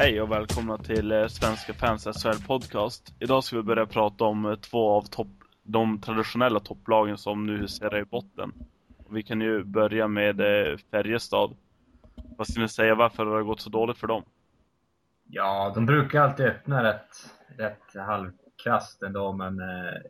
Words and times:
Hej 0.00 0.20
och 0.22 0.32
välkomna 0.32 0.78
till 0.78 1.12
eh, 1.12 1.26
Svenska 1.26 1.74
fans 1.74 2.04
SHL 2.04 2.46
podcast. 2.46 3.14
Idag 3.18 3.44
ska 3.44 3.56
vi 3.56 3.62
börja 3.62 3.86
prata 3.86 4.24
om 4.24 4.46
eh, 4.46 4.54
två 4.54 4.90
av 4.90 5.02
topp, 5.02 5.28
de 5.62 6.00
traditionella 6.00 6.60
topplagen 6.60 7.18
som 7.18 7.46
nu 7.46 7.58
huserar 7.58 7.98
i 7.98 8.04
botten. 8.04 8.52
Vi 9.10 9.22
kan 9.22 9.40
ju 9.40 9.64
börja 9.64 10.08
med 10.08 10.40
eh, 10.40 10.76
Färjestad. 10.90 11.56
Vad 12.36 12.48
ska 12.48 12.60
ni 12.60 12.68
säga 12.68 12.94
varför 12.94 13.26
har 13.26 13.38
det 13.38 13.44
gått 13.44 13.60
så 13.60 13.70
dåligt 13.70 13.98
för 13.98 14.06
dem? 14.06 14.22
Ja, 15.28 15.72
de 15.74 15.86
brukar 15.86 16.20
alltid 16.20 16.46
öppna 16.46 16.84
rätt, 16.84 17.30
rätt 17.58 18.06
halvkrasst 18.06 19.02
ändå, 19.02 19.32
men 19.32 19.60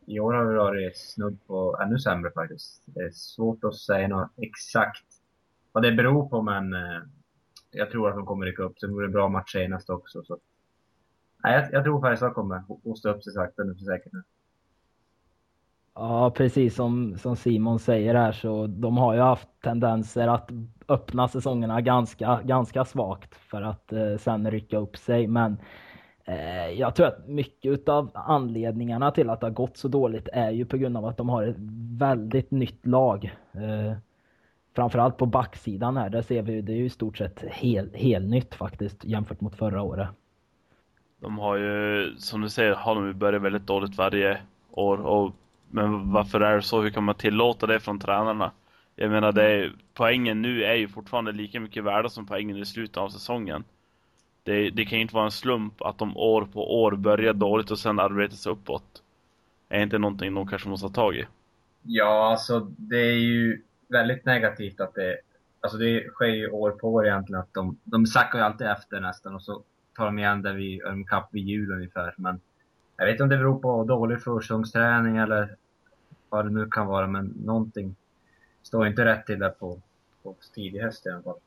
i 0.06 0.20
år 0.20 0.32
har 0.32 0.44
det 0.44 0.58
varit 0.58 0.98
snudd 0.98 1.38
på 1.46 1.78
ännu 1.82 1.98
sämre 1.98 2.30
faktiskt. 2.30 2.82
Det 2.86 3.00
är 3.00 3.10
svårt 3.10 3.64
att 3.64 3.76
säga 3.76 4.08
något 4.08 4.30
exakt 4.36 5.06
vad 5.72 5.82
det 5.82 5.92
beror 5.92 6.28
på, 6.28 6.42
men 6.42 6.74
jag 7.70 7.90
tror 7.90 8.08
att 8.08 8.16
de 8.16 8.26
kommer 8.26 8.46
rycka 8.46 8.62
upp. 8.62 8.78
Sen 8.78 8.94
vore 8.94 9.06
det 9.06 9.12
bra 9.12 9.28
match 9.28 9.52
senast 9.52 9.90
också. 9.90 10.22
Så. 10.24 10.38
Nej, 11.44 11.54
jag, 11.54 11.72
jag 11.72 11.84
tror 11.84 12.00
Färjestad 12.00 12.34
kommer 12.34 12.62
hosta 12.84 13.10
upp 13.10 13.24
sig 13.24 13.32
sakta 13.32 13.62
nu 13.62 13.74
för 13.74 13.84
säkert 13.84 14.12
nu. 14.12 14.22
Ja, 15.94 16.30
precis 16.30 16.74
som, 16.74 17.18
som 17.18 17.36
Simon 17.36 17.78
säger 17.78 18.14
här 18.14 18.32
så 18.32 18.66
de 18.66 18.96
har 18.96 19.14
ju 19.14 19.20
haft 19.20 19.48
tendenser 19.62 20.28
att 20.28 20.50
öppna 20.88 21.28
säsongerna 21.28 21.80
ganska, 21.80 22.40
ganska 22.44 22.84
svagt 22.84 23.34
för 23.34 23.62
att 23.62 23.92
eh, 23.92 24.16
sen 24.16 24.50
rycka 24.50 24.78
upp 24.78 24.96
sig. 24.96 25.26
Men 25.26 25.56
eh, 26.24 26.68
jag 26.68 26.94
tror 26.94 27.06
att 27.06 27.28
mycket 27.28 27.88
av 27.88 28.10
anledningarna 28.14 29.10
till 29.10 29.30
att 29.30 29.40
det 29.40 29.46
har 29.46 29.52
gått 29.52 29.76
så 29.76 29.88
dåligt 29.88 30.28
är 30.32 30.50
ju 30.50 30.64
på 30.64 30.76
grund 30.76 30.96
av 30.96 31.04
att 31.04 31.16
de 31.16 31.28
har 31.28 31.42
ett 31.42 31.56
väldigt 31.98 32.50
nytt 32.50 32.86
lag. 32.86 33.36
Eh, 33.52 33.96
framförallt 34.74 35.16
på 35.16 35.26
backsidan 35.26 35.96
här, 35.96 36.10
där 36.10 36.22
ser 36.22 36.42
vi 36.42 36.60
det 36.60 36.72
är 36.72 36.76
ju 36.76 36.84
i 36.84 36.90
stort 36.90 37.18
sett 37.18 37.42
hel, 37.42 37.94
helt 37.94 38.26
nytt 38.26 38.54
faktiskt 38.54 39.04
jämfört 39.04 39.40
mot 39.40 39.56
förra 39.56 39.82
året. 39.82 40.08
De 41.20 41.38
har 41.38 41.56
ju, 41.56 42.14
som 42.16 42.40
du 42.40 42.48
säger, 42.48 42.74
har 42.74 42.94
de 42.94 43.06
ju 43.06 43.12
börjat 43.12 43.42
väldigt 43.42 43.66
dåligt 43.66 43.96
varje 43.96 44.40
år. 44.70 44.98
Och, 44.98 45.32
men 45.70 46.12
varför 46.12 46.40
är 46.40 46.56
det 46.56 46.62
så? 46.62 46.82
Hur 46.82 46.90
kan 46.90 47.04
man 47.04 47.14
tillåta 47.14 47.66
det 47.66 47.80
från 47.80 47.98
tränarna? 47.98 48.52
Jag 48.96 49.10
menar, 49.10 49.32
det 49.32 49.44
är, 49.44 49.72
poängen 49.94 50.42
nu 50.42 50.64
är 50.64 50.74
ju 50.74 50.88
fortfarande 50.88 51.32
lika 51.32 51.60
mycket 51.60 51.84
värda 51.84 52.08
som 52.08 52.26
poängen 52.26 52.56
i 52.56 52.66
slutet 52.66 52.96
av 52.96 53.08
säsongen. 53.08 53.64
Det, 54.42 54.70
det 54.70 54.84
kan 54.84 54.98
ju 54.98 55.02
inte 55.02 55.14
vara 55.14 55.24
en 55.24 55.30
slump 55.30 55.82
att 55.82 55.98
de 55.98 56.16
år 56.16 56.48
på 56.52 56.82
år 56.82 56.92
börjar 56.92 57.32
dåligt 57.32 57.70
och 57.70 57.78
sen 57.78 58.00
arbetar 58.00 58.36
sig 58.36 58.52
uppåt. 58.52 59.02
Är 59.68 59.82
inte 59.82 59.98
någonting 59.98 60.34
de 60.34 60.48
kanske 60.48 60.68
måste 60.68 60.86
ta 60.86 60.92
tag 60.92 61.16
i? 61.16 61.24
Ja, 61.82 62.30
alltså 62.30 62.60
det 62.76 63.00
är 63.00 63.18
ju 63.18 63.62
väldigt 63.90 64.24
negativt 64.24 64.80
att 64.80 64.94
det, 64.94 65.18
alltså 65.60 65.78
det 65.78 66.08
sker 66.08 66.26
ju 66.26 66.50
år 66.50 66.70
på 66.70 66.94
år 66.94 67.06
egentligen 67.06 67.40
att 67.40 67.54
de, 67.54 67.78
de 67.84 68.06
sackar 68.06 68.38
ju 68.38 68.44
alltid 68.44 68.66
efter 68.66 69.00
nästan 69.00 69.34
och 69.34 69.42
så 69.42 69.62
tar 69.96 70.06
de 70.06 70.18
igen 70.18 70.42
där 70.42 70.54
vid, 70.54 71.08
kapp 71.08 71.28
vid 71.32 71.44
jul 71.44 71.72
ungefär. 71.72 72.14
Men 72.16 72.40
jag 72.96 73.06
vet 73.06 73.12
inte 73.12 73.22
om 73.22 73.28
det 73.28 73.36
beror 73.36 73.58
på 73.58 73.84
dålig 73.84 74.22
försäsongsträning 74.22 75.16
eller 75.16 75.56
vad 76.28 76.44
det 76.44 76.50
nu 76.50 76.66
kan 76.66 76.86
vara, 76.86 77.06
men 77.06 77.26
någonting 77.26 77.96
står 78.62 78.86
inte 78.86 79.04
rätt 79.04 79.26
till 79.26 79.38
där 79.38 79.50
på, 79.50 79.80
på 80.22 80.34
tidig 80.54 80.80
höst 80.80 81.06
i 81.06 81.10
alla 81.10 81.22
fall. 81.22 81.38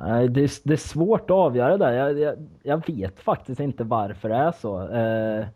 Nej, 0.00 0.28
det, 0.28 0.40
är, 0.40 0.50
det 0.64 0.72
är 0.72 0.76
svårt 0.76 1.30
att 1.30 1.30
avgöra 1.30 1.76
det 1.76 1.84
där. 1.84 1.92
Jag, 1.92 2.18
jag, 2.18 2.48
jag, 2.62 2.86
vet 2.86 3.20
faktiskt 3.20 3.60
inte 3.60 3.84
varför 3.84 4.28
det 4.28 4.34
är 4.34 4.52
så. 4.52 4.88
Eh, 4.88 5.46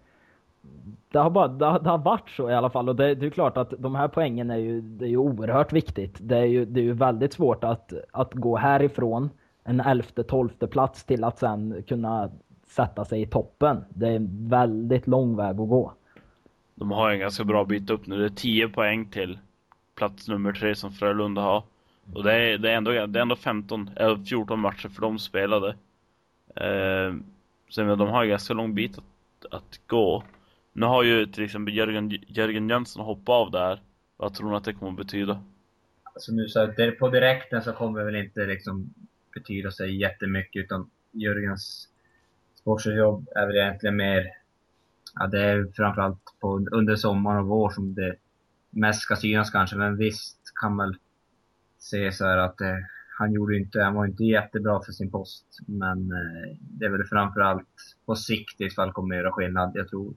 det 1.08 1.18
har, 1.18 1.30
bara, 1.30 1.48
det 1.48 1.66
har, 1.66 1.80
det 1.80 1.90
har, 1.90 1.98
varit 1.98 2.30
så 2.30 2.50
i 2.50 2.54
alla 2.54 2.70
fall. 2.70 2.88
Och 2.88 2.96
det, 2.96 3.14
det, 3.14 3.26
är 3.26 3.30
klart 3.30 3.56
att 3.56 3.74
de 3.78 3.94
här 3.94 4.08
poängen 4.08 4.50
är 4.50 4.56
ju, 4.56 4.80
det 4.80 5.04
är 5.04 5.08
ju 5.08 5.16
oerhört 5.16 5.72
viktigt. 5.72 6.16
Det 6.20 6.36
är 6.36 6.44
ju, 6.44 6.64
det 6.64 6.80
är 6.80 6.84
ju 6.84 6.92
väldigt 6.92 7.32
svårt 7.32 7.64
att, 7.64 7.92
att 8.10 8.34
gå 8.34 8.56
härifrån 8.56 9.30
en 9.64 9.80
elfte, 9.80 10.22
tolfte 10.22 10.66
plats 10.66 11.04
till 11.04 11.24
att 11.24 11.38
sen 11.38 11.82
kunna 11.88 12.30
sätta 12.66 13.04
sig 13.04 13.22
i 13.22 13.26
toppen. 13.26 13.84
Det 13.88 14.08
är 14.08 14.16
en 14.16 14.48
väldigt 14.48 15.06
lång 15.06 15.36
väg 15.36 15.50
att 15.50 15.68
gå. 15.68 15.92
De 16.74 16.90
har 16.90 17.10
en 17.10 17.18
ganska 17.18 17.44
bra 17.44 17.64
bit 17.64 17.90
upp 17.90 18.06
nu. 18.06 18.18
Det 18.18 18.24
är 18.24 18.28
10 18.28 18.68
poäng 18.68 19.06
till 19.06 19.38
plats 19.94 20.28
nummer 20.28 20.52
tre 20.52 20.74
som 20.74 20.92
Frölunda 20.92 21.42
har. 21.42 21.62
Och 22.14 22.22
det 22.22 22.32
är, 22.32 22.58
det 22.58 22.70
är, 22.70 22.76
ändå, 22.76 22.90
det 22.90 23.18
är 23.18 23.22
ändå 23.22 23.36
15, 23.36 23.90
eller 23.96 24.16
14 24.16 24.60
matcher 24.60 24.88
för 24.88 25.00
de 25.00 25.18
spelade. 25.18 25.68
Eh, 26.56 27.14
så 27.68 27.82
de 27.82 28.00
har 28.00 28.22
en 28.22 28.28
ganska 28.28 28.54
lång 28.54 28.74
bit 28.74 28.98
att, 28.98 29.52
att 29.54 29.80
gå. 29.86 30.22
Nu 30.76 30.86
har 30.86 31.02
ju 31.02 31.26
till 31.26 31.44
exempel 31.44 31.74
Jörgen, 31.74 32.10
Jörgen 32.10 32.68
Jönsson 32.68 33.04
hoppat 33.04 33.32
av 33.32 33.50
där. 33.50 33.82
Vad 34.16 34.34
tror 34.34 34.50
ni 34.50 34.56
att 34.56 34.64
det 34.64 34.72
kommer 34.72 34.92
att 34.92 35.06
betyda? 35.06 35.42
Alltså 36.02 36.32
nu 36.32 36.48
så 36.48 36.60
här, 36.60 36.90
på 36.90 37.08
direkten 37.08 37.62
så 37.62 37.72
kommer 37.72 37.98
det 37.98 38.04
väl 38.04 38.16
inte 38.16 38.46
liksom 38.46 38.94
betyda 39.34 39.70
sig 39.70 40.00
jättemycket 40.00 40.64
utan 40.64 40.90
Jörgens 41.12 41.88
sportjobb 42.54 43.28
är 43.34 43.46
väl 43.46 43.56
egentligen 43.56 43.96
mer, 43.96 44.26
ja 45.14 45.26
det 45.26 45.40
är 45.40 45.72
framförallt 45.76 46.20
på, 46.40 46.66
under 46.72 46.96
sommaren 46.96 47.38
och 47.38 47.46
vår 47.46 47.70
som 47.70 47.94
det 47.94 48.16
mest 48.70 49.00
ska 49.00 49.16
synas 49.16 49.50
kanske, 49.50 49.76
men 49.76 49.96
visst 49.96 50.38
kan 50.60 50.76
man 50.76 50.96
se 51.78 52.12
så 52.12 52.24
här 52.24 52.38
att 52.38 52.60
eh, 52.60 52.76
han 53.18 53.32
gjorde 53.32 53.56
inte, 53.56 53.82
han 53.82 53.94
var 53.94 54.06
inte 54.06 54.24
jättebra 54.24 54.82
för 54.82 54.92
sin 54.92 55.10
post, 55.10 55.46
men 55.66 56.12
eh, 56.12 56.56
det 56.60 56.86
är 56.86 56.90
väl 56.90 57.04
framförallt 57.04 57.68
på 58.06 58.14
sikt 58.14 58.60
i 58.60 58.70
fall 58.70 58.92
kommer 58.92 59.14
att 59.14 59.22
göra 59.22 59.32
skillnad. 59.32 59.72
Jag 59.74 59.88
tror 59.88 60.14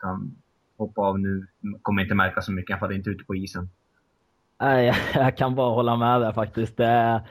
kan 0.00 0.36
hoppa 0.76 1.00
av 1.00 1.20
nu 1.20 1.46
kommer 1.82 2.02
inte 2.02 2.14
märka 2.14 2.40
så 2.40 2.52
mycket, 2.52 2.70
i 2.70 2.72
alla 2.72 2.80
fall 2.80 2.92
inte 2.92 3.10
ute 3.10 3.24
på 3.24 3.36
isen. 3.36 3.70
Nej, 4.60 4.94
jag 5.14 5.36
kan 5.36 5.54
bara 5.54 5.74
hålla 5.74 5.96
med 5.96 6.20
där 6.20 6.32
faktiskt. 6.32 6.76
Det, 6.76 7.22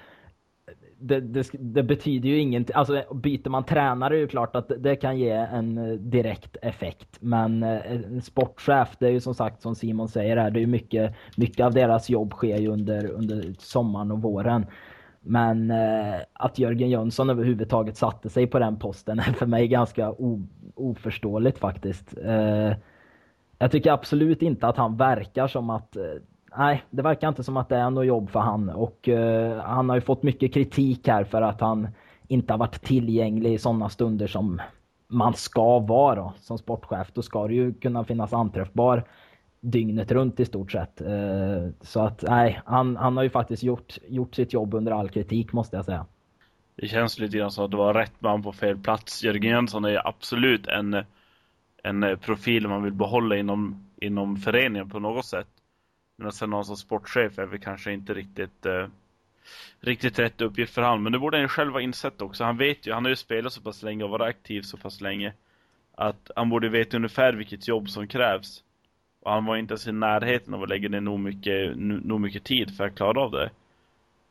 det, 0.99 1.19
det, 1.19 1.49
det, 1.53 1.83
betyder 1.83 2.29
ju 2.29 2.37
ingenting. 2.37 2.75
Alltså 2.75 3.03
byter 3.13 3.49
man 3.49 3.65
tränare 3.65 4.17
är 4.17 4.21
det 4.21 4.27
klart 4.27 4.55
att 4.55 4.71
det 4.77 4.95
kan 4.95 5.19
ge 5.19 5.29
en 5.29 5.77
eh, 5.77 5.93
direkt 5.93 6.57
effekt. 6.61 7.17
Men 7.19 7.63
eh, 7.63 7.91
en 7.91 8.21
sportchef, 8.21 8.97
det 8.99 9.07
är 9.07 9.11
ju 9.11 9.19
som 9.19 9.35
sagt 9.35 9.61
som 9.61 9.75
Simon 9.75 10.07
säger 10.07 10.37
här, 10.37 10.51
det 10.51 10.59
är 10.59 10.61
ju 10.61 10.67
mycket, 10.67 11.15
mycket 11.37 11.65
av 11.65 11.73
deras 11.73 12.09
jobb 12.09 12.33
sker 12.33 12.57
ju 12.57 12.67
under, 12.67 13.11
under 13.11 13.53
sommaren 13.59 14.11
och 14.11 14.21
våren. 14.21 14.65
Men 15.29 15.71
eh, 15.71 16.19
att 16.33 16.59
Jörgen 16.59 16.89
Jönsson 16.89 17.29
överhuvudtaget 17.29 17.97
satte 17.97 18.29
sig 18.29 18.47
på 18.47 18.59
den 18.59 18.79
posten 18.79 19.19
är 19.19 19.23
för 19.23 19.45
mig 19.45 19.67
ganska 19.67 20.13
oförståeligt 20.75 21.59
faktiskt. 21.59 22.17
Eh, 22.25 22.73
jag 23.59 23.71
tycker 23.71 23.91
absolut 23.91 24.41
inte 24.41 24.67
att 24.67 24.77
han 24.77 24.97
verkar 24.97 25.47
som 25.47 25.69
att 25.69 25.95
eh, 25.95 26.03
nej, 26.57 26.83
det 26.89 27.01
verkar 27.01 27.27
inte 27.27 27.43
som 27.43 27.57
att 27.57 27.69
det 27.69 27.75
är 27.75 27.89
något 27.89 28.05
jobb 28.05 28.29
för 28.29 28.39
han. 28.39 28.69
Och 28.69 29.09
eh, 29.09 29.61
han 29.61 29.89
har 29.89 29.95
ju 29.95 30.01
fått 30.01 30.23
mycket 30.23 30.53
kritik 30.53 31.07
här 31.07 31.23
för 31.23 31.41
att 31.41 31.61
han 31.61 31.87
inte 32.27 32.53
har 32.53 32.57
varit 32.57 32.81
tillgänglig 32.81 33.53
i 33.53 33.57
sådana 33.57 33.89
stunder 33.89 34.27
som 34.27 34.61
man 35.07 35.33
ska 35.33 35.79
vara 35.79 36.15
då, 36.15 36.33
som 36.39 36.57
sportchef. 36.57 37.11
Då 37.13 37.21
ska 37.21 37.47
det 37.47 37.53
ju 37.53 37.73
kunna 37.73 38.03
finnas 38.03 38.33
anträffbar 38.33 39.03
dygnet 39.61 40.11
runt 40.11 40.39
i 40.39 40.45
stort 40.45 40.71
sett. 40.71 41.01
Eh, 41.01 41.67
så 41.81 41.99
att 41.99 42.23
nej, 42.27 42.61
han, 42.65 42.97
han 42.97 43.17
har 43.17 43.23
ju 43.23 43.29
faktiskt 43.29 43.63
gjort, 43.63 43.97
gjort 44.07 44.35
sitt 44.35 44.53
jobb 44.53 44.73
under 44.73 44.91
all 44.91 45.09
kritik 45.09 45.53
måste 45.53 45.75
jag 45.75 45.85
säga. 45.85 46.05
Det 46.75 46.87
känns 46.87 47.19
lite 47.19 47.37
grann 47.37 47.51
som 47.51 47.65
att 47.65 47.71
det 47.71 47.77
var 47.77 47.93
rätt 47.93 48.21
man 48.21 48.43
på 48.43 48.53
fel 48.53 48.77
plats. 48.77 49.23
Jörgen 49.23 49.51
Jönsson 49.51 49.85
är 49.85 50.07
absolut 50.07 50.67
en, 50.67 51.03
en 51.83 52.17
profil 52.21 52.67
man 52.67 52.83
vill 52.83 52.93
behålla 52.93 53.37
inom, 53.37 53.85
inom 54.01 54.37
föreningen 54.37 54.89
på 54.89 54.99
något 54.99 55.25
sätt. 55.25 55.47
Men 56.15 56.31
sen 56.31 56.49
någon 56.49 56.65
som 56.65 56.77
sportchef 56.77 57.39
är 57.39 57.45
väl 57.45 57.59
kanske 57.59 57.93
inte 57.93 58.13
riktigt 58.13 58.65
eh, 58.65 58.87
riktigt 59.79 60.19
rätt 60.19 60.41
uppgift 60.41 60.73
för 60.73 60.81
honom. 60.81 61.03
Men 61.03 61.11
det 61.11 61.19
borde 61.19 61.37
han 61.37 61.41
ju 61.41 61.47
själv 61.47 61.73
ha 61.73 61.81
insett 61.81 62.21
också. 62.21 62.43
Han 62.43 62.57
vet 62.57 62.87
ju, 62.87 62.93
han 62.93 63.05
har 63.05 63.09
ju 63.09 63.15
spelat 63.15 63.53
så 63.53 63.61
pass 63.61 63.83
länge 63.83 64.03
och 64.03 64.09
varit 64.09 64.29
aktiv 64.29 64.61
så 64.61 64.77
pass 64.77 65.01
länge. 65.01 65.33
Att 65.95 66.31
han 66.35 66.49
borde 66.49 66.69
veta 66.69 66.97
ungefär 66.97 67.33
vilket 67.33 67.67
jobb 67.67 67.89
som 67.89 68.07
krävs. 68.07 68.63
Och 69.19 69.31
han 69.31 69.45
var 69.45 69.55
inte 69.57 69.71
ens 69.71 69.87
i 69.87 69.91
närheten 69.91 70.53
av 70.53 70.63
att 70.63 70.69
lägga 70.69 70.89
ner 70.89 71.01
nog 71.01 71.19
mycket, 71.19 71.77
nog 71.77 72.21
mycket 72.21 72.43
tid 72.43 72.77
för 72.77 72.83
att 72.83 72.95
klara 72.95 73.21
av 73.21 73.31
det. 73.31 73.49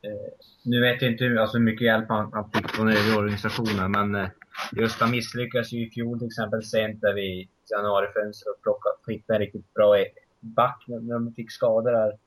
Eh, 0.01 0.31
nu 0.63 0.81
vet 0.81 1.01
jag 1.01 1.11
inte 1.11 1.23
hur, 1.23 1.37
alltså 1.37 1.59
mycket 1.59 1.85
hjälp 1.85 2.05
han, 2.09 2.33
han 2.33 2.51
fick 2.51 2.69
från 2.69 2.89
övriga 2.89 3.17
organisationen, 3.17 3.91
men 3.91 4.15
eh, 4.15 4.29
just 4.71 5.01
han 5.01 5.11
misslyckades 5.11 5.71
ju 5.73 5.87
i 5.87 5.89
fjol 5.89 6.19
till 6.19 6.27
exempel 6.27 6.63
sent 6.63 7.01
där 7.01 7.13
vi 7.13 7.49
januarifönstret 7.71 8.55
och 8.55 8.61
plockade, 8.61 8.95
hittade 9.07 9.37
en 9.37 9.39
riktigt 9.39 9.73
bra 9.73 10.05
back 10.39 10.83
när 10.87 11.13
de 11.13 11.33
fick 11.33 11.51
skador 11.51 11.91
där. 11.91 12.17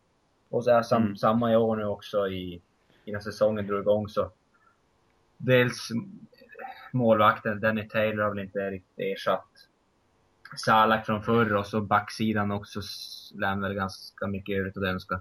Och 0.48 0.64
så 0.64 0.70
är 0.70 0.82
sam, 0.82 1.02
mm. 1.02 1.16
samma 1.16 1.52
i 1.52 1.56
år 1.56 1.76
nu 1.76 1.84
också 1.84 2.28
i, 2.28 2.60
innan 3.04 3.22
säsongen 3.22 3.66
drog 3.66 3.80
igång 3.80 4.08
så. 4.08 4.30
Dels 5.36 5.88
målvakten, 6.92 7.60
Danny 7.60 7.88
Taylor 7.88 8.22
har 8.22 8.30
väl 8.30 8.44
inte 8.44 8.70
riktigt 8.70 8.98
ersatt 8.98 9.68
Salak 10.56 11.06
från 11.06 11.22
förr 11.22 11.54
och 11.54 11.66
så 11.66 11.80
backsidan 11.80 12.50
också 12.50 12.80
lämnar 13.34 13.74
ganska 13.74 14.26
mycket 14.26 14.58
övrigt 14.58 14.76
att 14.76 14.82
önska. 14.82 15.20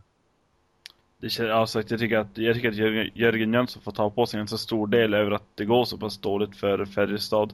Det 1.17 1.29
känns, 1.29 1.51
alltså, 1.51 1.79
jag, 1.87 1.99
tycker 1.99 2.17
att, 2.17 2.37
jag 2.37 2.55
tycker 2.55 2.69
att 2.69 2.75
Jörgen, 2.75 3.09
Jörgen 3.13 3.53
Jönsson 3.53 3.81
får 3.81 3.91
ta 3.91 4.09
på 4.09 4.25
sig 4.25 4.39
en 4.39 4.47
så 4.47 4.57
stor 4.57 4.87
del 4.87 5.13
över 5.13 5.31
att 5.31 5.43
det 5.55 5.65
går 5.65 5.85
så 5.85 5.97
pass 5.97 6.17
dåligt 6.17 6.55
för 6.55 6.85
Färjestad. 6.85 7.53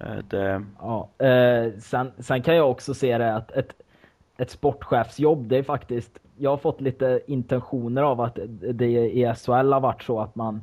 Eh, 0.00 0.16
det... 0.30 0.64
Ja, 0.78 1.08
eh, 1.18 1.72
sen, 1.80 2.12
sen 2.18 2.42
kan 2.42 2.56
jag 2.56 2.70
också 2.70 2.94
se 2.94 3.18
det 3.18 3.34
att 3.34 3.50
ett, 3.52 3.72
ett 4.36 4.50
sportchefsjobb, 4.50 5.48
det 5.48 5.56
är 5.56 5.62
faktiskt, 5.62 6.18
jag 6.38 6.50
har 6.50 6.56
fått 6.56 6.80
lite 6.80 7.20
intentioner 7.26 8.02
av 8.02 8.20
att 8.20 8.38
det 8.74 8.86
i 8.90 9.34
SHL 9.36 9.72
har 9.72 9.80
varit 9.80 10.02
så 10.02 10.20
att 10.20 10.34
man 10.34 10.60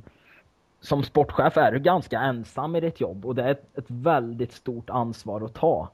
som 0.82 1.04
sportchef 1.04 1.58
är 1.58 1.72
du 1.72 1.80
ganska 1.80 2.20
ensam 2.20 2.76
i 2.76 2.80
ditt 2.80 3.02
jobb 3.02 3.26
och 3.26 3.36
det 3.36 3.44
är 3.44 3.52
ett, 3.52 3.78
ett 3.78 3.86
väldigt 3.88 4.54
stort 4.54 4.90
ansvar 4.90 5.42
att 5.42 5.54
ta. 5.54 5.90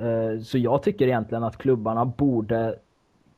Eh, 0.00 0.40
så 0.42 0.58
jag 0.58 0.82
tycker 0.82 1.06
egentligen 1.06 1.44
att 1.44 1.56
klubbarna 1.56 2.04
borde 2.04 2.74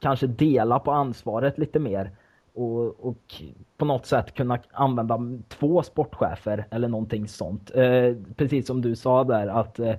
kanske 0.00 0.26
dela 0.26 0.78
på 0.78 0.90
ansvaret 0.90 1.58
lite 1.58 1.78
mer 1.78 2.10
och, 2.54 3.06
och, 3.06 3.34
på 3.76 3.84
något 3.84 4.06
sätt 4.06 4.34
kunna 4.34 4.58
använda 4.72 5.18
två 5.48 5.82
sportchefer 5.82 6.66
eller 6.70 6.88
någonting 6.88 7.28
sånt. 7.28 7.70
Eh, 7.74 8.16
precis 8.36 8.66
som 8.66 8.82
du 8.82 8.96
sa 8.96 9.24
där 9.24 9.46
att 9.46 9.78
eh, 9.78 9.94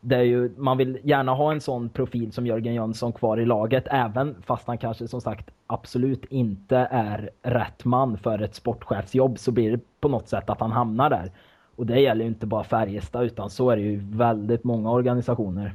det 0.00 0.16
är 0.16 0.22
ju, 0.22 0.50
man 0.56 0.78
vill 0.78 0.98
gärna 1.02 1.34
ha 1.34 1.52
en 1.52 1.60
sån 1.60 1.88
profil 1.88 2.32
som 2.32 2.46
Jörgen 2.46 2.74
Jönsson 2.74 3.12
kvar 3.12 3.40
i 3.40 3.44
laget 3.44 3.84
även 3.86 4.42
fast 4.42 4.66
han 4.66 4.78
kanske 4.78 5.08
som 5.08 5.20
sagt 5.20 5.50
absolut 5.66 6.24
inte 6.24 6.76
är 6.90 7.30
rätt 7.42 7.84
man 7.84 8.18
för 8.18 8.42
ett 8.42 8.54
sportchefsjobb 8.54 9.38
så 9.38 9.50
blir 9.52 9.70
det 9.70 9.80
på 10.00 10.08
något 10.08 10.28
sätt 10.28 10.50
att 10.50 10.60
han 10.60 10.72
hamnar 10.72 11.10
där. 11.10 11.32
Och 11.76 11.86
det 11.86 12.00
gäller 12.00 12.24
ju 12.24 12.28
inte 12.28 12.46
bara 12.46 12.64
Färjestad 12.64 13.24
utan 13.24 13.50
så 13.50 13.70
är 13.70 13.76
det 13.76 13.82
ju 13.82 13.96
väldigt 13.96 14.64
många 14.64 14.90
organisationer. 14.90 15.72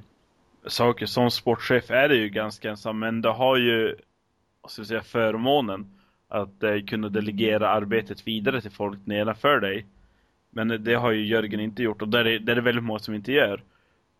Saker 0.67 1.05
som 1.05 1.31
sportchef 1.31 1.91
är 1.91 2.09
det 2.09 2.15
ju 2.15 2.29
ganska 2.29 2.69
ensam 2.69 2.99
men 2.99 3.21
det 3.21 3.29
har 3.29 3.57
ju 3.57 3.95
vad 4.61 4.71
ska 4.71 4.79
jag 4.79 4.87
säga, 4.87 5.01
förmånen 5.01 5.85
att 6.27 6.63
eh, 6.63 6.79
kunna 6.87 7.09
delegera 7.09 7.69
arbetet 7.69 8.27
vidare 8.27 8.61
till 8.61 8.71
folk 8.71 8.99
nedanför 9.05 9.59
dig. 9.59 9.85
Men 10.49 10.83
det 10.83 10.93
har 10.93 11.11
ju 11.11 11.25
Jörgen 11.25 11.59
inte 11.59 11.83
gjort 11.83 12.01
och 12.01 12.07
det 12.07 12.19
är 12.19 12.23
det, 12.23 12.51
är 12.51 12.55
det 12.55 12.61
väldigt 12.61 12.83
många 12.83 12.99
som 12.99 13.13
inte 13.13 13.31
gör. 13.31 13.63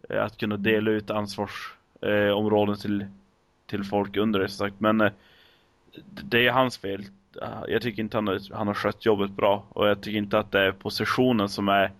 Eh, 0.09 0.23
att 0.23 0.37
kunna 0.37 0.57
dela 0.57 0.91
ut 0.91 1.11
ansvarsområden 1.11 2.75
eh, 2.75 2.79
till, 2.81 3.05
till 3.65 3.83
folk 3.83 4.17
under 4.17 4.39
det 4.39 4.47
som 4.47 4.67
sagt. 4.67 4.79
Men 4.79 5.01
eh, 5.01 5.11
det 6.23 6.47
är 6.47 6.51
hans 6.51 6.77
fel. 6.77 7.03
Jag 7.67 7.81
tycker 7.81 8.01
inte 8.03 8.17
han, 8.17 8.39
han 8.51 8.67
har 8.67 8.73
skött 8.73 9.05
jobbet 9.05 9.31
bra 9.31 9.65
och 9.69 9.87
jag 9.87 10.01
tycker 10.01 10.17
inte 10.17 10.39
att 10.39 10.51
det 10.51 10.59
är 10.59 10.71
positionen 10.71 11.49
som 11.49 11.69
är 11.69 11.91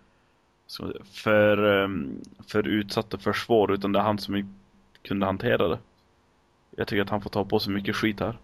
för, 1.24 1.84
ehm, 1.84 2.22
för 2.48 2.68
utsatt 2.68 3.14
och 3.14 3.22
för 3.22 3.34
svår 3.34 3.72
utan 3.72 3.92
det 3.92 4.00
är 4.00 4.04
han 4.04 4.20
som 4.20 4.56
kunde 5.02 5.26
hantera 5.26 5.68
det. 5.68 5.80
Jag 6.72 6.88
tycker 6.88 7.02
att 7.02 7.10
han 7.10 7.22
får 7.22 7.30
ta 7.30 7.46
på 7.46 7.60
sig 7.60 7.74
mycket 7.74 7.96
skit 7.96 8.20
här. 8.20 8.40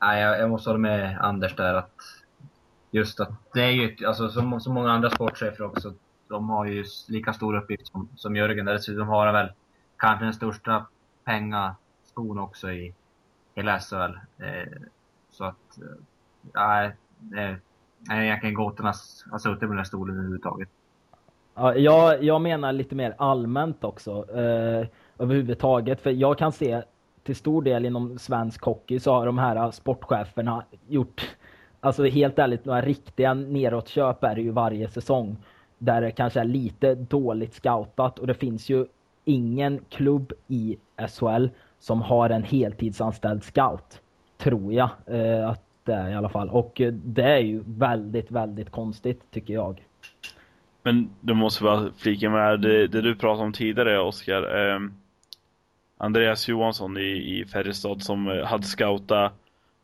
Nej, 0.00 0.22
jag, 0.22 0.40
jag 0.40 0.50
måste 0.50 0.70
hålla 0.70 0.78
med 0.78 1.18
Anders 1.20 1.56
där 1.56 1.74
att 1.74 1.94
just 2.90 3.20
att 3.20 3.30
det 3.54 3.62
är 3.62 3.70
ju, 3.70 4.06
alltså 4.06 4.28
som 4.28 4.60
så 4.60 4.72
många 4.72 4.92
andra 4.92 5.10
sportchefer 5.10 5.62
också, 5.62 5.94
de 6.28 6.48
har 6.48 6.66
ju 6.66 6.84
lika 7.08 7.32
stor 7.32 7.56
uppgift 7.56 7.86
som, 7.86 8.08
som 8.16 8.36
Jörgen. 8.36 8.66
Dessutom 8.66 9.08
har 9.08 9.26
han 9.26 9.34
väl 9.34 9.52
kanske 9.96 10.24
den 10.24 10.34
största 10.34 10.86
pengaskon 11.24 12.38
också 12.38 12.70
i 12.72 12.94
hela 13.54 13.80
SHL. 13.80 14.18
Eh, 14.38 14.82
så 15.30 15.44
att, 15.44 15.78
eh, 15.78 16.02
nej, 16.54 16.96
eh, 17.36 17.56
är 18.08 18.22
egentligen 18.22 18.54
gåtornas, 18.54 19.24
att 19.26 19.32
alltså, 19.32 19.48
ha 19.48 19.54
suttit 19.54 19.68
på 19.68 19.72
den 19.72 19.76
här 19.76 19.84
stolen 19.84 20.16
överhuvudtaget. 20.16 20.68
Ja, 21.54 21.74
jag, 21.74 22.24
jag 22.24 22.40
menar 22.40 22.72
lite 22.72 22.94
mer 22.94 23.14
allmänt 23.18 23.84
också. 23.84 24.26
Eh, 24.36 24.86
överhuvudtaget. 25.18 26.00
För 26.00 26.10
jag 26.10 26.38
kan 26.38 26.52
se 26.52 26.82
till 27.22 27.36
stor 27.36 27.62
del 27.62 27.86
inom 27.86 28.18
svensk 28.18 28.64
hockey 28.64 29.00
så 29.00 29.12
har 29.12 29.26
de 29.26 29.38
här 29.38 29.70
sportcheferna 29.70 30.64
gjort, 30.88 31.36
alltså 31.80 32.04
helt 32.04 32.38
ärligt, 32.38 32.64
några 32.64 32.80
riktiga 32.80 33.34
nedåtköp 33.34 34.24
är 34.24 34.34
det 34.34 34.40
ju 34.40 34.50
varje 34.50 34.88
säsong. 34.88 35.36
Där 35.78 36.00
det 36.00 36.10
kanske 36.10 36.40
är 36.40 36.44
lite 36.44 36.94
dåligt 36.94 37.54
scoutat 37.54 38.18
och 38.18 38.26
det 38.26 38.34
finns 38.34 38.68
ju 38.68 38.86
ingen 39.24 39.80
klubb 39.88 40.32
i 40.48 40.76
SHL 41.08 41.46
som 41.78 42.02
har 42.02 42.30
en 42.30 42.42
heltidsanställd 42.42 43.44
scout. 43.44 44.00
Tror 44.38 44.72
jag 44.72 44.90
eh, 45.06 45.48
att 45.48 45.62
det 45.84 45.92
är 45.92 46.10
i 46.10 46.14
alla 46.14 46.28
fall. 46.28 46.48
Och 46.48 46.80
eh, 46.80 46.92
det 46.92 47.22
är 47.22 47.38
ju 47.38 47.62
väldigt, 47.66 48.30
väldigt 48.30 48.70
konstigt 48.70 49.30
tycker 49.30 49.54
jag. 49.54 49.82
Men 50.82 51.10
du 51.20 51.34
måste 51.34 51.64
bara 51.64 51.92
flika 51.98 52.30
med 52.30 52.60
det, 52.60 52.86
det 52.86 53.00
du 53.00 53.14
pratade 53.14 53.46
om 53.46 53.52
tidigare 53.52 54.00
Oskar. 54.00 54.42
Eh, 54.42 54.80
Andreas 55.98 56.48
Johansson 56.48 56.96
i, 56.96 57.00
i 57.00 57.44
Färjestad 57.52 58.02
som 58.02 58.28
eh, 58.28 58.44
hade 58.44 58.62
scoutat 58.62 59.32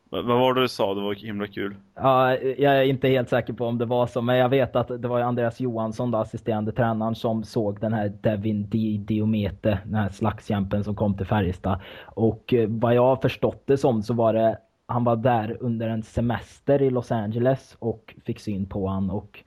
vad 0.09 0.25
var 0.25 0.53
det 0.53 0.61
du 0.61 0.67
sa? 0.67 0.93
Det 0.93 1.01
var 1.01 1.13
himla 1.13 1.47
kul. 1.47 1.75
Ja, 1.95 2.37
jag 2.37 2.77
är 2.77 2.83
inte 2.83 3.07
helt 3.07 3.29
säker 3.29 3.53
på 3.53 3.65
om 3.65 3.77
det 3.77 3.85
var 3.85 4.07
så, 4.07 4.21
men 4.21 4.37
jag 4.37 4.49
vet 4.49 4.75
att 4.75 4.87
det 5.01 5.07
var 5.07 5.21
Andreas 5.21 5.59
Johansson, 5.59 6.11
då, 6.11 6.17
assisterande 6.17 6.71
tränaren, 6.71 7.15
som 7.15 7.43
såg 7.43 7.79
den 7.79 7.93
här 7.93 8.13
Devin 8.21 8.69
Di 8.69 8.97
Diomete, 8.97 9.79
den 9.83 9.95
här 9.95 10.09
slagskämpen 10.09 10.83
som 10.83 10.95
kom 10.95 11.17
till 11.17 11.25
Färjestad. 11.25 11.81
Och 12.05 12.53
eh, 12.53 12.69
vad 12.69 12.95
jag 12.95 13.01
har 13.01 13.15
förstått 13.15 13.63
det 13.65 13.77
som 13.77 14.03
så 14.03 14.13
var 14.13 14.33
det, 14.33 14.57
han 14.87 15.03
var 15.03 15.15
där 15.15 15.57
under 15.59 15.89
en 15.89 16.03
semester 16.03 16.81
i 16.81 16.89
Los 16.89 17.11
Angeles 17.11 17.75
och 17.79 18.15
fick 18.25 18.39
syn 18.39 18.65
på 18.65 18.87
han 18.87 19.09
och 19.09 19.43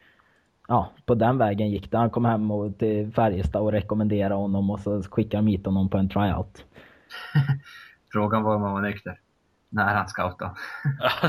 ja, 0.71 0.93
på 1.07 1.15
den 1.15 1.39
vägen 1.39 1.71
gick 1.71 1.91
det. 1.91 1.99
Han 1.99 2.11
kom 2.11 2.25
hem 2.25 2.51
och, 2.51 2.79
till 2.79 3.13
Färjestad 3.13 3.63
och 3.63 3.73
rekommenderade 3.73 4.35
honom 4.35 4.71
och 4.71 4.81
så 4.81 5.03
skickade 5.03 5.43
de 5.43 5.47
hit 5.47 5.67
honom 5.67 5.89
på 5.89 5.99
en 5.99 6.09
tryout. 6.09 6.65
Frågan 8.13 8.43
var 8.43 8.57
om 8.57 8.63
han 8.63 8.73
var 8.73 8.83
nykter. 8.83 9.21
När 9.69 9.95
han 9.95 10.09
scoutade. 10.09 10.55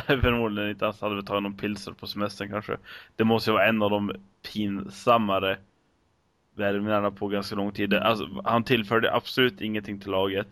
Förmodligen 0.21 0.69
inte. 0.69 0.85
Han 0.85 0.93
hade 1.01 1.15
väl 1.15 1.25
tagit 1.25 1.43
någon 1.43 1.57
pilser 1.57 1.91
på 1.91 2.07
semestern 2.07 2.49
kanske. 2.49 2.77
Det 3.15 3.23
måste 3.23 3.49
ju 3.49 3.53
vara 3.53 3.67
en 3.67 3.81
av 3.81 3.89
de 3.89 4.11
pinsammare 4.53 5.57
värvningarna 6.55 7.11
på 7.11 7.27
ganska 7.27 7.55
lång 7.55 7.71
tid. 7.71 7.93
Alltså, 7.93 8.27
han 8.43 8.63
tillförde 8.63 9.13
absolut 9.13 9.61
ingenting 9.61 9.99
till 9.99 10.11
laget. 10.11 10.47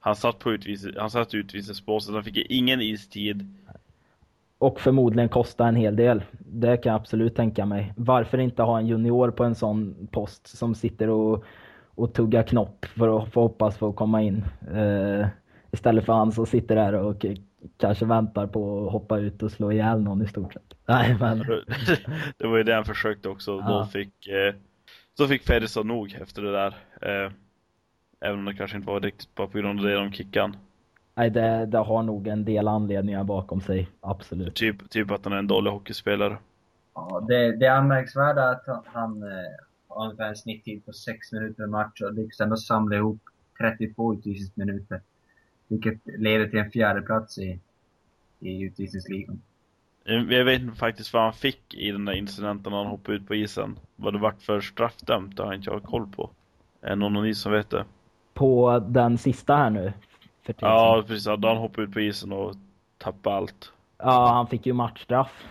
Han 0.00 0.16
satt 0.16 0.38
på 0.38 0.52
utvis 0.52 0.86
han 0.98 1.10
satt 1.10 1.34
utvisningsbåset, 1.34 2.14
han 2.14 2.24
fick 2.24 2.36
ingen 2.36 2.80
istid. 2.80 3.54
Och 4.62 4.80
förmodligen 4.80 5.28
kosta 5.28 5.66
en 5.66 5.76
hel 5.76 5.96
del. 5.96 6.22
Det 6.38 6.76
kan 6.76 6.92
jag 6.92 7.00
absolut 7.00 7.36
tänka 7.36 7.66
mig. 7.66 7.92
Varför 7.96 8.38
inte 8.38 8.62
ha 8.62 8.78
en 8.78 8.86
junior 8.86 9.30
på 9.30 9.44
en 9.44 9.54
sån 9.54 10.08
post 10.12 10.58
som 10.58 10.74
sitter 10.74 11.08
och, 11.08 11.44
och 11.94 12.14
tuggar 12.14 12.42
knopp 12.42 12.84
för 12.84 13.22
att 13.22 13.32
få 13.32 13.40
hoppas 13.40 13.78
få 13.78 13.92
komma 13.92 14.22
in. 14.22 14.44
Uh, 14.74 15.26
Istället 15.72 16.04
för 16.04 16.12
han 16.12 16.32
som 16.32 16.46
sitter 16.46 16.76
där 16.76 16.92
och 16.92 17.24
kanske 17.76 18.04
väntar 18.04 18.46
på 18.46 18.86
att 18.86 18.92
hoppa 18.92 19.18
ut 19.18 19.42
och 19.42 19.52
slå 19.52 19.72
ihjäl 19.72 20.00
någon 20.00 20.22
i 20.22 20.28
stort 20.28 20.52
sett. 20.52 20.74
Nej, 20.86 21.16
men... 21.20 21.38
det 22.38 22.46
var 22.46 22.56
ju 22.56 22.62
det 22.62 22.74
han 22.74 22.84
försökte 22.84 23.28
också. 23.28 23.50
Ja. 23.50 23.68
Då 23.68 23.86
fick, 23.86 24.26
eh, 24.26 24.54
då 25.18 25.26
fick 25.26 25.42
Fedriksson 25.42 25.88
nog 25.88 26.16
efter 26.20 26.42
det 26.42 26.52
där. 26.52 26.74
Eh, 27.02 27.32
även 28.20 28.38
om 28.38 28.44
det 28.44 28.54
kanske 28.54 28.76
inte 28.76 28.88
var 28.88 29.00
riktigt 29.00 29.34
bara 29.34 29.46
på 29.46 29.58
grund 29.58 29.80
av 29.80 29.86
det 29.86 29.94
de 29.94 30.12
kickade 30.12 30.52
Nej, 31.14 31.30
det, 31.30 31.66
det 31.66 31.78
har 31.78 32.02
nog 32.02 32.26
en 32.26 32.44
del 32.44 32.68
anledningar 32.68 33.24
bakom 33.24 33.60
sig, 33.60 33.88
absolut. 34.00 34.54
Typ, 34.54 34.90
typ 34.90 35.10
att 35.10 35.24
han 35.24 35.32
är 35.32 35.36
en 35.36 35.46
dålig 35.46 35.70
hockeyspelare. 35.70 36.38
Ja, 36.94 37.24
det, 37.28 37.56
det 37.56 37.66
anmärkningsvärda 37.66 38.42
är 38.42 38.52
att 38.52 38.86
han, 38.86 39.22
eh, 39.22 39.28
har 39.88 40.04
ungefär 40.04 40.28
en 40.28 40.36
snitttid 40.36 40.84
på 40.84 40.92
6 40.92 41.32
minuter 41.32 41.54
per 41.54 41.66
match 41.66 42.00
och 42.00 42.14
lyckas 42.14 42.40
ändå 42.40 42.56
samla 42.56 42.96
ihop 42.96 43.20
32 43.58 44.14
utvisningsminuter. 44.14 45.00
Vilket 45.68 46.00
leder 46.04 46.48
till 46.48 46.58
en 46.58 46.70
fjärde 46.70 47.02
plats 47.02 47.38
i, 47.38 47.60
i 48.40 48.62
utvisningsligan. 48.62 49.42
Jag 50.04 50.44
vet 50.44 50.78
faktiskt 50.78 51.12
vad 51.12 51.22
han 51.22 51.32
fick 51.32 51.74
i 51.74 51.90
den 51.90 52.04
där 52.04 52.12
incidenten 52.12 52.70
när 52.72 52.78
han 52.78 52.86
hoppade 52.86 53.16
ut 53.16 53.26
på 53.26 53.34
isen. 53.34 53.78
Vad 53.96 54.12
det 54.12 54.18
vart 54.18 54.42
för 54.42 54.60
straffdömt, 54.60 55.36
det 55.36 55.42
har 55.42 55.54
inte 55.54 55.70
jag 55.70 55.82
koll 55.82 56.06
på. 56.06 56.30
Är 56.80 56.96
någon 56.96 57.16
av 57.16 57.22
ni 57.22 57.34
som 57.34 57.52
vet 57.52 57.70
det? 57.70 57.84
På 58.34 58.78
den 58.88 59.18
sista 59.18 59.56
här 59.56 59.70
nu? 59.70 59.92
Ja, 60.46 61.04
precis. 61.06 61.24
Då 61.24 61.48
han 61.48 61.56
hoppade 61.56 61.82
ut 61.82 61.92
på 61.92 62.00
isen 62.00 62.32
och 62.32 62.54
tappade 62.98 63.36
allt. 63.36 63.72
Ja, 63.98 64.32
han 64.32 64.46
fick 64.46 64.66
ju 64.66 64.72
matchstraff. 64.72 65.44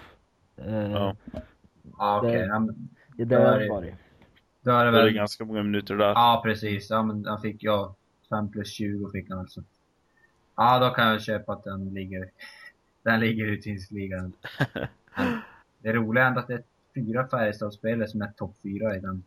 Uh, 0.59 0.91
ja. 0.91 1.15
Ja, 1.97 2.17
okej. 2.17 2.45
Okay. 2.45 2.75
Det, 3.17 3.25
det 3.25 3.39
var 3.69 3.81
det. 3.81 3.95
Då 4.61 4.71
är 4.71 4.85
det 4.85 4.91
väl... 4.91 5.03
Det 5.03 5.09
är 5.09 5.13
ganska 5.13 5.45
många 5.45 5.63
minuter 5.63 5.95
där. 5.95 6.09
Ja, 6.09 6.41
precis. 6.45 6.89
Ja, 6.89 7.03
men 7.03 7.25
han 7.25 7.41
fick, 7.41 7.63
ja, 7.63 7.95
5 8.29 8.51
plus 8.51 8.71
20 8.71 9.11
fick 9.11 9.29
han 9.29 9.39
alltså. 9.39 9.63
Ja, 10.55 10.79
då 10.79 10.89
kan 10.89 11.07
jag 11.07 11.21
köpa 11.21 11.53
att 11.53 11.63
den 11.63 11.93
ligger, 11.93 12.29
den 13.03 13.19
ligger 13.19 13.45
i 13.45 13.49
utvisningsligan. 13.49 14.33
det 15.81 15.93
roliga 15.93 16.25
är 16.25 16.35
att 16.35 16.47
det 16.47 16.53
är 16.53 16.63
fyra 16.95 17.27
Färjestadspelare 17.27 18.07
som 18.07 18.21
är 18.21 18.31
topp 18.31 18.55
fyra 18.63 18.95
i 18.95 18.99
den, 18.99 19.23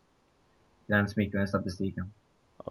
den 0.86 1.08
smickrande-statistiken. 1.08 2.04
Ja, 2.04 2.23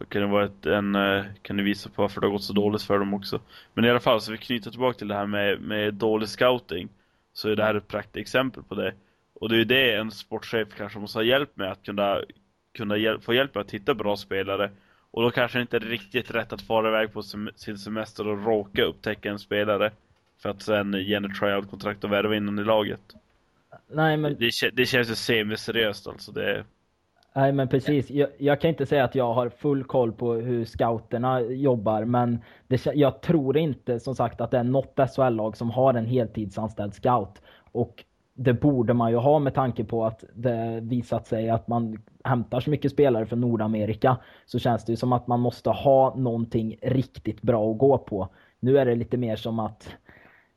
kan 0.10 0.22
det 0.22 0.28
vara 0.28 0.46
ett, 0.46 0.66
en, 0.66 0.96
eh, 0.96 1.26
kan 1.42 1.58
du 1.58 1.64
visa 1.64 1.90
på 1.90 2.02
varför 2.02 2.22
det 2.22 2.28
har 2.28 2.32
gått 2.32 2.44
så 2.44 2.54
dåligt 2.54 2.82
för 2.82 3.00
dem 3.00 3.14
också. 3.14 3.42
Men 3.74 3.86
i 3.86 3.90
alla 3.90 4.00
fall, 4.00 4.22
så 4.22 4.32
vi 4.32 4.38
knyter 4.38 4.72
tillbaka 4.72 4.98
till 4.98 5.08
det 5.08 5.16
här 5.16 5.28
med, 5.28 5.62
med 5.62 5.94
dålig 5.94 6.30
scouting. 6.30 6.90
Så 7.34 7.50
är 7.50 7.56
det 7.56 7.64
här 7.64 7.76
ett 7.76 7.88
praktexempel 7.88 8.64
på 8.64 8.76
det. 8.76 8.94
Och 9.34 9.50
det 9.50 9.56
är 9.56 9.60
ju 9.60 9.66
det 9.66 9.96
en 9.96 10.12
sportchef 10.12 10.68
kanske 10.78 11.00
måste 11.00 11.18
ha 11.18 11.24
hjälp 11.24 11.58
med, 11.58 11.72
att 11.72 11.84
kunna, 11.84 12.22
kunna 12.78 12.98
hjälp, 12.98 13.24
få 13.24 13.34
hjälp 13.34 13.56
med 13.56 13.62
att 13.62 13.72
hitta 13.72 13.94
bra 13.94 14.16
spelare 14.16 14.72
och 15.14 15.24
då 15.24 15.32
kanske 15.32 15.58
det 15.58 15.62
inte 15.62 15.78
är 15.78 15.80
riktigt 15.80 16.32
rätt 16.32 16.54
att 16.54 16.62
fara 16.62 16.88
iväg 16.88 17.14
på 17.14 17.24
sem 17.24 17.50
sin 17.56 17.78
semester 17.78 18.28
och 18.28 18.46
råka 18.46 18.84
upptäcka 18.84 19.30
en 19.30 19.40
spelare. 19.40 19.92
För 20.42 20.50
att 20.50 20.62
sen 20.62 20.94
ge 20.94 21.14
en 21.14 21.36
tryout-kontrakt 21.36 22.04
och 22.04 22.12
värva 22.12 22.36
in 22.36 22.60
i 22.60 22.64
laget. 22.64 23.14
Nej, 23.88 24.18
men... 24.18 24.36
Det, 24.40 24.52
det 24.74 24.86
känns 24.86 25.10
ju 25.10 25.16
semi-seriöst 25.16 26.08
alltså. 26.08 26.32
Det... 26.32 26.64
Nej, 27.36 27.52
men 27.52 27.68
precis. 27.68 28.12
Jag, 28.12 28.30
jag, 28.38 28.62
kan 28.62 28.70
inte 28.70 28.86
säga 28.86 29.04
att 29.04 29.16
jag 29.16 29.34
har 29.34 29.50
full 29.50 29.84
koll 29.84 30.12
på 30.12 30.34
hur 30.34 30.66
scouterna 30.66 31.42
jobbar, 31.42 32.06
men 32.06 32.42
det, 32.68 32.86
jag 32.86 33.22
tror 33.22 33.58
inte 33.58 34.00
som 34.00 34.16
sagt 34.16 34.42
att 34.42 34.52
det 34.52 34.58
är 34.58 34.64
något 34.64 35.00
SHL-lag 35.16 35.58
som 35.58 35.70
har 35.70 35.94
en 35.94 36.06
heltidsanställd 36.06 36.94
scout. 36.94 37.42
Och 37.72 38.04
det 38.34 38.54
borde 38.54 38.94
man 38.94 39.12
ju 39.12 39.18
ha 39.18 39.40
med 39.40 39.54
tanke 39.54 39.84
på 39.84 40.06
att 40.06 40.24
det 40.34 40.80
visat 40.82 41.28
sig 41.28 41.50
att 41.50 41.68
man 41.68 42.02
hämtar 42.24 42.60
så 42.60 42.70
mycket 42.70 42.92
spelare 42.92 43.26
från 43.26 43.42
Nordamerika 43.42 44.18
så 44.46 44.60
känns 44.60 44.86
det 44.86 44.92
ju 44.92 44.96
som 44.96 45.14
att 45.14 45.28
man 45.28 45.40
måste 45.40 45.70
ha 45.70 46.16
någonting 46.16 46.76
riktigt 46.82 47.42
bra 47.42 47.72
att 47.72 47.78
gå 47.78 47.98
på. 47.98 48.30
Nu 48.60 48.78
är 48.78 48.86
det 48.86 48.96
lite 48.96 49.18
mer 49.18 49.36
som 49.36 49.60
att 49.60 49.90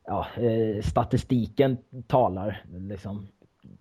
ja, 0.07 0.27
eh, 0.37 0.83
statistiken 0.83 1.77
talar. 2.07 2.65
Liksom. 2.89 3.29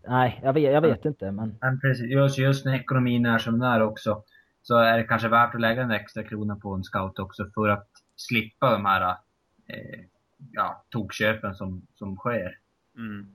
Nej, 0.08 0.40
jag 0.44 0.54
vet, 0.54 0.74
jag 0.74 0.82
vet 0.82 1.06
inte. 1.06 1.32
Men... 1.32 1.58
men 1.62 1.80
precis, 1.80 2.12
just, 2.12 2.38
just 2.38 2.66
när 2.66 2.76
ekonomin 2.76 3.26
är 3.26 3.38
som 3.38 3.60
den 3.60 3.72
är 3.72 3.82
också 3.82 4.24
så 4.68 4.78
är 4.78 4.98
det 4.98 5.04
kanske 5.04 5.28
värt 5.28 5.56
att 5.56 5.62
lägga 5.62 5.82
en 5.82 5.92
extra 5.92 6.24
krona 6.24 6.56
på 6.56 6.74
en 6.74 6.84
scout 6.84 7.20
också 7.20 7.50
för 7.54 7.70
att 7.70 7.88
slippa 8.16 8.72
de 8.72 8.86
här 8.86 9.10
eh, 9.68 10.00
ja, 10.52 10.86
tokköpen 10.90 11.56
som, 11.56 11.88
som 11.96 12.16
sker. 12.16 12.58
Mm. 12.98 13.28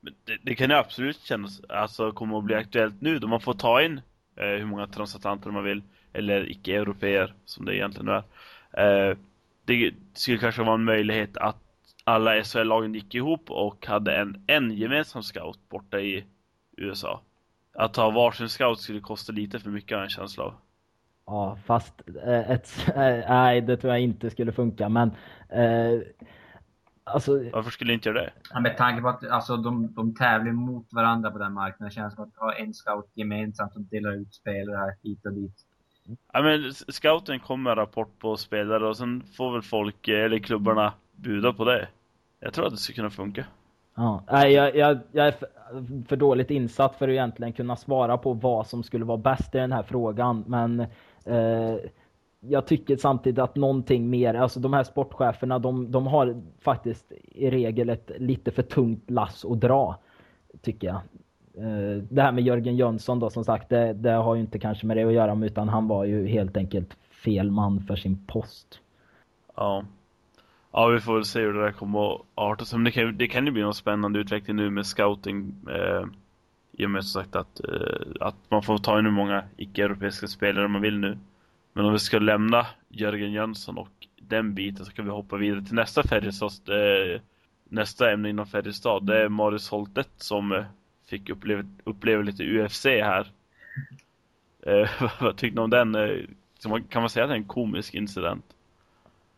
Det, 0.00 0.38
det, 0.42 0.54
kan 0.54 0.70
ju 0.70 0.76
absolut 0.76 1.20
kännas, 1.20 1.64
alltså 1.68 2.12
kommer 2.12 2.38
att 2.38 2.44
bli 2.44 2.54
aktuellt 2.54 3.00
nu 3.00 3.18
då 3.18 3.26
man 3.26 3.40
får 3.40 3.54
ta 3.54 3.82
in 3.82 4.00
eh, 4.36 4.46
hur 4.46 4.64
många 4.64 4.86
transatlanter 4.86 5.50
man 5.50 5.64
vill, 5.64 5.82
eller 6.12 6.50
icke-europeer 6.50 7.34
som 7.44 7.64
det 7.64 7.76
egentligen 7.76 8.08
är. 8.08 8.24
Eh, 9.10 9.16
det 9.64 9.94
skulle 10.12 10.38
kanske 10.38 10.62
vara 10.62 10.74
en 10.74 10.84
möjlighet 10.84 11.36
att 11.36 11.63
alla 12.04 12.44
SHL-lagen 12.44 12.94
gick 12.94 13.14
ihop 13.14 13.50
och 13.50 13.86
hade 13.86 14.16
en, 14.16 14.44
en 14.46 14.70
gemensam 14.70 15.22
scout 15.22 15.68
borta 15.68 16.00
i 16.00 16.24
USA. 16.76 17.20
Att 17.74 17.96
ha 17.96 18.10
varsin 18.10 18.48
scout 18.48 18.80
skulle 18.80 19.00
kosta 19.00 19.32
lite 19.32 19.58
för 19.58 19.70
mycket 19.70 19.90
har 19.90 19.96
jag 19.96 20.04
en 20.04 20.10
känsla 20.10 20.44
av. 20.44 20.54
Ja, 21.26 21.58
fast 21.64 22.02
äh, 22.26 22.50
ett, 22.50 22.88
äh, 22.88 22.94
nej, 23.28 23.60
det 23.60 23.76
tror 23.76 23.92
jag 23.92 24.02
inte 24.02 24.30
skulle 24.30 24.52
funka, 24.52 24.88
men 24.88 25.08
äh, 25.48 26.00
alltså... 27.04 27.50
Varför 27.52 27.70
skulle 27.70 27.92
inte 27.92 28.08
göra 28.08 28.20
det? 28.20 28.32
Ja, 28.50 28.60
med 28.60 28.76
tanke 28.76 29.02
på 29.02 29.08
att 29.08 29.28
alltså, 29.28 29.56
de, 29.56 29.94
de 29.94 30.14
tävlar 30.14 30.52
mot 30.52 30.92
varandra 30.92 31.30
på 31.30 31.38
den 31.38 31.52
marknaden. 31.52 31.88
Det 31.88 31.94
känns 31.94 32.14
som 32.14 32.24
att 32.24 32.36
ha 32.36 32.54
en 32.54 32.74
scout 32.74 33.10
gemensamt 33.14 33.72
som 33.72 33.86
delar 33.86 34.12
ut 34.12 34.34
spelare 34.34 34.76
här 34.76 34.94
hit 35.02 35.26
och 35.26 35.32
dit. 35.32 35.54
Ja, 36.32 36.42
men 36.42 36.72
scouten 36.72 37.40
kommer 37.40 37.70
med 37.70 37.78
rapport 37.78 38.18
på 38.18 38.36
spelare 38.36 38.88
och 38.88 38.96
sen 38.96 39.22
får 39.36 39.52
väl 39.52 39.62
folk, 39.62 40.08
eller 40.08 40.38
klubbarna, 40.38 40.92
buda 41.16 41.52
på 41.52 41.64
det. 41.64 41.88
Jag 42.40 42.52
tror 42.52 42.66
att 42.66 42.72
det 42.72 42.78
skulle 42.78 42.96
kunna 42.96 43.10
funka. 43.10 43.46
Ja, 43.96 44.22
nej, 44.30 44.52
jag, 44.52 44.76
jag, 44.76 44.98
jag 45.12 45.26
är 45.26 45.34
för, 46.08 46.16
dåligt 46.16 46.50
insatt 46.50 46.96
för 46.96 47.08
att 47.08 47.12
egentligen 47.12 47.52
kunna 47.52 47.76
svara 47.76 48.18
på 48.18 48.32
vad 48.32 48.66
som 48.66 48.82
skulle 48.82 49.04
vara 49.04 49.18
bäst 49.18 49.54
i 49.54 49.58
den 49.58 49.72
här 49.72 49.82
frågan. 49.82 50.44
Men 50.46 50.80
eh, 51.24 51.76
jag 52.40 52.66
tycker 52.66 52.96
samtidigt 52.96 53.38
att 53.38 53.56
någonting 53.56 54.10
mer, 54.10 54.34
alltså 54.34 54.60
de 54.60 54.72
här 54.72 54.84
sportcheferna, 54.84 55.58
de, 55.58 55.90
de 55.90 56.06
har 56.06 56.42
faktiskt 56.60 57.12
i 57.12 57.50
regel 57.50 57.88
ett 57.88 58.10
lite 58.18 58.50
för 58.50 58.62
tungt 58.62 59.10
lass 59.10 59.44
att 59.44 59.60
dra, 59.60 59.98
tycker 60.62 60.86
jag. 60.86 61.00
Eh, 61.56 62.02
det 62.10 62.22
här 62.22 62.32
med 62.32 62.44
Jörgen 62.44 62.76
Jönsson 62.76 63.20
då, 63.20 63.30
som 63.30 63.44
sagt, 63.44 63.68
det, 63.68 63.92
det 63.92 64.10
har 64.10 64.34
ju 64.34 64.40
inte 64.40 64.58
kanske 64.58 64.86
med 64.86 64.96
det 64.96 65.04
att 65.04 65.12
göra, 65.12 65.46
utan 65.46 65.68
han 65.68 65.88
var 65.88 66.04
ju 66.04 66.26
helt 66.26 66.56
enkelt 66.56 66.94
fel 67.24 67.50
man 67.50 67.80
för 67.80 67.96
sin 67.96 68.26
post. 68.26 68.80
Ja. 69.56 69.84
Ja, 70.76 70.86
vi 70.86 71.00
får 71.00 71.14
väl 71.14 71.24
se 71.24 71.40
hur 71.40 71.52
det 71.52 71.62
där 71.62 71.72
kommer 71.72 72.14
att 72.14 72.20
arta 72.34 72.64
sig. 72.64 72.78
Men 72.78 72.84
det 72.84 72.90
kan, 72.90 73.18
det 73.18 73.28
kan 73.28 73.46
ju 73.46 73.52
bli 73.52 73.62
någon 73.62 73.74
spännande 73.74 74.18
utveckling 74.18 74.56
nu 74.56 74.70
med 74.70 74.86
scouting. 74.86 75.54
Eh, 75.70 76.04
I 76.72 76.86
och 76.86 76.90
med 76.90 77.04
som 77.04 77.22
sagt 77.22 77.36
att, 77.36 77.60
eh, 77.64 78.10
att 78.20 78.36
man 78.48 78.62
får 78.62 78.78
ta 78.78 78.98
in 78.98 79.04
hur 79.04 79.12
många 79.12 79.44
icke-europeiska 79.56 80.26
spelare 80.26 80.68
man 80.68 80.82
vill 80.82 80.98
nu. 80.98 81.18
Men 81.72 81.84
om 81.84 81.92
vi 81.92 81.98
ska 81.98 82.18
lämna 82.18 82.66
Jörgen 82.88 83.32
Jönsson 83.32 83.78
och 83.78 83.88
den 84.16 84.54
biten 84.54 84.84
så 84.84 84.92
kan 84.92 85.04
vi 85.04 85.10
hoppa 85.10 85.36
vidare 85.36 85.62
till 85.62 85.74
nästa 85.74 86.02
Färjestad. 86.02 86.50
Eh, 86.68 87.20
nästa 87.64 88.12
ämne 88.12 88.28
inom 88.28 88.46
Färjestad. 88.46 89.06
Det 89.06 89.22
är 89.22 89.28
Marius 89.28 89.70
Holtet 89.70 90.10
som 90.16 90.52
eh, 90.52 90.64
fick 91.06 91.30
uppleva, 91.30 91.64
uppleva 91.84 92.22
lite 92.22 92.44
UFC 92.44 92.84
här. 92.84 93.26
Eh, 94.66 94.90
vad 95.20 95.36
tyckte 95.36 95.60
ni 95.60 95.64
om 95.64 95.70
den? 95.70 95.94
Eh, 95.94 96.18
kan 96.88 97.02
man 97.02 97.10
säga 97.10 97.24
att 97.24 97.30
det 97.30 97.34
är 97.34 97.38
en 97.38 97.44
komisk 97.44 97.94
incident? 97.94 98.53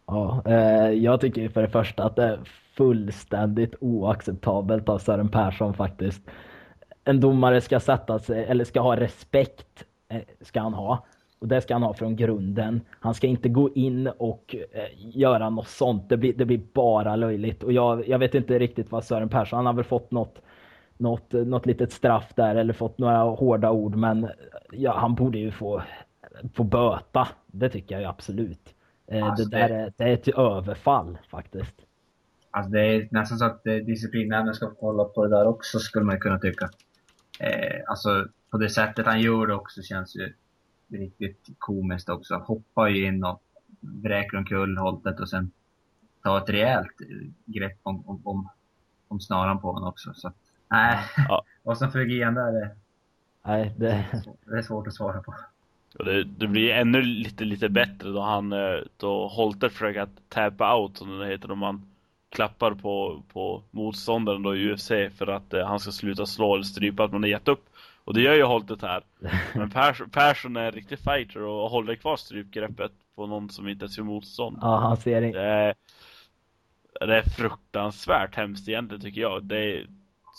Ja, 0.06 0.42
eh, 0.46 0.90
jag 0.90 1.20
tycker 1.20 1.48
för 1.48 1.62
det 1.62 1.68
första 1.68 2.04
att 2.04 2.16
det 2.16 2.24
är 2.24 2.40
fullständigt 2.76 3.74
oacceptabelt 3.80 4.88
av 4.88 4.98
Sören 4.98 5.28
Persson 5.28 5.74
faktiskt. 5.74 6.22
En 7.04 7.20
domare 7.20 7.60
ska 7.60 7.80
sätta 7.80 8.18
sig, 8.18 8.44
eller 8.44 8.64
ska 8.64 8.80
ha 8.80 8.96
respekt, 8.96 9.84
eh, 10.08 10.22
ska 10.40 10.60
han 10.60 10.74
ha. 10.74 11.06
Och 11.38 11.48
det 11.48 11.60
ska 11.60 11.74
han 11.74 11.82
ha 11.82 11.94
från 11.94 12.16
grunden. 12.16 12.80
Han 13.00 13.14
ska 13.14 13.26
inte 13.26 13.48
gå 13.48 13.74
in 13.74 14.06
och 14.06 14.56
eh, 14.72 14.84
göra 14.96 15.50
något 15.50 15.68
sånt. 15.68 16.08
Det 16.08 16.16
blir, 16.16 16.32
det 16.34 16.44
blir 16.44 16.60
bara 16.72 17.16
löjligt. 17.16 17.62
Och 17.62 17.72
jag, 17.72 18.08
jag 18.08 18.18
vet 18.18 18.34
inte 18.34 18.58
riktigt 18.58 18.92
vad 18.92 19.04
Sören 19.04 19.28
Persson, 19.28 19.56
han 19.56 19.66
har 19.66 19.72
väl 19.72 19.84
fått 19.84 20.10
något, 20.10 20.42
något, 20.96 21.32
något 21.32 21.66
litet 21.66 21.92
straff 21.92 22.32
där 22.34 22.54
eller 22.54 22.72
fått 22.72 22.98
några 22.98 23.18
hårda 23.18 23.70
ord. 23.70 23.96
Men 23.96 24.28
ja, 24.72 24.98
han 24.98 25.14
borde 25.14 25.38
ju 25.38 25.50
få, 25.50 25.82
få 26.54 26.64
böta. 26.64 27.28
Det 27.46 27.68
tycker 27.68 27.94
jag 27.94 28.02
ju 28.02 28.08
absolut. 28.08 28.75
Eh, 29.06 29.24
alltså 29.26 29.44
det, 29.44 29.58
där 29.58 29.70
är, 29.70 29.92
det 29.96 30.04
är 30.04 30.14
ett 30.14 30.28
överfall 30.28 31.18
faktiskt. 31.30 31.74
Alltså 32.50 32.70
det 32.70 32.80
är 32.80 33.08
nästan 33.10 33.38
så 33.38 33.44
att 33.44 33.64
disciplinnämnden 33.64 34.54
ska 34.54 34.74
kolla 34.74 35.04
på 35.04 35.24
det 35.24 35.36
där 35.36 35.46
också 35.46 35.78
skulle 35.78 36.04
man 36.04 36.20
kunna 36.20 36.38
tycka. 36.38 36.70
Eh, 37.40 37.82
alltså 37.86 38.28
på 38.50 38.58
det 38.58 38.68
sättet 38.68 39.06
han 39.06 39.20
gör 39.20 39.46
det 39.46 39.54
också 39.54 39.82
känns 39.82 40.16
ju 40.16 40.32
riktigt 40.88 41.48
komiskt 41.58 42.08
också. 42.08 42.34
Hoppa 42.34 42.88
ju 42.88 43.06
in 43.06 43.24
och 43.24 43.42
vräker 43.80 44.36
omkull 44.36 44.78
Holtet 44.78 45.20
och 45.20 45.28
sen 45.28 45.50
ta 46.22 46.38
ett 46.38 46.50
rejält 46.50 46.96
grepp 47.44 47.78
om, 47.82 48.08
om, 48.08 48.20
om, 48.24 48.48
om 49.08 49.20
snaran 49.20 49.60
på 49.60 49.72
honom 49.72 49.88
också. 49.88 50.14
Så 50.14 50.32
nej, 50.68 50.98
ja. 51.28 51.44
vad 51.62 51.78
som 51.78 51.92
flög 51.92 52.12
igen 52.12 52.34
där 52.34 52.52
det, 52.52 52.76
nej, 53.44 53.74
det... 53.78 54.06
det 54.44 54.58
är 54.58 54.62
svårt 54.62 54.86
att 54.86 54.94
svara 54.94 55.22
på. 55.22 55.34
Och 55.98 56.04
det, 56.04 56.24
det, 56.24 56.46
blir 56.46 56.70
ännu 56.70 57.02
lite, 57.02 57.44
lite 57.44 57.68
bättre 57.68 58.08
då 58.10 58.20
han, 58.20 58.52
eh, 58.52 58.78
då 58.96 59.28
Holter 59.28 59.68
försöker 59.68 60.00
att 60.00 60.28
tappa 60.28 60.76
out 60.76 60.96
som 60.96 61.18
det 61.18 61.26
heter, 61.26 61.50
om 61.50 61.58
man 61.58 61.82
klappar 62.28 62.70
på, 62.74 63.22
på 63.32 63.62
motståndaren 63.70 64.42
då 64.42 64.56
i 64.56 64.72
UFC 64.72 64.88
för 64.88 65.26
att 65.26 65.54
eh, 65.54 65.66
han 65.66 65.80
ska 65.80 65.92
sluta 65.92 66.26
slå 66.26 66.54
eller 66.54 66.64
strypa 66.64 67.04
att 67.04 67.12
man 67.12 67.22
har 67.22 67.28
gett 67.28 67.48
upp. 67.48 67.68
Och 68.04 68.14
det 68.14 68.20
gör 68.20 68.34
ju 68.34 68.42
Holtet 68.42 68.82
här. 68.82 69.02
Men 69.54 69.70
Persson, 69.70 70.10
Persson 70.10 70.56
är 70.56 70.66
en 70.66 70.72
riktig 70.72 70.98
fighter 70.98 71.42
och 71.42 71.70
håller 71.70 71.94
kvar 71.94 72.16
strypgreppet 72.16 72.92
på 73.14 73.26
någon 73.26 73.50
som 73.50 73.68
inte 73.68 73.84
ens 73.84 73.98
gör 73.98 74.04
motstånd. 74.04 74.58
Ja, 74.60 74.76
han 74.76 74.96
ser 74.96 75.20
det. 75.20 75.32
Det 75.32 75.42
är, 75.42 75.74
det 77.00 77.16
är 77.16 77.22
fruktansvärt 77.22 78.34
hemskt 78.34 78.68
egentligen 78.68 79.02
tycker 79.02 79.20
jag. 79.20 79.44
Det 79.44 79.58
är, 79.58 79.86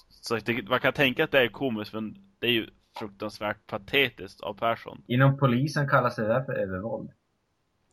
så 0.09 0.35
det, 0.35 0.69
man 0.69 0.79
kan 0.79 0.93
tänka 0.93 1.23
att 1.23 1.31
det 1.31 1.41
är 1.41 1.47
komiskt 1.47 1.93
men 1.93 2.15
det 2.39 2.47
är 2.47 2.51
ju 2.51 2.69
fruktansvärt 2.99 3.67
patetiskt 3.67 4.41
av 4.41 4.53
Persson. 4.53 5.01
Inom 5.07 5.37
polisen 5.37 5.89
kallas 5.89 6.15
det 6.15 6.27
där 6.27 6.43
för 6.43 6.53
övervåld. 6.53 7.09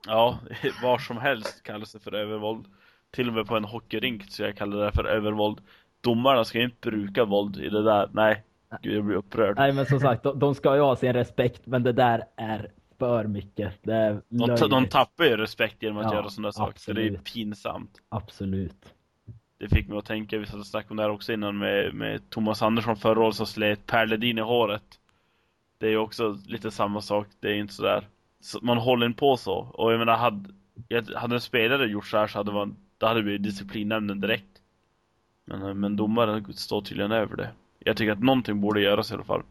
Ja, 0.06 0.38
var 0.82 0.98
som 0.98 1.16
helst 1.16 1.62
kallas 1.62 1.92
det 1.92 2.00
för 2.00 2.14
övervåld. 2.14 2.66
Till 3.10 3.28
och 3.28 3.34
med 3.34 3.46
på 3.46 3.56
en 3.56 3.64
hockeyrink 3.64 4.30
så 4.30 4.42
jag 4.42 4.56
kallar 4.56 4.84
det 4.84 4.92
för 4.92 5.04
övervåld. 5.04 5.60
Domarna 6.00 6.44
ska 6.44 6.62
inte 6.62 6.90
bruka 6.90 7.24
våld 7.24 7.56
i 7.56 7.68
det 7.68 7.82
där. 7.82 8.10
Nej, 8.12 8.44
gud 8.82 8.96
jag 8.96 9.04
blir 9.04 9.16
upprörd. 9.16 9.56
Nej 9.56 9.72
men 9.72 9.86
som 9.86 10.00
sagt, 10.00 10.22
de, 10.22 10.38
de 10.38 10.54
ska 10.54 10.74
ju 10.74 10.80
ha 10.80 10.96
sin 10.96 11.12
respekt 11.12 11.66
men 11.66 11.82
det 11.82 11.92
där 11.92 12.24
är 12.36 12.70
för 12.98 13.24
mycket. 13.24 13.72
Det 13.82 13.94
är 13.94 14.20
de, 14.28 14.68
de 14.70 14.86
tappar 14.86 15.24
ju 15.24 15.36
respekt 15.36 15.82
genom 15.82 15.98
att 15.98 16.04
ja, 16.04 16.14
göra 16.14 16.28
sådana 16.28 16.52
saker. 16.52 16.80
Så 16.80 16.92
det 16.92 17.06
är 17.06 17.16
pinsamt. 17.16 17.90
Absolut 18.08 18.94
det 19.64 19.76
fick 19.76 19.88
mig 19.88 19.98
att 19.98 20.04
tänka, 20.04 20.38
vi 20.38 20.46
satt 20.46 20.60
och 20.60 20.66
snackade 20.66 20.90
om 20.90 20.96
det 20.96 21.02
här 21.02 21.10
också 21.10 21.32
innan 21.32 21.58
med, 21.58 21.94
med 21.94 22.30
Thomas 22.30 22.62
Andersson 22.62 22.96
förra 22.96 23.20
året 23.20 23.34
som 23.34 23.46
slet 23.46 23.86
Perledin 23.86 24.38
i 24.38 24.40
håret. 24.40 24.82
Det 25.78 25.86
är 25.86 25.90
ju 25.90 25.96
också 25.96 26.38
lite 26.46 26.70
samma 26.70 27.00
sak, 27.00 27.26
det 27.40 27.48
är 27.48 27.54
inte 27.54 27.74
sådär. 27.74 28.08
Så 28.40 28.58
man 28.62 28.78
håller 28.78 29.06
inte 29.06 29.18
på 29.18 29.36
så. 29.36 29.54
Och 29.54 29.92
jag 29.92 29.98
menar, 29.98 30.16
hade, 30.16 30.48
hade 31.16 31.34
en 31.34 31.40
spelare 31.40 31.86
gjort 31.86 32.06
så 32.06 32.16
här 32.16 32.26
så 32.26 32.38
hade 32.38 32.52
man, 32.52 32.76
då 32.98 33.06
hade 33.06 33.20
det 33.20 33.24
blivit 33.24 33.42
disciplinnämnden 33.42 34.20
direkt. 34.20 34.60
Men, 35.44 35.80
men 35.80 35.96
domaren 35.96 36.52
står 36.52 36.82
tydligen 36.82 37.12
över 37.12 37.36
det. 37.36 37.50
Jag 37.78 37.96
tycker 37.96 38.12
att 38.12 38.22
någonting 38.22 38.60
borde 38.60 38.80
göras 38.80 39.10
i 39.10 39.14
alla 39.14 39.24
fall. 39.24 39.42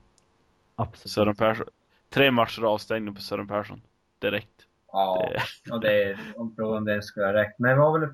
Absolut. 0.75 1.11
Sören 1.11 1.35
Persson. 1.35 1.65
Tre 2.09 2.31
matcher 2.31 2.63
avstängning 2.63 3.15
på 3.15 3.21
Sören 3.21 3.47
Persson. 3.47 3.81
Direkt. 4.19 4.67
Ja, 4.91 5.31
det... 5.65 5.71
och 5.71 5.81
det 5.81 6.03
är, 6.03 6.19
om 6.35 6.55
frågan 6.55 6.85
det 6.85 7.01
skulle 7.01 7.25
ha 7.25 7.33
räckt. 7.33 7.59
Men 7.59 7.71
det 7.71 7.77
var 7.77 7.99
väl 7.99 8.09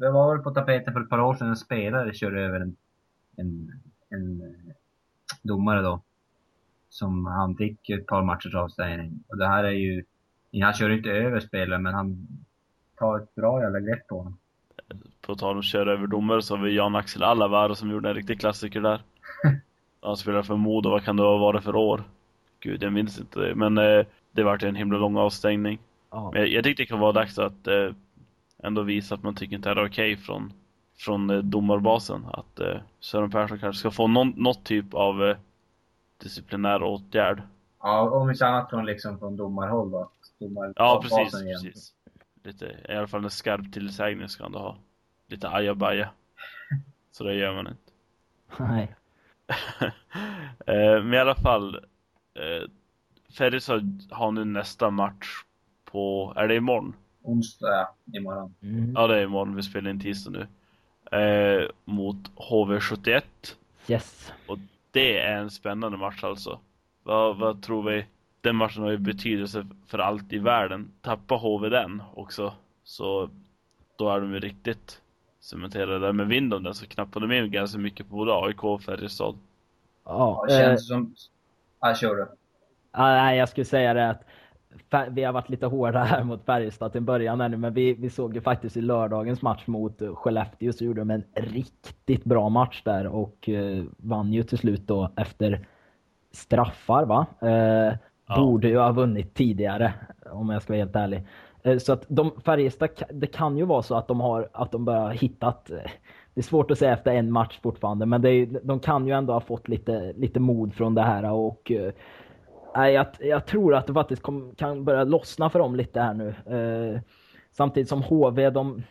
det 0.00 0.10
var 0.10 0.34
väl 0.34 0.42
på 0.42 0.50
tapeten 0.50 0.92
för 0.92 1.00
ett 1.00 1.08
par 1.08 1.20
år 1.20 1.34
sedan 1.34 1.48
en 1.48 1.56
spelare 1.56 2.14
körde 2.14 2.40
över 2.40 2.60
en, 2.60 2.76
en, 3.36 3.80
en 4.08 4.40
eh, 4.40 4.74
domare 5.42 5.82
då. 5.82 6.02
Som 6.88 7.26
han 7.26 7.56
fick 7.56 7.90
ett 7.90 8.06
par 8.06 8.22
matchers 8.22 8.54
avstängning. 8.54 9.24
Och 9.28 9.36
det 9.36 9.48
här 9.48 9.64
är 9.64 9.70
ju, 9.70 10.04
han 10.62 10.72
kör 10.72 10.90
inte 10.90 11.10
över 11.10 11.40
spelaren 11.40 11.82
men 11.82 11.94
han 11.94 12.28
tar 12.96 13.18
ett 13.18 13.34
bra 13.34 13.62
jävla 13.62 13.80
grepp 13.80 14.06
på 14.06 14.18
honom. 14.18 14.38
På 15.20 15.34
tal 15.34 15.52
om 15.52 15.58
att 15.58 15.64
köra 15.64 15.92
över 15.92 16.06
domare 16.06 16.42
så 16.42 16.56
har 16.56 16.64
vi 16.64 16.76
Jan-Axel 16.76 17.22
Allavaro 17.22 17.74
som 17.74 17.90
gjorde 17.90 18.08
en 18.08 18.14
riktig 18.14 18.40
klassiker 18.40 18.80
där. 18.80 19.02
han 20.00 20.16
spelade 20.16 20.44
för 20.44 20.56
Modo, 20.56 20.90
vad 20.90 21.04
kan 21.04 21.16
det 21.16 21.22
ha 21.22 21.38
varit 21.38 21.64
för 21.64 21.76
år? 21.76 22.02
Gud, 22.60 22.82
jag 22.82 22.92
minns 22.92 23.18
inte 23.18 23.40
det. 23.40 23.54
Men 23.54 23.78
eh, 23.78 24.06
det 24.32 24.42
vart 24.42 24.62
en 24.62 24.74
himla 24.74 24.98
lång 24.98 25.16
avstängning. 25.16 25.78
Men 26.10 26.42
jag, 26.42 26.48
jag 26.48 26.64
tyckte 26.64 26.82
det 26.82 26.86
kan 26.86 27.00
vara 27.00 27.12
dags 27.12 27.38
att 27.38 27.66
eh, 27.66 27.90
ändå 28.62 28.82
visa 28.82 29.14
att 29.14 29.22
man 29.22 29.34
tycker 29.34 29.56
inte 29.56 29.74
det 29.74 29.80
är 29.80 29.86
okej 29.86 30.12
okay 30.12 30.24
från 30.24 30.52
från 31.00 31.30
eh, 31.30 31.38
domarbasen 31.38 32.26
att 32.32 32.60
eh, 32.60 32.80
Sören 33.00 33.30
Persson 33.30 33.58
kanske 33.58 33.80
ska 33.80 33.90
få 33.90 34.06
någon, 34.06 34.28
något 34.36 34.64
typ 34.64 34.94
av 34.94 35.24
eh, 35.24 35.36
disciplinär 36.22 36.82
åtgärd. 36.82 37.42
Ja, 37.82 38.10
om 38.10 38.30
inte 38.30 38.46
annat 38.46 38.70
från, 38.70 38.86
liksom, 38.86 39.18
från 39.18 39.36
domarhåll 39.36 39.90
då. 39.90 40.10
Domar, 40.38 40.72
Ja, 40.76 41.00
precis, 41.02 41.32
precis. 41.32 41.92
Lite, 42.42 42.76
I 42.88 42.92
alla 42.92 43.06
fall 43.06 43.24
en 43.24 43.30
skarp 43.30 43.72
tillsägning 43.72 44.28
ska 44.28 44.42
han 44.42 44.52
då 44.52 44.58
ha. 44.58 44.76
Lite 45.26 45.48
ajabaja. 45.48 46.10
Så 47.12 47.24
det 47.24 47.34
gör 47.34 47.54
man 47.54 47.66
inte. 47.66 47.92
Nej. 48.56 48.96
Eh, 50.66 51.02
Men 51.02 51.14
i 51.14 51.18
alla 51.18 51.34
fall. 51.34 51.74
Eh, 52.34 52.70
Färjestad 53.38 54.02
har 54.10 54.32
nu 54.32 54.44
nästa 54.44 54.90
match 54.90 55.44
på, 55.84 56.32
är 56.36 56.48
det 56.48 56.54
imorgon? 56.56 56.94
Onsdag, 57.30 57.68
ja, 57.68 57.94
imorgon. 58.18 58.54
Mm. 58.62 58.92
Ja, 58.94 59.06
det 59.06 59.18
är 59.18 59.22
imorgon. 59.22 59.56
Vi 59.56 59.62
spelar 59.62 59.90
in 59.90 60.00
tisdag 60.00 60.30
nu. 60.30 60.46
Eh, 61.18 61.68
mot 61.84 62.16
HV71. 62.36 63.22
Yes. 63.88 64.32
Det 64.90 65.18
är 65.18 65.36
en 65.36 65.50
spännande 65.50 65.98
match 65.98 66.24
alltså. 66.24 66.58
Vad, 67.02 67.36
vad 67.36 67.62
tror 67.62 67.90
vi? 67.90 68.06
Den 68.40 68.56
matchen 68.56 68.82
har 68.82 68.90
ju 68.90 68.98
betydelse 68.98 69.66
för 69.86 69.98
allt 69.98 70.32
i 70.32 70.38
världen. 70.38 70.92
Tappar 71.00 71.38
HV 71.38 71.68
den 71.68 72.02
också, 72.14 72.52
så 72.84 73.30
då 73.96 74.10
är 74.10 74.20
de 74.20 74.32
ju 74.32 74.40
riktigt 74.40 75.00
cementerade 75.40 75.98
där. 75.98 76.12
Men 76.12 76.28
vinner 76.28 76.56
de 76.56 76.62
den 76.62 76.74
så 76.74 76.86
knappar 76.86 77.20
de 77.20 77.32
in 77.32 77.50
ganska 77.50 77.78
mycket 77.78 78.08
på 78.08 78.16
både 78.16 78.32
AIK 78.34 78.64
och 78.64 78.82
Färjestad. 78.82 79.38
Ja, 80.04 80.44
det 80.48 80.54
eh, 80.54 80.60
känns 80.60 80.88
som... 80.88 81.14
Ja, 81.80 81.94
kör 81.94 82.16
du. 82.16 82.26
Ja, 82.92 83.02
nej, 83.02 83.38
jag 83.38 83.48
skulle 83.48 83.64
säga 83.64 83.94
det 83.94 84.10
att 84.10 84.24
vi 85.10 85.24
har 85.24 85.32
varit 85.32 85.48
lite 85.48 85.66
hårda 85.66 85.98
här 86.04 86.24
mot 86.24 86.44
Färjestad 86.44 86.92
till 86.92 87.02
början 87.02 87.40
här 87.40 87.48
nu, 87.48 87.56
men 87.56 87.74
vi, 87.74 87.94
vi 87.94 88.10
såg 88.10 88.34
ju 88.34 88.40
faktiskt 88.40 88.76
i 88.76 88.80
lördagens 88.80 89.42
match 89.42 89.66
mot 89.66 90.02
eh, 90.02 90.14
Skellefteå 90.14 90.72
så 90.72 90.84
gjorde 90.84 91.00
de 91.00 91.10
en 91.10 91.24
riktigt 91.34 92.24
bra 92.24 92.48
match 92.48 92.82
där 92.84 93.06
och 93.06 93.48
eh, 93.48 93.84
vann 93.96 94.32
ju 94.32 94.42
till 94.42 94.58
slut 94.58 94.86
då 94.86 95.10
efter 95.16 95.66
straffar 96.32 97.04
va? 97.04 97.26
Eh, 97.40 97.94
Ja. 98.30 98.36
Borde 98.36 98.68
ju 98.68 98.78
ha 98.78 98.92
vunnit 98.92 99.34
tidigare 99.34 99.92
om 100.32 100.50
jag 100.50 100.62
ska 100.62 100.72
vara 100.72 100.82
helt 100.82 100.96
ärlig. 100.96 101.22
Eh, 101.62 101.78
så 101.78 101.92
att 101.92 102.04
de, 102.08 102.30
Färjestad, 102.44 102.90
det 103.10 103.26
kan 103.26 103.58
ju 103.58 103.64
vara 103.64 103.82
så 103.82 103.94
att 103.94 104.08
de 104.08 104.20
har, 104.20 104.48
att 104.52 104.72
de 104.72 104.84
bara 104.84 105.10
hittat 105.10 105.70
eh, 105.70 105.76
det 106.34 106.40
är 106.40 106.42
svårt 106.42 106.70
att 106.70 106.78
säga 106.78 106.92
efter 106.92 107.14
en 107.14 107.32
match 107.32 107.58
fortfarande, 107.62 108.06
men 108.06 108.24
är, 108.24 108.60
de 108.62 108.80
kan 108.80 109.06
ju 109.06 109.12
ändå 109.12 109.32
ha 109.32 109.40
fått 109.40 109.68
lite, 109.68 110.12
lite 110.12 110.40
mod 110.40 110.74
från 110.74 110.94
det 110.94 111.02
här 111.02 111.30
och 111.30 111.70
eh, 111.70 111.92
Nej, 112.74 112.94
jag, 112.94 113.06
jag 113.20 113.46
tror 113.46 113.74
att 113.74 113.86
det 113.86 113.94
faktiskt 113.94 114.22
kom, 114.22 114.54
kan 114.56 114.84
börja 114.84 115.04
lossna 115.04 115.50
för 115.50 115.58
dem 115.58 115.76
lite 115.76 116.00
här 116.00 116.14
nu. 116.14 116.28
Eh, 116.28 117.00
samtidigt 117.52 117.88
som 117.88 118.02
HV, 118.02 118.50
de, 118.50 118.82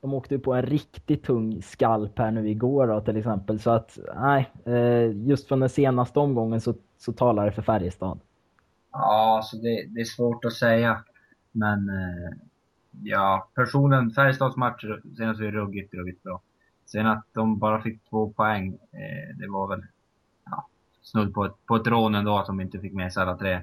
de 0.00 0.14
åkte 0.14 0.34
ju 0.34 0.40
på 0.40 0.54
en 0.54 0.62
riktigt 0.62 1.24
tung 1.24 1.62
skalp 1.62 2.18
här 2.18 2.30
nu 2.30 2.50
igår 2.50 2.86
då, 2.86 3.00
till 3.00 3.16
exempel. 3.16 3.60
Så 3.60 3.70
att, 3.70 3.98
nej, 4.16 4.50
eh, 4.66 5.16
just 5.28 5.48
från 5.48 5.60
den 5.60 5.68
senaste 5.68 6.18
omgången 6.20 6.60
så, 6.60 6.74
så 6.98 7.12
talar 7.12 7.44
det 7.44 7.52
för 7.52 7.62
Färjestad. 7.62 8.20
Ja, 8.92 9.40
så 9.44 9.56
det, 9.56 9.86
det 9.88 10.00
är 10.00 10.04
svårt 10.04 10.44
att 10.44 10.52
säga. 10.52 11.04
Men 11.52 11.88
eh, 11.88 12.36
ja, 13.02 13.48
personen, 13.54 14.10
Färjestads 14.10 14.56
match 14.56 14.84
senast 15.16 15.40
var 15.40 15.46
ju 15.46 15.52
ruggigt, 15.52 15.94
ruggigt 15.94 16.22
bra. 16.22 16.40
Sen 16.86 17.06
att 17.06 17.26
de 17.32 17.58
bara 17.58 17.82
fick 17.82 18.10
två 18.10 18.32
poäng, 18.32 18.68
eh, 18.72 19.36
det 19.38 19.48
var 19.48 19.68
väl 19.68 19.82
snudd 21.02 21.34
på 21.34 21.44
ett, 21.44 21.66
på 21.66 21.76
ett 21.76 21.86
rån 21.86 22.14
ändå 22.14 22.38
att 22.38 22.46
de 22.46 22.60
inte 22.60 22.78
fick 22.78 22.92
med 22.92 23.12
sig 23.12 23.22
alla 23.22 23.36
tre. 23.36 23.62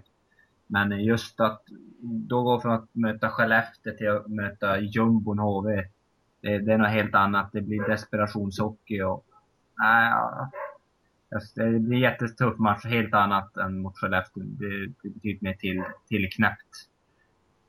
Men 0.68 1.04
just 1.04 1.40
att 1.40 1.62
då 2.02 2.44
gå 2.44 2.62
från 2.62 2.72
att 2.72 2.96
möta 2.96 3.30
Skellefteå 3.30 3.94
till 3.98 4.10
att 4.10 4.28
möta 4.28 4.80
jumbon 4.80 5.40
HV, 5.40 5.86
det, 6.42 6.60
det 6.60 6.74
är 6.74 6.78
något 6.78 6.90
helt 6.90 7.16
annat. 7.16 7.50
Det 7.52 7.62
blir 7.62 7.88
desperationshockey 7.88 9.02
och 9.02 9.26
nej, 9.78 10.14
alltså, 11.36 11.62
Det 11.62 11.80
blir 11.80 11.98
en 11.98 12.02
jättetuff 12.02 12.58
match, 12.58 12.86
helt 12.86 13.14
annat 13.14 13.58
än 13.58 13.80
mot 13.80 13.98
Skellefteå. 13.98 14.44
Det 14.44 14.58
blir 14.58 14.94
betydligt 15.04 15.42
mer 15.42 15.54
till, 15.54 15.84
tillknäppt. 16.08 16.90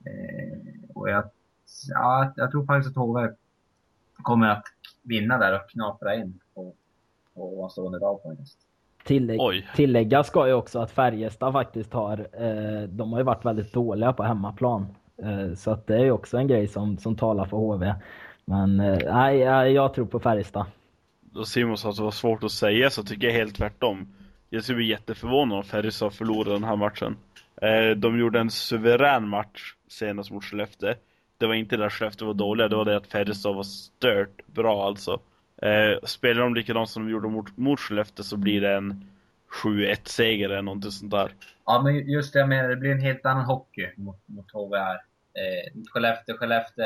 Eh, 0.04 0.90
och 0.94 1.10
jag, 1.10 1.30
ja, 1.88 2.32
jag 2.36 2.50
tror 2.50 2.66
faktiskt 2.66 2.96
att 2.96 3.02
HV 3.02 3.34
kommer 4.22 4.48
att 4.48 4.64
vinna 5.02 5.38
där 5.38 5.54
och 5.54 5.70
knapra 5.70 6.14
in 6.14 6.40
på, 6.54 6.74
på 7.34 7.58
ovanstående 7.58 7.98
dag 7.98 8.20
faktiskt. 8.22 8.69
Tillägg, 9.04 9.40
Oj. 9.40 9.68
tillägga 9.76 10.24
ska 10.24 10.46
ju 10.46 10.52
också 10.52 10.78
att 10.78 10.90
Färjestad 10.90 11.52
faktiskt 11.52 11.92
har, 11.92 12.18
eh, 12.18 12.82
de 12.88 13.12
har 13.12 13.20
ju 13.20 13.24
varit 13.24 13.44
väldigt 13.44 13.72
dåliga 13.72 14.12
på 14.12 14.22
hemmaplan. 14.22 14.86
Eh, 15.22 15.54
så 15.54 15.70
att 15.70 15.86
det 15.86 15.94
är 15.94 16.04
ju 16.04 16.10
också 16.10 16.36
en 16.36 16.46
grej 16.46 16.68
som, 16.68 16.98
som 16.98 17.16
talar 17.16 17.44
för 17.44 17.56
HV. 17.56 17.94
Men 18.44 18.80
eh, 18.80 18.98
nej, 19.12 19.38
jag, 19.38 19.72
jag 19.72 19.94
tror 19.94 20.06
på 20.06 20.20
Färjestad. 20.20 20.64
Då 21.20 21.44
Simon 21.44 21.76
sa 21.76 21.90
att 21.90 21.96
det 21.96 22.02
var 22.02 22.10
svårt 22.10 22.44
att 22.44 22.52
säga 22.52 22.90
så 22.90 23.02
tycker 23.02 23.26
jag 23.26 23.34
helt 23.34 23.56
tvärtom. 23.56 24.14
Jag 24.50 24.62
skulle 24.62 24.76
bli 24.76 24.88
jätteförvånad 24.88 25.58
om 25.58 25.64
Färjestad 25.64 26.12
förlorade 26.12 26.52
den 26.52 26.64
här 26.64 26.76
matchen. 26.76 27.16
Eh, 27.62 27.96
de 27.96 28.18
gjorde 28.18 28.40
en 28.40 28.50
suverän 28.50 29.28
match 29.28 29.74
senast 29.88 30.30
mot 30.30 30.44
Skellefteå. 30.44 30.94
Det 31.38 31.46
var 31.46 31.54
inte 31.54 31.76
det 31.76 31.86
att 31.86 31.92
Skellefteå 31.92 32.26
var 32.26 32.34
dåliga, 32.34 32.68
det 32.68 32.76
var 32.76 32.84
det 32.84 32.96
att 32.96 33.06
Färjestad 33.06 33.54
var 33.54 33.62
stört 33.62 34.46
bra 34.46 34.86
alltså. 34.86 35.20
Eh, 35.62 35.98
spelar 36.02 36.42
de 36.42 36.54
likadant 36.54 36.90
som 36.90 37.04
de 37.06 37.12
gjorde 37.12 37.28
mot, 37.28 37.56
mot 37.56 37.80
Skellefteå 37.80 38.24
så 38.24 38.36
blir 38.36 38.60
det 38.60 38.74
en 38.74 39.04
7-1 39.64 39.96
seger 40.08 40.48
eller 40.50 40.62
någonting 40.62 40.90
sånt 40.90 41.10
där. 41.10 41.34
Ja, 41.66 41.82
men 41.82 42.10
just 42.10 42.32
det 42.32 42.38
jag 42.38 42.48
menar, 42.48 42.68
det 42.68 42.76
blir 42.76 42.90
en 42.90 43.00
helt 43.00 43.26
annan 43.26 43.44
hockey 43.44 43.88
mot, 43.96 44.16
mot 44.26 44.50
HV 44.52 44.78
här. 44.78 44.94
Eh, 44.94 45.82
Skellefteå, 45.90 46.36
Skellefteå 46.36 46.84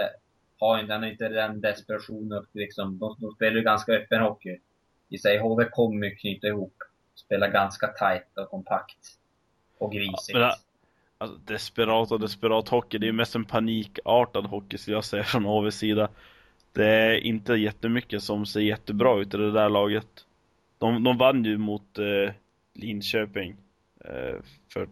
har 0.60 0.78
inte, 0.80 0.92
har 0.94 1.04
inte 1.06 1.28
den 1.28 1.60
desperationen 1.60 2.38
och 2.38 2.46
liksom, 2.52 2.98
de, 2.98 3.16
de 3.20 3.30
spelar 3.30 3.56
ju 3.56 3.62
ganska 3.62 3.92
öppen 3.92 4.20
hockey. 4.22 4.58
I 5.08 5.18
sig, 5.18 5.38
HV 5.38 5.64
kommer 5.70 6.06
ju 6.06 6.14
knyta 6.16 6.46
ihop, 6.46 6.74
spela 7.14 7.48
ganska 7.48 7.86
tight 7.86 8.38
och 8.38 8.50
kompakt. 8.50 8.98
Och 9.78 9.92
grisigt. 9.92 10.38
Ja, 10.38 10.38
det- 10.38 10.54
Alltså, 11.18 11.36
desperat 11.38 12.12
och 12.12 12.20
desperat 12.20 12.68
hockey, 12.68 12.98
det 12.98 13.04
är 13.04 13.08
ju 13.08 13.12
mest 13.12 13.34
en 13.34 13.44
panikartad 13.44 14.46
hockey 14.46 14.78
skulle 14.78 14.96
jag 14.96 15.04
säga 15.04 15.24
från 15.24 15.44
HVs 15.44 15.74
sida. 15.74 16.08
Det 16.74 16.86
är 16.86 17.14
inte 17.14 17.52
jättemycket 17.54 18.22
som 18.22 18.46
ser 18.46 18.60
jättebra 18.60 19.20
ut 19.20 19.34
i 19.34 19.36
det 19.36 19.52
där 19.52 19.68
laget. 19.68 20.06
De, 20.78 21.04
de 21.04 21.18
vann 21.18 21.44
ju 21.44 21.58
mot 21.58 21.98
eh, 21.98 22.32
Linköping 22.74 23.56
eh, 24.04 24.36
för 24.72 24.88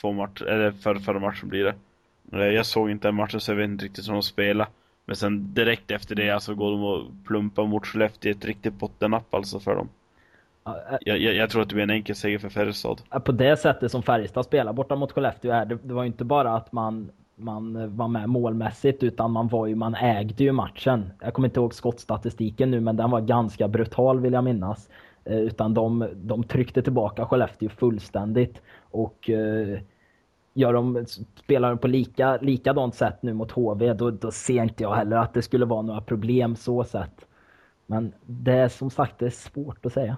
två 0.00 0.12
matcher, 0.12 0.44
eller 0.44 0.72
för, 0.72 0.94
förra 0.94 1.18
matchen 1.18 1.48
blir 1.48 1.64
det. 1.64 2.52
Jag 2.52 2.66
såg 2.66 2.90
inte 2.90 3.08
den 3.08 3.14
matchen 3.14 3.40
så 3.40 3.50
jag 3.50 3.56
vet 3.56 3.68
inte 3.68 3.84
riktigt 3.84 4.08
hur 4.08 4.12
de 4.12 4.22
spelade. 4.22 4.70
Men 5.04 5.16
sen 5.16 5.54
direkt 5.54 5.90
efter 5.90 6.14
det 6.14 6.30
alltså 6.30 6.54
går 6.54 6.70
de 6.70 6.82
och 6.84 7.06
plumpar 7.26 7.66
mot 7.66 7.86
Skellefteå 7.86 8.28
i 8.28 8.32
ett 8.34 8.44
riktigt 8.44 8.74
bottennapp 8.74 9.34
alltså 9.34 9.60
för 9.60 9.74
dem. 9.76 9.88
Eh, 10.66 10.72
Jag, 11.00 11.18
jag, 11.18 11.34
jag 11.34 11.50
tror 11.50 11.62
att 11.62 11.68
det 11.68 11.74
blir 11.74 11.84
en 11.84 11.90
enkel 11.90 12.16
seger 12.16 12.38
för 12.38 12.48
Färjestad. 12.48 13.00
på 13.24 13.32
det 13.32 13.56
sättet 13.56 13.90
som 13.90 14.02
Färjestad 14.02 14.44
spelar 14.44 14.72
borta 14.72 14.96
mot 14.96 15.12
Skellefteå 15.12 15.64
det, 15.64 15.78
det 15.82 15.94
var 15.94 16.02
ju 16.02 16.06
inte 16.06 16.24
bara 16.24 16.56
att 16.56 16.72
man, 16.72 17.10
man 17.40 17.96
var 17.96 18.08
med 18.08 18.28
målmässigt 18.28 19.02
utan 19.02 19.30
man 19.30 19.48
var 19.48 19.66
ju, 19.66 19.74
man 19.74 19.94
ägde 19.94 20.44
ju 20.44 20.52
matchen. 20.52 21.10
Jag 21.20 21.34
kommer 21.34 21.48
inte 21.48 21.60
ihåg 21.60 21.74
skottstatistiken 21.74 22.70
nu 22.70 22.80
men 22.80 22.96
den 22.96 23.10
var 23.10 23.20
ganska 23.20 23.68
brutal 23.68 24.20
vill 24.20 24.32
jag 24.32 24.44
minnas. 24.44 24.88
Eh, 25.24 25.38
utan 25.38 25.74
de, 25.74 26.08
de 26.14 26.44
tryckte 26.44 26.82
tillbaka 26.82 27.26
Skellefteå 27.26 27.68
fullständigt 27.68 28.62
och 28.90 29.30
eh, 29.30 29.80
gör 30.54 30.72
de, 30.72 31.04
spelar 31.34 31.68
de 31.68 31.78
på 31.78 31.88
lika, 31.88 32.36
likadant 32.36 32.94
sätt 32.94 33.22
nu 33.22 33.32
mot 33.34 33.50
HV 33.50 33.94
då, 33.94 34.10
då 34.10 34.30
ser 34.30 34.62
inte 34.62 34.82
jag 34.82 34.94
heller 34.94 35.16
att 35.16 35.34
det 35.34 35.42
skulle 35.42 35.64
vara 35.64 35.82
några 35.82 36.00
problem 36.00 36.56
så 36.56 36.84
sett. 36.84 37.26
Men 37.86 38.12
det 38.26 38.52
är 38.52 38.68
som 38.68 38.90
sagt 38.90 39.18
det 39.18 39.26
är 39.26 39.30
svårt 39.30 39.86
att 39.86 39.92
säga. 39.92 40.16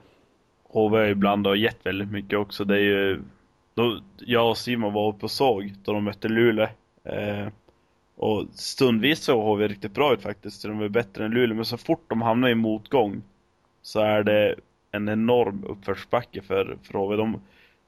HV 0.72 0.98
har 0.98 1.06
ibland 1.06 1.46
har 1.46 1.54
gett 1.54 1.87
väldigt 1.87 2.11
mycket 2.11 2.38
också. 2.38 2.64
Det 2.64 2.74
är 2.74 2.80
ju... 2.80 3.22
Då, 3.74 4.00
jag 4.18 4.50
och 4.50 4.56
Simon 4.56 4.92
var 4.92 5.08
uppe 5.08 5.24
och 5.24 5.30
såg 5.30 5.72
då 5.85 5.92
de 5.92 6.04
mötte 6.04 6.28
Luleå. 6.28 6.68
Eh, 7.04 7.48
och 8.16 8.46
stundvis 8.52 9.22
såg 9.22 9.42
HV 9.42 9.68
riktigt 9.68 9.94
bra 9.94 10.14
ut 10.14 10.22
faktiskt. 10.22 10.62
De 10.62 10.78
var 10.78 10.88
bättre 10.88 11.24
än 11.24 11.30
Luleå. 11.30 11.56
Men 11.56 11.64
så 11.64 11.76
fort 11.76 12.04
de 12.08 12.22
hamnar 12.22 12.48
i 12.48 12.54
motgång 12.54 13.22
så 13.82 14.00
är 14.00 14.22
det 14.22 14.54
en 14.90 15.08
enorm 15.08 15.64
uppförsbacke 15.64 16.42
för, 16.42 16.78
för 16.82 16.98
HV. 16.98 17.16
De, 17.16 17.40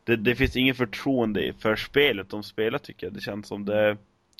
det, 0.04 0.16
det 0.16 0.34
finns 0.34 0.56
ingen 0.56 0.74
förtroende 0.74 1.52
för 1.58 1.76
spelet 1.76 2.30
de 2.30 2.42
spelar 2.42 2.78
tycker 2.78 3.06
jag. 3.06 3.14
Det 3.14 3.20
känns 3.20 3.46
som 3.46 3.64
det... 3.64 3.96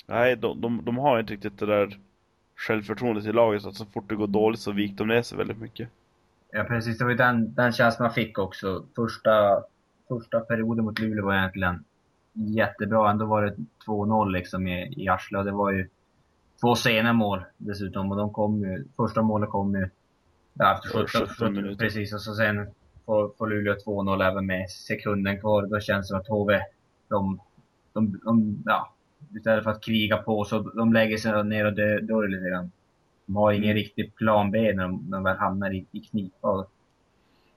Nej, 0.07 0.35
de, 0.35 0.61
de, 0.61 0.81
de 0.85 0.97
har 0.97 1.19
inte 1.19 1.33
riktigt 1.33 1.59
det 1.59 1.65
där 1.65 1.97
självförtroendet 2.55 3.25
i 3.25 3.31
laget. 3.31 3.61
Så 3.61 3.69
att 3.69 3.75
så 3.75 3.85
fort 3.85 4.09
det 4.09 4.15
går 4.15 4.27
dåligt 4.27 4.59
så 4.59 4.71
viker 4.71 4.95
de 4.95 5.07
ner 5.07 5.21
sig 5.21 5.37
väldigt 5.37 5.57
mycket. 5.57 5.89
Ja 6.51 6.63
precis, 6.63 6.97
det 6.97 7.03
var 7.03 7.11
ju 7.11 7.17
den, 7.17 7.53
den 7.53 7.71
känslan 7.71 8.05
man 8.05 8.13
fick 8.13 8.39
också. 8.39 8.85
Första, 8.95 9.63
första 10.07 10.39
perioden 10.39 10.85
mot 10.85 10.99
Luleå 10.99 11.25
var 11.25 11.35
egentligen 11.35 11.83
jättebra. 12.35 13.11
Ändå 13.11 13.25
var 13.25 13.41
det 13.41 13.55
2-0 13.87 14.31
liksom 14.31 14.67
i, 14.67 14.93
i 15.03 15.09
och 15.37 15.45
det 15.45 15.51
var 15.51 15.71
ju 15.71 15.89
två 16.61 16.75
sena 16.75 17.13
mål 17.13 17.43
dessutom 17.57 18.11
och 18.11 18.17
de 18.17 18.33
kom 18.33 18.61
ju, 18.61 18.85
första 18.95 19.21
målet 19.21 19.49
kom 19.49 19.75
ju 19.75 19.89
ja, 20.53 20.73
efter 20.73 20.89
För 20.89 21.07
17, 21.07 21.21
17 21.21 21.27
17 21.27 21.53
minuter. 21.53 21.85
Precis, 21.85 22.13
och 22.13 22.21
så 22.21 22.33
sen 22.33 22.67
får, 23.05 23.31
får 23.37 23.47
Luleå 23.47 23.75
2-0 23.75 24.31
även 24.31 24.45
med 24.45 24.69
sekunden 24.69 25.39
kvar. 25.39 25.67
Då 25.67 25.79
känns 25.79 26.05
det 26.05 26.07
som 26.07 26.19
att 26.19 26.27
HV, 26.27 26.61
de, 27.07 27.39
de, 27.93 28.19
de 28.23 28.63
ja, 28.65 28.93
istället 29.35 29.63
för 29.63 29.71
att 29.71 29.83
kriga 29.83 30.17
på 30.17 30.45
så 30.45 30.59
de 30.59 30.93
lägger 30.93 31.17
sig 31.17 31.43
ner 31.43 31.65
och 31.65 31.73
dö- 31.73 32.01
dör 32.01 32.27
lite 32.27 32.49
grann. 32.49 32.71
De 33.25 33.35
har 33.35 33.51
ingen 33.51 33.73
riktig 33.73 34.15
plan 34.15 34.51
B 34.51 34.73
när 34.73 34.83
de, 34.83 35.05
när 35.09 35.17
de 35.17 35.23
väl 35.23 35.37
hamnar 35.37 35.73
i, 35.73 35.85
i 35.91 35.99
knipa. 35.99 36.65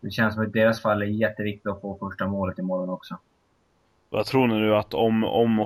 Det 0.00 0.10
känns 0.10 0.34
som 0.34 0.42
att 0.42 0.48
i 0.48 0.52
deras 0.52 0.82
fall 0.82 1.02
är 1.02 1.06
jätteviktigt 1.06 1.66
att 1.66 1.80
få 1.80 1.98
första 1.98 2.26
målet 2.26 2.58
imorgon 2.58 2.90
också. 2.90 3.18
Vad 4.10 4.26
tror 4.26 4.46
ni 4.46 4.54
nu 4.54 4.74
att 4.74 4.94
om, 4.94 5.24
om 5.24 5.58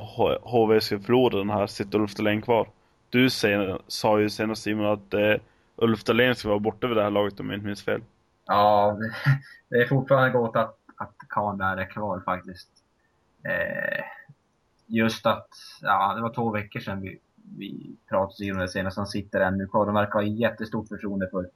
HV 0.42 0.80
ska 0.80 1.00
förlora 1.00 1.38
den 1.38 1.50
här, 1.50 1.66
sitter 1.66 1.98
Ulf 1.98 2.14
Dahlén 2.14 2.42
kvar? 2.42 2.68
Du 3.10 3.30
säger, 3.30 3.82
sa 3.86 4.20
ju 4.20 4.30
senast 4.30 4.62
Simon 4.62 4.86
att 4.86 5.14
eh, 5.14 5.34
Ulf 5.76 6.04
Dahlén 6.04 6.34
ska 6.34 6.48
vara 6.48 6.58
borta 6.58 6.86
vid 6.86 6.96
det 6.96 7.02
här 7.02 7.10
laget 7.10 7.40
om 7.40 7.50
jag 7.50 7.56
inte 7.56 7.66
minns 7.66 7.84
fel. 7.84 8.00
Ja, 8.46 8.98
det 9.68 9.76
är 9.76 9.86
fortfarande 9.86 10.38
gott 10.38 10.56
att, 10.56 10.76
att 10.96 11.14
Kahn 11.28 11.58
där 11.58 11.76
är 11.76 11.90
kvar 11.90 12.22
faktiskt. 12.24 12.68
Eh, 13.44 14.04
just 14.86 15.26
att, 15.26 15.48
ja, 15.82 16.14
det 16.14 16.22
var 16.22 16.34
två 16.34 16.50
veckor 16.50 16.80
sedan 16.80 17.00
vi, 17.00 17.18
vi 17.58 17.96
pratade 18.08 18.52
om 18.52 18.58
det 18.58 18.68
senast. 18.68 18.96
Han 18.96 19.06
sitter 19.06 19.40
ännu 19.40 19.66
kvar. 19.66 19.86
De 19.86 19.94
verkar 19.94 20.12
ha 20.12 20.22
jättestort 20.22 20.88
förtroende 20.88 21.28
för, 21.30 21.48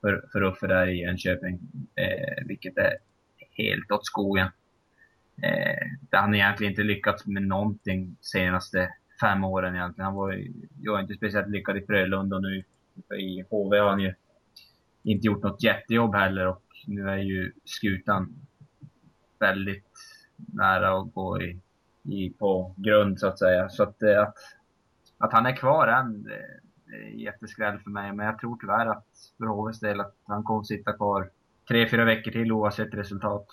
för, 0.00 0.24
för 0.32 0.42
Uffe 0.42 0.66
där 0.66 0.86
i 0.86 1.00
Jönköping. 1.00 1.58
Eh, 1.94 2.46
vilket 2.46 2.78
är 2.78 2.96
helt 3.50 3.90
åt 3.90 4.06
skogen. 4.06 4.48
Eh, 5.42 5.86
han 6.10 6.28
har 6.28 6.34
egentligen 6.34 6.72
inte 6.72 6.82
lyckats 6.82 7.26
med 7.26 7.42
någonting 7.42 8.16
senaste 8.20 8.88
fem 9.20 9.44
åren 9.44 9.74
egentligen. 9.74 10.04
Han 10.04 10.14
var 10.14 10.32
ju 10.32 11.00
inte 11.00 11.14
speciellt 11.14 11.48
lyckad 11.48 11.76
i 11.76 11.86
Frölunda 11.86 12.36
och 12.36 12.42
nu 12.42 12.64
i 13.18 13.44
HV 13.50 13.78
har 13.78 13.88
han 13.90 14.00
ju 14.00 14.14
inte 15.02 15.26
gjort 15.26 15.42
något 15.42 15.62
jättejobb 15.62 16.14
heller 16.14 16.46
och 16.46 16.62
nu 16.86 17.10
är 17.10 17.16
ju 17.16 17.52
skutan 17.64 18.34
väldigt 19.38 19.92
nära 20.36 20.98
att 20.98 21.14
gå 21.14 21.42
i, 21.42 21.60
i, 22.02 22.30
på 22.30 22.74
grund 22.76 23.20
så 23.20 23.26
att 23.26 23.38
säga. 23.38 23.68
Så 23.68 23.82
att, 23.82 24.02
eh, 24.02 24.22
att, 24.22 24.34
att 25.18 25.32
han 25.32 25.46
är 25.46 25.56
kvar 25.56 25.88
än, 25.88 26.22
det 26.22 26.96
är 26.96 27.08
jätteskräll 27.08 27.78
för 27.78 27.90
mig. 27.90 28.12
Men 28.12 28.26
jag 28.26 28.38
tror 28.38 28.58
tyvärr 28.60 28.86
att 28.86 29.06
för 29.38 29.46
HVs 29.46 29.80
del 29.80 30.00
att 30.00 30.14
han 30.26 30.42
kommer 30.42 30.62
sitta 30.62 30.92
kvar 30.92 31.30
tre, 31.68 31.88
fyra 31.88 32.04
veckor 32.04 32.30
till 32.30 32.52
oavsett 32.52 32.94
resultat. 32.94 33.46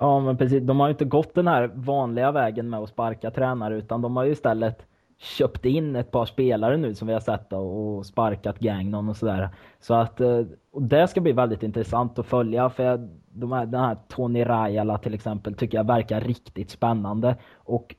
Ja, 0.00 0.20
men 0.20 0.36
precis. 0.36 0.62
De 0.62 0.80
har 0.80 0.86
ju 0.86 0.92
inte 0.92 1.04
gått 1.04 1.34
den 1.34 1.46
här 1.46 1.70
vanliga 1.74 2.32
vägen 2.32 2.70
med 2.70 2.80
att 2.80 2.88
sparka 2.88 3.30
tränare, 3.30 3.76
utan 3.76 4.02
de 4.02 4.16
har 4.16 4.24
ju 4.24 4.32
istället 4.32 4.86
köpt 5.18 5.64
in 5.64 5.96
ett 5.96 6.10
par 6.10 6.26
spelare 6.26 6.76
nu 6.76 6.94
som 6.94 7.08
vi 7.08 7.14
har 7.14 7.20
sett 7.20 7.52
och 7.52 8.06
sparkat 8.06 8.58
Gagnon 8.58 9.08
och 9.08 9.16
sådär. 9.16 9.48
Så 9.80 9.94
att 9.94 10.20
eh, 10.20 10.42
och 10.72 10.82
det 10.82 11.08
ska 11.08 11.20
bli 11.20 11.32
väldigt 11.32 11.62
intressant 11.62 12.18
att 12.18 12.26
följa 12.26 12.70
för 12.70 12.84
jag, 12.84 13.08
de 13.32 13.52
här, 13.52 13.66
den 13.66 13.80
här 13.80 13.96
Tony 14.08 14.44
Rajala 14.44 14.98
till 14.98 15.14
exempel 15.14 15.54
tycker 15.54 15.78
jag 15.78 15.86
verkar 15.86 16.20
riktigt 16.20 16.70
spännande 16.70 17.36
och 17.56 17.94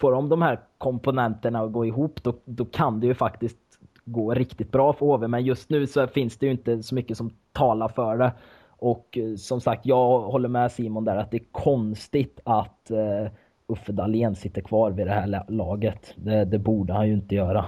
får 0.00 0.12
de 0.12 0.28
de 0.28 0.42
här 0.42 0.60
komponenterna 0.78 1.60
att 1.60 1.72
gå 1.72 1.86
ihop 1.86 2.22
då, 2.22 2.34
då 2.44 2.64
kan 2.64 3.00
det 3.00 3.06
ju 3.06 3.14
faktiskt 3.14 3.58
gå 4.04 4.34
riktigt 4.34 4.72
bra 4.72 4.92
för 4.92 5.06
HV 5.06 5.28
men 5.28 5.44
just 5.44 5.70
nu 5.70 5.86
så 5.86 6.06
finns 6.06 6.38
det 6.38 6.46
ju 6.46 6.52
inte 6.52 6.82
så 6.82 6.94
mycket 6.94 7.16
som 7.16 7.30
talar 7.52 7.88
för 7.88 8.16
det. 8.16 8.32
Och 8.80 9.18
eh, 9.18 9.34
som 9.36 9.60
sagt, 9.60 9.86
jag 9.86 10.20
håller 10.20 10.48
med 10.48 10.72
Simon 10.72 11.04
där 11.04 11.16
att 11.16 11.30
det 11.30 11.36
är 11.36 11.52
konstigt 11.52 12.40
att 12.44 12.90
eh, 12.90 13.32
Uffe 13.66 13.92
Dahlén 13.92 14.36
sitter 14.36 14.60
kvar 14.60 14.90
vid 14.90 15.06
det 15.06 15.12
här 15.12 15.44
laget. 15.48 16.14
Det, 16.16 16.44
det 16.44 16.58
borde 16.58 16.92
han 16.92 17.08
ju 17.08 17.14
inte 17.14 17.34
göra. 17.34 17.64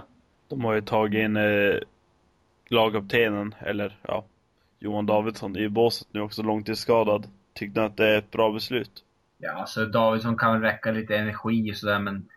De 0.49 0.65
har 0.65 0.75
ju 0.75 0.81
tagit 0.81 1.19
in 1.19 1.37
eh, 1.37 1.75
lagkaptenen, 2.69 3.55
eller 3.59 3.99
ja, 4.03 4.25
Johan 4.79 5.07
Davidsson 5.07 5.57
i 5.57 5.69
båset 5.69 6.09
nu 6.13 6.21
också 6.21 6.43
långtidsskadad. 6.43 7.27
Tyckte 7.53 7.81
ni 7.81 7.87
att 7.87 7.97
det 7.97 8.09
är 8.09 8.19
ett 8.19 8.31
bra 8.31 8.53
beslut? 8.53 9.05
Ja, 9.39 9.53
alltså 9.53 9.87
Davidsson 9.87 10.37
kan 10.37 10.53
väl 10.53 10.63
räcka 10.63 10.91
lite 10.91 11.17
energi 11.17 11.73
och 11.73 11.77
sådär 11.77 11.99
men 11.99 12.29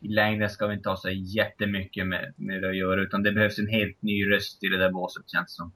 i 0.00 0.08
längden 0.08 0.50
ska 0.50 0.66
vi 0.66 0.74
inte 0.74 0.88
ha 0.88 0.96
så 0.96 1.10
jättemycket 1.10 2.06
med, 2.06 2.34
med 2.36 2.62
det 2.62 2.68
att 2.68 2.76
göra 2.76 3.02
utan 3.02 3.22
det 3.22 3.32
behövs 3.32 3.58
en 3.58 3.68
helt 3.68 4.02
ny 4.02 4.30
röst 4.30 4.64
i 4.64 4.66
det 4.66 4.78
där 4.78 4.92
båset 4.92 5.30
känns 5.30 5.54
som. 5.56 5.72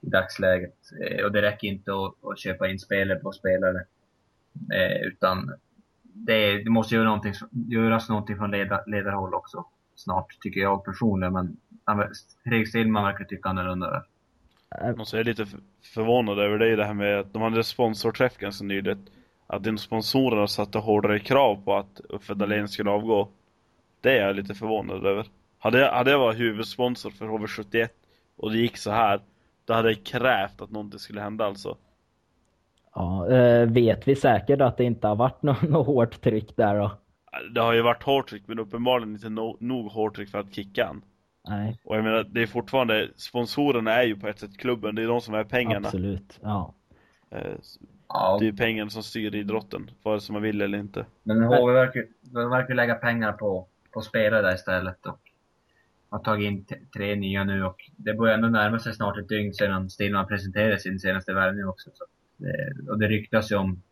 I 0.00 0.08
dagsläget. 0.08 0.76
Eh, 1.02 1.24
och 1.24 1.32
det 1.32 1.42
räcker 1.42 1.68
inte 1.68 1.92
att, 1.92 2.30
att 2.30 2.38
köpa 2.38 2.68
in 2.68 2.78
spelare 2.78 3.18
på 3.18 3.32
spelare. 3.32 3.84
Eh, 4.74 5.06
utan 5.06 5.52
det, 6.02 6.62
det 6.62 6.70
måste 6.70 6.94
göra 6.94 7.04
någonting, 7.04 7.34
göras 7.68 8.08
någonting 8.08 8.36
från 8.36 8.50
ledar, 8.50 8.84
ledarhåll 8.86 9.34
också. 9.34 9.64
Snart, 9.94 10.40
tycker 10.40 10.60
jag 10.60 10.84
personligen. 10.84 11.32
Men 11.32 11.56
Fredrik 12.44 12.68
Stillman 12.68 13.04
verkar 13.04 13.24
tycka 13.24 13.48
annorlunda 13.48 13.90
där. 13.90 14.02
Jag 14.70 15.20
är 15.20 15.24
lite 15.24 15.46
förvånad 15.94 16.38
över 16.38 16.58
det 16.58 16.76
det 16.76 16.84
här 16.84 16.94
med 16.94 17.18
att 17.18 17.32
de 17.32 17.42
hade 17.42 17.64
sponsorträff 17.64 18.36
ganska 18.36 18.64
nyligt. 18.64 18.98
Att 19.46 19.64
de 19.64 19.78
sponsorerna 19.78 20.46
satte 20.46 20.78
hårdare 20.78 21.18
krav 21.18 21.64
på 21.64 21.76
att 21.76 22.00
Uffe 22.08 22.34
Dahlén 22.34 22.68
skulle 22.68 22.90
avgå. 22.90 23.28
Det 24.00 24.18
är 24.18 24.26
jag 24.26 24.36
lite 24.36 24.54
förvånad 24.54 25.06
över. 25.06 25.26
Hade 25.58 25.78
jag, 25.78 25.92
hade 25.92 26.10
jag 26.10 26.18
varit 26.18 26.38
huvudsponsor 26.38 27.10
för 27.10 27.26
HV71 27.26 27.88
och 28.36 28.50
det 28.50 28.58
gick 28.58 28.76
så 28.76 28.90
här, 28.90 29.20
då 29.66 29.74
hade 29.74 29.88
jag 29.88 30.04
krävt 30.04 30.60
att 30.60 30.70
någonting 30.70 30.98
skulle 30.98 31.20
hända 31.20 31.44
alltså. 31.44 31.76
Ja, 32.94 33.30
eh, 33.30 33.68
vet 33.68 34.08
vi 34.08 34.16
säkert 34.16 34.60
att 34.60 34.76
det 34.76 34.84
inte 34.84 35.06
har 35.08 35.16
varit 35.16 35.42
något, 35.42 35.62
något 35.62 35.86
hårt 35.86 36.20
tryck 36.20 36.56
där 36.56 36.78
då? 36.78 36.90
Det 37.54 37.60
har 37.60 37.72
ju 37.72 37.82
varit 37.82 38.02
hårt 38.02 38.28
tryck, 38.28 38.42
men 38.46 38.58
uppenbarligen 38.58 39.14
inte 39.14 39.28
no 39.28 39.56
nog 39.60 39.86
hårt 39.86 40.16
tryck 40.16 40.30
för 40.30 40.38
att 40.38 40.54
kicka 40.54 40.86
han. 40.86 41.02
Nej. 41.48 41.80
Och 41.84 41.96
jag 41.96 42.04
menar, 42.04 42.24
det 42.24 42.42
är 42.42 42.46
fortfarande, 42.46 43.08
sponsorerna 43.16 43.92
är 43.92 44.02
ju 44.02 44.16
på 44.16 44.28
ett 44.28 44.38
sätt 44.38 44.58
klubben, 44.58 44.94
det 44.94 45.02
är 45.02 45.08
de 45.08 45.20
som 45.20 45.34
är 45.34 45.44
pengarna. 45.44 45.88
Absolut, 45.88 46.38
ja. 46.42 46.74
Eh. 47.30 47.40
Det 48.38 48.44
är 48.44 48.50
ju 48.50 48.56
pengarna 48.56 48.90
som 48.90 49.02
styr 49.02 49.34
idrotten, 49.34 49.90
vare 50.02 50.20
sig 50.20 50.32
man 50.32 50.42
vill 50.42 50.62
eller 50.62 50.78
inte. 50.78 51.06
Men 51.22 51.42
HV 51.42 51.72
verkar, 51.72 52.04
verkar 52.50 52.74
lägga 52.74 52.94
pengar 52.94 53.32
på, 53.32 53.66
på 53.92 54.00
spelare 54.00 54.42
där 54.42 54.54
istället 54.54 55.06
och 55.06 55.20
har 56.08 56.18
tagit 56.18 56.46
in 56.46 56.66
tre 56.96 57.14
nya 57.14 57.44
nu 57.44 57.64
och 57.64 57.90
det 57.96 58.14
börjar 58.14 58.34
ändå 58.34 58.48
närma 58.48 58.78
sig 58.78 58.94
snart 58.94 59.18
ett 59.18 59.28
dygn 59.28 59.54
sedan 59.54 59.90
Stillman 59.90 60.26
presenterade 60.26 60.78
sin 60.78 61.00
senaste 61.00 61.32
värvning 61.34 61.66
också. 61.66 61.90
Så 61.94 62.04
det, 62.36 62.90
och 62.90 62.98
det 62.98 63.08
ryktas 63.08 63.52
ju 63.52 63.56
om, 63.56 63.82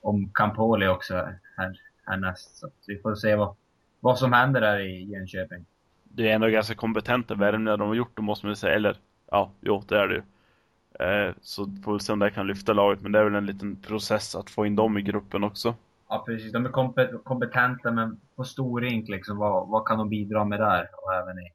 om 0.00 0.30
Campoli 0.34 0.86
också 0.86 1.14
här, 1.56 1.80
härnäst. 2.06 2.56
Så 2.56 2.70
vi 2.86 2.98
får 2.98 3.14
se 3.14 3.34
vad, 3.34 3.56
vad 4.00 4.18
som 4.18 4.32
händer 4.32 4.60
där 4.60 4.80
i 4.80 5.04
Jönköping. 5.04 5.64
Det 6.04 6.30
är 6.30 6.34
ändå 6.34 6.48
ganska 6.48 6.74
kompetenta 6.74 7.34
värvningar 7.34 7.76
de 7.76 7.88
har 7.88 7.94
gjort, 7.94 8.16
det 8.16 8.22
måste 8.22 8.46
man 8.46 8.56
säga. 8.56 8.74
Eller, 8.74 8.96
ja, 9.30 9.52
jo, 9.60 9.84
det 9.88 9.98
är 9.98 10.08
det 10.08 10.14
ju. 10.14 10.22
Eh, 11.00 11.34
så 11.40 11.66
får 11.84 11.92
vi 11.92 12.00
se 12.00 12.12
om 12.12 12.18
det 12.18 12.30
kan 12.30 12.46
lyfta 12.46 12.72
laget, 12.72 13.00
men 13.00 13.12
det 13.12 13.18
är 13.18 13.24
väl 13.24 13.34
en 13.34 13.46
liten 13.46 13.76
process 13.76 14.34
att 14.34 14.50
få 14.50 14.66
in 14.66 14.76
dem 14.76 14.98
i 14.98 15.02
gruppen 15.02 15.44
också. 15.44 15.74
Ja, 16.10 16.24
precis. 16.26 16.52
De 16.52 16.66
är 16.66 16.70
kompetenta, 17.24 17.90
men 17.90 18.20
på 18.36 18.44
stor 18.44 18.80
rink 18.80 19.08
liksom, 19.08 19.38
vad, 19.38 19.68
vad 19.68 19.86
kan 19.86 19.98
de 19.98 20.08
bidra 20.08 20.44
med 20.44 20.60
där? 20.60 20.88
Och 21.02 21.14
även 21.14 21.38
i, 21.38 21.52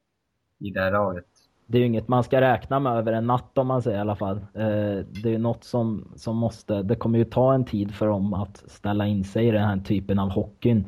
i 0.67 0.71
det 0.71 0.81
här 0.81 0.91
laget 0.91 1.25
det 1.67 1.77
är 1.77 1.79
ju 1.79 1.87
inget 1.87 2.07
man 2.07 2.23
ska 2.23 2.41
räkna 2.41 2.79
med 2.79 2.97
över 2.97 3.13
en 3.13 3.27
natt 3.27 3.57
om 3.57 3.67
man 3.67 3.81
säger 3.81 3.97
i 3.97 4.01
alla 4.01 4.15
fall. 4.15 4.37
Eh, 4.37 4.97
det 5.23 5.25
är 5.25 5.29
ju 5.29 5.37
något 5.37 5.63
som, 5.63 6.07
som 6.15 6.37
måste, 6.37 6.81
det 6.81 6.95
kommer 6.95 7.19
ju 7.19 7.25
ta 7.25 7.53
en 7.53 7.65
tid 7.65 7.95
för 7.95 8.07
dem 8.07 8.33
att 8.33 8.57
ställa 8.67 9.05
in 9.05 9.23
sig 9.23 9.47
i 9.47 9.51
den 9.51 9.63
här 9.63 9.77
typen 9.77 10.19
av 10.19 10.29
hockeyn. 10.29 10.85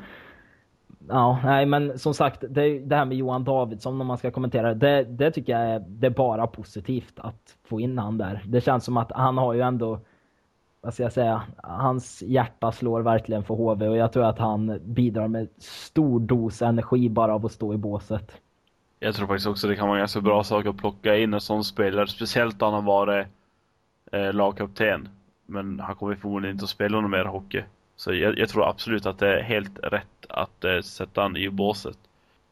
Ja, 1.09 1.39
nej 1.43 1.65
men 1.65 1.99
som 1.99 2.13
sagt, 2.13 2.43
det, 2.49 2.79
det 2.79 2.95
här 2.95 3.05
med 3.05 3.17
Johan 3.17 3.43
Davidsson 3.43 4.01
om 4.01 4.07
man 4.07 4.17
ska 4.17 4.31
kommentera 4.31 4.73
det, 4.73 5.03
det 5.03 5.31
tycker 5.31 5.53
jag 5.53 5.61
är, 5.61 5.79
det 5.79 6.07
är 6.07 6.11
bara 6.11 6.47
positivt 6.47 7.19
att 7.19 7.55
få 7.63 7.79
in 7.81 7.97
han 7.97 8.17
där. 8.17 8.43
Det 8.45 8.61
känns 8.61 8.85
som 8.85 8.97
att 8.97 9.11
han 9.11 9.37
har 9.37 9.53
ju 9.53 9.61
ändå, 9.61 9.99
vad 10.87 10.93
ska 10.93 11.03
jag 11.03 11.13
säga, 11.13 11.43
hans 11.63 12.21
hjärta 12.21 12.71
slår 12.71 13.01
verkligen 13.01 13.43
för 13.43 13.55
HV 13.55 13.87
och 13.87 13.97
jag 13.97 14.13
tror 14.13 14.23
att 14.23 14.39
han 14.39 14.79
bidrar 14.85 15.27
med 15.27 15.47
stor 15.57 16.19
dos 16.19 16.61
energi 16.61 17.09
bara 17.09 17.33
av 17.33 17.45
att 17.45 17.51
stå 17.51 17.73
i 17.73 17.77
båset. 17.77 18.31
Jag 18.99 19.15
tror 19.15 19.27
faktiskt 19.27 19.47
också 19.47 19.67
det 19.67 19.75
kan 19.75 19.87
vara 19.87 19.97
en 19.97 20.01
ganska 20.01 20.21
bra 20.21 20.43
sak 20.43 20.65
att 20.65 20.77
plocka 20.77 21.17
in 21.17 21.33
en 21.33 21.41
sån 21.41 21.63
spelare, 21.63 22.07
speciellt 22.07 22.61
om 22.61 22.73
han 22.73 22.83
har 22.83 22.91
varit 22.91 23.27
eh, 24.11 24.33
lagkapten. 24.33 25.09
Men 25.45 25.79
han 25.79 25.95
kommer 25.95 26.15
förmodligen 26.15 26.55
inte 26.55 26.63
att 26.63 26.69
spela 26.69 27.01
någon 27.01 27.11
mer 27.11 27.25
hockey. 27.25 27.63
Så 27.95 28.13
jag, 28.13 28.39
jag, 28.39 28.49
tror 28.49 28.69
absolut 28.69 29.05
att 29.05 29.19
det 29.19 29.39
är 29.39 29.43
helt 29.43 29.79
rätt 29.83 30.25
att 30.29 30.63
eh, 30.63 30.81
sätta 30.81 31.21
han 31.21 31.37
i 31.37 31.49
båset. 31.49 31.97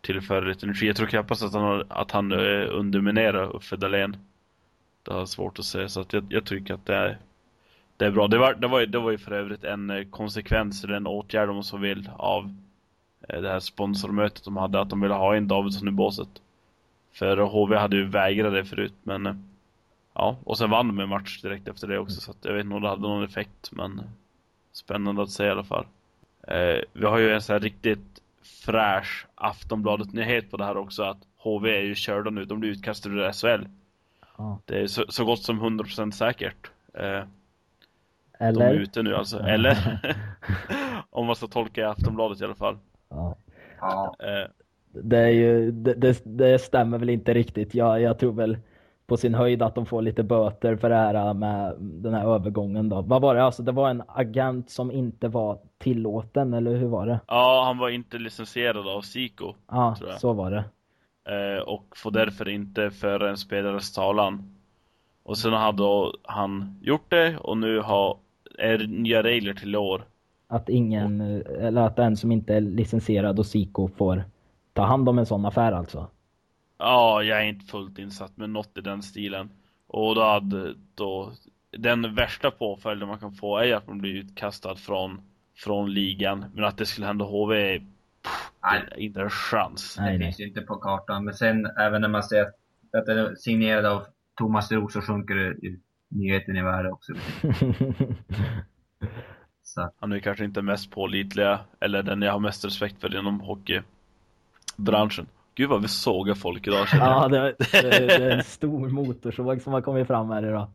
Tillföra 0.01 0.39
lite 0.45 0.65
energi. 0.65 0.87
Jag 0.87 0.95
tror 0.95 1.07
knappast 1.07 1.43
att 1.43 1.53
han, 1.53 1.83
att 1.87 2.11
han 2.11 2.31
eh, 2.31 2.67
underminerar 2.71 3.55
Uffe 3.55 3.75
Dahlén. 3.75 4.17
Det 5.03 5.13
har 5.13 5.25
svårt 5.25 5.59
att 5.59 5.65
säga, 5.65 5.89
så 5.89 6.01
att 6.01 6.13
jag, 6.13 6.25
jag 6.29 6.45
tycker 6.45 6.73
att 6.73 6.85
det 6.85 6.95
är, 6.95 7.19
det 7.97 8.05
är 8.05 8.11
bra. 8.11 8.27
Det 8.27 8.37
var, 8.37 8.53
det, 8.53 8.67
var, 8.67 8.85
det 8.85 8.99
var 8.99 9.11
ju 9.11 9.17
för 9.17 9.31
övrigt 9.31 9.63
en 9.63 9.89
eh, 9.89 10.03
konsekvens, 10.09 10.83
eller 10.83 10.93
en 10.93 11.07
åtgärd 11.07 11.49
om 11.49 11.55
man 11.55 11.63
så 11.63 11.77
vill, 11.77 12.09
av 12.17 12.55
Eh, 13.29 13.41
det 13.41 13.49
här 13.49 13.59
sponsormötet 13.59 14.43
de 14.43 14.57
hade, 14.57 14.81
att 14.81 14.89
de 14.89 15.01
ville 15.01 15.13
ha 15.13 15.37
in 15.37 15.47
Davidsson 15.47 15.87
i 15.87 15.91
båset. 15.91 16.29
För 17.13 17.37
HV 17.37 17.77
hade 17.77 17.95
ju 17.95 18.05
vägrat 18.05 18.53
det 18.53 18.65
förut, 18.65 18.93
men 19.03 19.25
eh, 19.25 19.35
ja, 20.13 20.37
och 20.43 20.57
sen 20.57 20.69
vann 20.69 20.87
de 20.87 20.99
en 20.99 21.09
match 21.09 21.41
direkt 21.41 21.67
efter 21.67 21.87
det 21.87 21.99
också, 21.99 22.21
så 22.21 22.31
att 22.31 22.45
jag 22.45 22.53
vet 22.53 22.63
inte 22.63 22.75
om 22.75 22.81
det 22.81 22.89
hade 22.89 23.01
någon 23.01 23.23
effekt, 23.23 23.71
men 23.71 24.01
spännande 24.71 25.23
att 25.23 25.31
se 25.31 25.45
i 25.45 25.49
alla 25.49 25.63
fall. 25.63 25.85
Eh, 26.47 26.79
vi 26.93 27.05
har 27.05 27.17
ju 27.17 27.33
en 27.33 27.41
sån 27.41 27.53
här 27.53 27.59
riktigt 27.59 28.21
fräsch 28.43 29.27
Aftonbladet-nyhet 29.35 30.51
på 30.51 30.57
det 30.57 30.65
här 30.65 30.77
också, 30.77 31.03
att 31.03 31.17
HV 31.37 31.77
är 31.77 31.81
ju 31.81 31.95
körda 31.95 32.29
nu, 32.29 32.45
de 32.45 32.59
blir 32.59 32.69
utkastade 32.69 33.15
ur 33.15 33.31
SHL. 33.31 33.67
Ja. 34.37 34.59
Det 34.65 34.79
är 34.79 34.87
så, 34.87 35.05
så 35.09 35.25
gott 35.25 35.43
som 35.43 35.61
100% 35.61 36.11
säkert. 36.11 36.71
Eh, 36.93 37.23
Eller? 38.39 38.69
De 38.69 38.75
är 38.77 38.81
ute 38.81 39.03
nu 39.03 39.15
alltså, 39.15 39.39
eller? 39.39 39.99
Om 41.09 41.25
man 41.25 41.35
ska 41.35 41.47
tolka 41.47 41.89
Aftonbladet 41.89 42.41
i 42.41 42.43
alla 42.45 42.55
fall. 42.55 42.77
Ja. 43.09 43.35
ja. 43.79 44.15
Eh, 44.19 44.49
Det, 45.03 45.17
är 45.17 45.29
ju, 45.29 45.71
det, 45.71 45.93
det, 45.93 46.21
det 46.25 46.59
stämmer 46.59 46.97
väl 46.97 47.09
inte 47.09 47.33
riktigt. 47.33 47.75
Jag, 47.75 48.01
jag 48.01 48.19
tror 48.19 48.33
väl 48.33 48.57
på 49.07 49.17
sin 49.17 49.35
höjd 49.35 49.61
att 49.61 49.75
de 49.75 49.85
får 49.85 50.01
lite 50.01 50.23
böter 50.23 50.75
för 50.75 50.89
det 50.89 50.95
här 50.95 51.33
med 51.33 51.75
den 51.79 52.13
här 52.13 52.35
övergången 52.35 52.89
då. 52.89 53.01
Vad 53.01 53.21
var 53.21 53.35
det? 53.35 53.43
Alltså 53.43 53.63
det 53.63 53.71
var 53.71 53.89
en 53.89 54.03
agent 54.07 54.69
som 54.69 54.91
inte 54.91 55.27
var 55.27 55.59
tillåten, 55.77 56.53
eller 56.53 56.75
hur 56.75 56.87
var 56.87 57.05
det? 57.07 57.19
Ja, 57.27 57.63
han 57.65 57.77
var 57.77 57.89
inte 57.89 58.17
licensierad 58.17 58.87
av 58.87 59.01
Siko. 59.01 59.53
Ja, 59.71 59.95
så 60.19 60.33
var 60.33 60.51
det. 60.51 60.63
Eh, 61.35 61.61
och 61.63 61.97
får 61.97 62.11
därför 62.11 62.49
inte 62.49 62.91
föra 62.91 63.29
en 63.29 63.37
spelares 63.37 63.93
talan. 63.93 64.55
Och 65.23 65.37
sen 65.37 65.53
hade 65.53 66.11
han 66.23 66.79
gjort 66.81 67.09
det 67.11 67.37
och 67.37 67.57
nu 67.57 67.79
har, 67.79 68.17
är 68.57 68.87
nya 68.87 69.23
regler 69.23 69.53
till 69.53 69.75
år. 69.75 70.05
Att 70.47 70.69
ingen, 70.69 71.21
eller 71.59 71.81
att 71.81 71.95
den 71.95 72.17
som 72.17 72.31
inte 72.31 72.55
är 72.55 72.61
licensierad 72.61 73.39
och 73.39 73.45
Siko 73.45 73.87
får 73.87 74.23
ta 74.73 74.85
hand 74.85 75.09
om 75.09 75.19
en 75.19 75.25
sån 75.25 75.45
affär 75.45 75.71
alltså? 75.71 76.07
Ja, 76.77 77.23
jag 77.23 77.41
är 77.41 77.45
inte 77.45 77.65
fullt 77.65 77.99
insatt 77.99 78.37
med 78.37 78.49
något 78.49 78.77
i 78.77 78.81
den 78.81 79.03
stilen. 79.03 79.49
Och 79.87 80.15
då 80.15 80.23
hade 80.23 80.73
då 80.95 81.31
den 81.77 82.15
värsta 82.15 82.51
påföljden 82.51 83.07
man 83.07 83.19
kan 83.19 83.33
få 83.33 83.57
är 83.57 83.75
att 83.75 83.87
man 83.87 83.97
blir 83.97 84.13
utkastad 84.13 84.75
från, 84.75 85.21
från 85.57 85.93
ligan. 85.93 86.45
Men 86.53 86.63
att 86.63 86.77
det 86.77 86.85
skulle 86.85 87.07
hända 87.07 87.25
HV 87.25 87.79
pff, 87.79 88.97
inte 88.97 89.21
en 89.21 89.29
chans. 89.29 89.95
Nej, 89.99 90.17
det 90.17 90.23
finns 90.25 90.39
ju 90.39 90.47
inte 90.47 90.61
på 90.61 90.75
kartan. 90.75 91.25
Men 91.25 91.33
sen 91.33 91.65
även 91.65 92.01
när 92.01 92.09
man 92.09 92.23
ser 92.23 92.41
att, 92.41 92.55
att 92.97 93.05
den 93.05 93.17
är 93.17 93.35
signerad 93.35 93.85
av 93.85 94.05
Thomas 94.37 94.71
Roos 94.71 94.93
så 94.93 95.01
sjunker 95.01 95.35
det 95.35 95.77
nyheten 96.09 96.57
i 96.57 96.61
värde 96.61 96.91
också. 96.91 97.13
så. 99.63 99.91
Han 99.99 100.11
är 100.11 100.19
kanske 100.19 100.45
inte 100.45 100.61
mest 100.61 100.91
pålitliga, 100.91 101.59
eller 101.79 102.03
den 102.03 102.21
jag 102.21 102.31
har 102.31 102.39
mest 102.39 102.65
respekt 102.65 103.01
för 103.01 103.19
inom 103.19 103.39
hockeybranschen. 103.39 105.27
Gud 105.55 105.69
vad 105.69 105.81
vi 105.81 105.87
sågar 105.87 106.35
folk 106.35 106.67
idag 106.67 106.87
Ja, 106.93 107.27
det, 107.27 107.55
det, 107.71 107.81
det, 107.81 108.15
är 108.15 108.37
en 108.37 108.43
stor 108.43 108.89
motorsåg 108.89 109.61
som 109.61 109.73
har 109.73 109.81
kommit 109.81 110.07
fram 110.07 110.29
här 110.29 110.45
idag. 110.47 110.67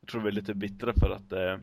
Jag 0.00 0.08
tror 0.08 0.20
vi 0.20 0.28
är 0.28 0.32
lite 0.32 0.54
bittra 0.54 0.92
för 0.92 1.10
att 1.10 1.32
eh, 1.32 1.56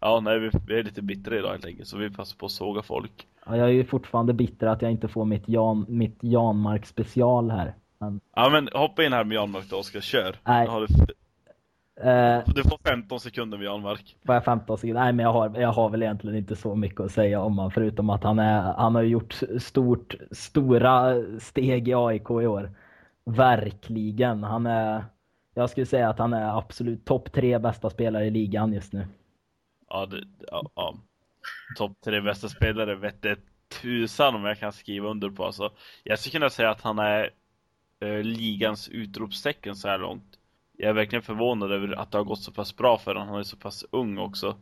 Ja, 0.00 0.20
nej 0.20 0.38
vi, 0.38 0.50
vi, 0.66 0.78
är 0.78 0.82
lite 0.82 1.02
bittra 1.02 1.38
idag 1.38 1.50
helt 1.50 1.66
enkelt 1.66 1.88
Så 1.88 1.96
vi 1.96 2.10
passar 2.10 2.36
på 2.36 2.46
att 2.46 2.52
såga 2.52 2.82
folk 2.82 3.26
Ja, 3.46 3.56
jag 3.56 3.68
är 3.68 3.72
ju 3.72 3.84
fortfarande 3.84 4.32
bitter 4.32 4.66
att 4.66 4.82
jag 4.82 4.90
inte 4.90 5.08
får 5.08 5.24
mitt 5.24 5.48
Jan, 5.48 5.86
mitt 5.88 6.18
Janmark 6.20 6.86
special 6.86 7.50
här 7.50 7.74
men... 8.00 8.20
Ja, 8.34 8.48
men 8.50 8.68
hoppa 8.72 9.04
in 9.04 9.12
här 9.12 9.24
med 9.24 9.34
Janmark 9.34 9.70
då, 9.70 9.76
Oskar, 9.76 10.00
kör 10.00 10.36
Nej, 10.44 10.66
har 10.66 10.80
du, 10.80 10.86
Uh, 12.04 12.52
du 12.54 12.62
får 12.62 12.78
15 12.84 13.20
sekunder 13.20 13.58
Jan 13.58 13.82
Mark. 13.82 14.16
Får 14.26 14.34
jag 14.34 14.44
15 14.44 14.78
sekunder? 14.78 15.00
Nej, 15.00 15.12
men 15.12 15.24
jag 15.24 15.32
har, 15.32 15.60
jag 15.60 15.72
har 15.72 15.90
väl 15.90 16.02
egentligen 16.02 16.36
inte 16.36 16.56
så 16.56 16.74
mycket 16.74 17.00
att 17.00 17.12
säga 17.12 17.40
om 17.40 17.58
honom, 17.58 17.70
förutom 17.70 18.10
att 18.10 18.22
han, 18.22 18.38
är, 18.38 18.62
han 18.62 18.94
har 18.94 19.02
gjort 19.02 19.40
stort, 19.58 20.14
stora 20.30 21.14
steg 21.38 21.88
i 21.88 21.94
AIK 21.94 22.30
i 22.30 22.46
år. 22.46 22.70
Verkligen. 23.24 24.44
Han 24.44 24.66
är, 24.66 25.04
jag 25.54 25.70
skulle 25.70 25.86
säga 25.86 26.08
att 26.08 26.18
han 26.18 26.32
är 26.32 26.58
absolut 26.58 27.04
topp 27.04 27.32
tre 27.32 27.58
bästa 27.58 27.90
spelare 27.90 28.26
i 28.26 28.30
ligan 28.30 28.72
just 28.72 28.92
nu. 28.92 29.06
Ja, 29.88 30.06
det, 30.06 30.24
ja, 30.50 30.62
ja. 30.74 30.94
topp 31.76 31.92
tre 32.04 32.20
bästa 32.20 32.48
spelare 32.48 32.94
vet 32.94 33.22
det 33.22 33.38
tusan 33.82 34.34
om 34.34 34.44
jag 34.44 34.58
kan 34.58 34.72
skriva 34.72 35.08
under 35.08 35.30
på. 35.30 35.44
Alltså, 35.44 35.70
jag 36.04 36.18
skulle 36.18 36.32
kunna 36.32 36.50
säga 36.50 36.70
att 36.70 36.80
han 36.80 36.98
är 36.98 37.30
eh, 38.00 38.22
ligans 38.22 38.88
utropstecken 38.88 39.76
så 39.76 39.88
här 39.88 39.98
långt 39.98 40.39
jag 40.80 40.90
är 40.90 40.92
verkligen 40.92 41.22
förvånad 41.22 41.72
över 41.72 42.00
att 42.00 42.12
det 42.12 42.18
har 42.18 42.24
gått 42.24 42.42
så 42.42 42.52
pass 42.52 42.76
bra 42.76 42.98
för 42.98 43.14
honom. 43.14 43.28
Han 43.28 43.38
är 43.38 43.42
så 43.42 43.56
pass 43.56 43.84
ung 43.90 44.18
också. 44.18 44.56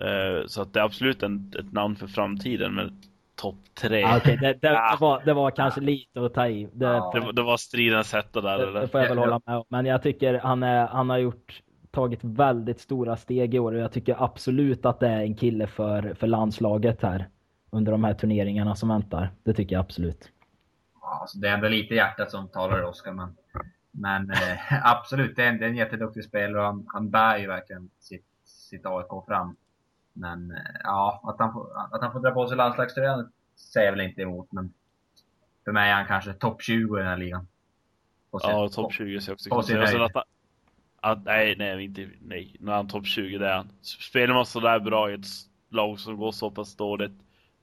Eh, 0.00 0.46
så 0.46 0.62
att 0.62 0.72
det 0.72 0.80
är 0.80 0.84
absolut 0.84 1.22
en, 1.22 1.52
ett 1.58 1.72
namn 1.72 1.96
för 1.96 2.06
framtiden, 2.06 2.74
men 2.74 3.02
topp 3.36 3.58
tre. 3.74 4.04
Ah, 4.04 4.16
okay. 4.16 4.36
det, 4.36 4.46
det, 4.52 4.58
det, 4.68 4.96
var, 5.00 5.22
det 5.24 5.34
var 5.34 5.50
kanske 5.50 5.80
lite 5.80 6.24
att 6.24 6.34
ta 6.34 6.48
i. 6.48 6.68
Det, 6.72 6.86
det, 6.86 7.32
det 7.32 7.42
var 7.42 7.56
stridens 7.56 8.12
hetta 8.12 8.40
där. 8.40 8.58
Det, 8.58 8.80
det 8.80 8.88
får 8.88 9.00
jag 9.00 9.08
väl 9.08 9.18
hålla 9.18 9.40
med 9.46 9.56
om. 9.56 9.64
Men 9.68 9.86
jag 9.86 10.02
tycker 10.02 10.34
han, 10.34 10.62
är, 10.62 10.86
han 10.86 11.10
har 11.10 11.18
gjort 11.18 11.62
tagit 11.90 12.20
väldigt 12.22 12.80
stora 12.80 13.16
steg 13.16 13.54
i 13.54 13.58
år 13.58 13.72
och 13.72 13.80
jag 13.80 13.92
tycker 13.92 14.22
absolut 14.24 14.86
att 14.86 15.00
det 15.00 15.08
är 15.08 15.20
en 15.20 15.34
kille 15.34 15.66
för, 15.66 16.14
för 16.14 16.26
landslaget 16.26 17.02
här 17.02 17.28
under 17.70 17.92
de 17.92 18.04
här 18.04 18.14
turneringarna 18.14 18.74
som 18.74 18.88
väntar. 18.88 19.30
Det 19.42 19.54
tycker 19.54 19.76
jag 19.76 19.80
absolut. 19.80 20.28
Ja, 21.00 21.18
alltså 21.20 21.38
det 21.38 21.48
är 21.48 21.54
ändå 21.54 21.68
lite 21.68 21.94
hjärtat 21.94 22.30
som 22.30 22.48
talar 22.48 22.82
Oskar, 22.82 23.12
men 23.12 23.36
men 23.90 24.30
eh, 24.30 24.58
absolut, 24.90 25.36
det 25.36 25.44
är, 25.44 25.48
en, 25.48 25.58
det 25.58 25.64
är 25.64 25.68
en 25.68 25.76
jätteduktig 25.76 26.24
spelare 26.24 26.60
och 26.60 26.66
han, 26.66 26.86
han 26.88 27.10
bär 27.10 27.38
ju 27.38 27.46
verkligen 27.46 27.90
sitt, 27.98 28.26
sitt 28.44 28.86
AIK 28.86 29.26
fram. 29.26 29.56
Men 30.12 30.50
eh, 30.50 30.80
ja, 30.82 31.20
att 31.24 31.36
han, 31.38 31.52
får, 31.52 31.68
att 31.94 32.02
han 32.02 32.12
får 32.12 32.20
dra 32.20 32.30
på 32.30 32.46
sig 32.46 32.56
landslagströjan 32.56 33.32
säger 33.58 33.86
jag 33.86 33.92
väl 33.92 34.06
inte 34.06 34.22
emot. 34.22 34.52
Men 34.52 34.72
för 35.64 35.72
mig 35.72 35.90
är 35.90 35.94
han 35.94 36.06
kanske 36.06 36.32
topp 36.32 36.62
20 36.62 36.96
i 36.96 36.98
den 36.98 37.08
här 37.08 37.16
ligan. 37.16 37.46
ja, 38.30 38.68
topp 38.68 38.92
20 38.92 39.20
ser 39.20 39.30
jag 39.30 39.34
också. 39.34 39.50
På 39.50 39.62
sin 39.62 39.76
höjd. 39.76 40.02
Att, 40.02 40.24
att, 41.00 41.24
nej, 41.24 41.56
nej, 41.58 41.84
inte, 41.84 42.08
nej. 42.20 42.56
När 42.60 42.72
han 42.72 42.88
topp 42.88 43.06
20, 43.06 43.38
det 43.38 43.48
är 43.48 43.56
han. 43.56 43.68
Spelar 43.80 44.34
man 44.34 44.46
sådär 44.46 44.80
bra 44.80 45.10
i 45.10 45.14
ett 45.14 45.26
lag 45.70 46.00
som 46.00 46.16
går 46.16 46.32
så 46.32 46.50
pass 46.50 46.76
dåligt, 46.76 47.12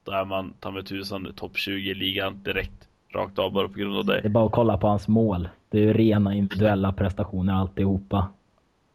då 0.04 0.12
är 0.12 0.26
man 0.26 0.54
ta 0.60 0.72
med 0.72 0.86
tusan 0.86 1.34
topp 1.36 1.58
20 1.58 1.92
i 1.92 1.94
ligan 1.94 2.44
direkt. 2.44 2.90
Rakt 3.10 3.40
av 3.40 3.52
bara 3.52 3.68
på 3.68 3.74
grund 3.74 3.98
av 3.98 4.06
det. 4.06 4.22
Det 4.22 4.28
är 4.28 4.30
bara 4.30 4.46
att 4.46 4.52
kolla 4.52 4.78
på 4.78 4.88
hans 4.88 5.08
mål. 5.08 5.50
Det 5.69 5.78
är 5.78 5.82
ju 5.82 5.93
rena 5.93 6.34
individuella 6.34 6.93
prestationer 6.93 7.54
alltihopa. 7.54 8.28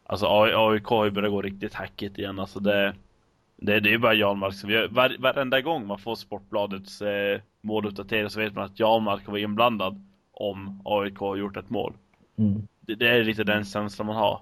Alltså 0.07 0.27
AIK 0.29 0.85
har 0.85 1.05
ju 1.05 1.11
börjat 1.11 1.31
gå 1.31 1.43
riktigt 1.43 1.75
hackigt 1.75 2.19
igen. 2.19 2.39
Alltså 2.39 2.61
det, 2.61 2.95
det, 3.57 3.81
det 3.81 3.89
är 3.89 3.93
ju 3.93 3.99
bara 3.99 4.15
Janmark 4.15 4.55
som 4.55 4.69
vi 4.69 4.87
var, 4.87 5.17
varenda 5.19 5.61
gång 5.61 5.87
man 5.87 5.99
får 5.99 6.15
Sportbladets 6.15 7.03
eh, 7.03 7.41
måluppdatering 7.61 8.31
så 8.31 8.41
vet 8.41 8.55
man 8.55 8.65
att 8.65 8.81
Janmark 8.81 9.29
var 9.29 9.39
inblandad 9.39 10.07
om 10.33 10.83
AIK 10.85 11.19
har 11.19 11.37
gjort 11.37 11.57
ett 11.57 11.71
mål. 11.71 11.95
Mm. 12.39 12.69
Det, 12.81 12.95
det, 12.95 13.09
är 13.09 13.25
lite 13.25 13.45
den 13.45 13.65
känslan 13.65 14.07
man 14.07 14.17
har. 14.17 14.41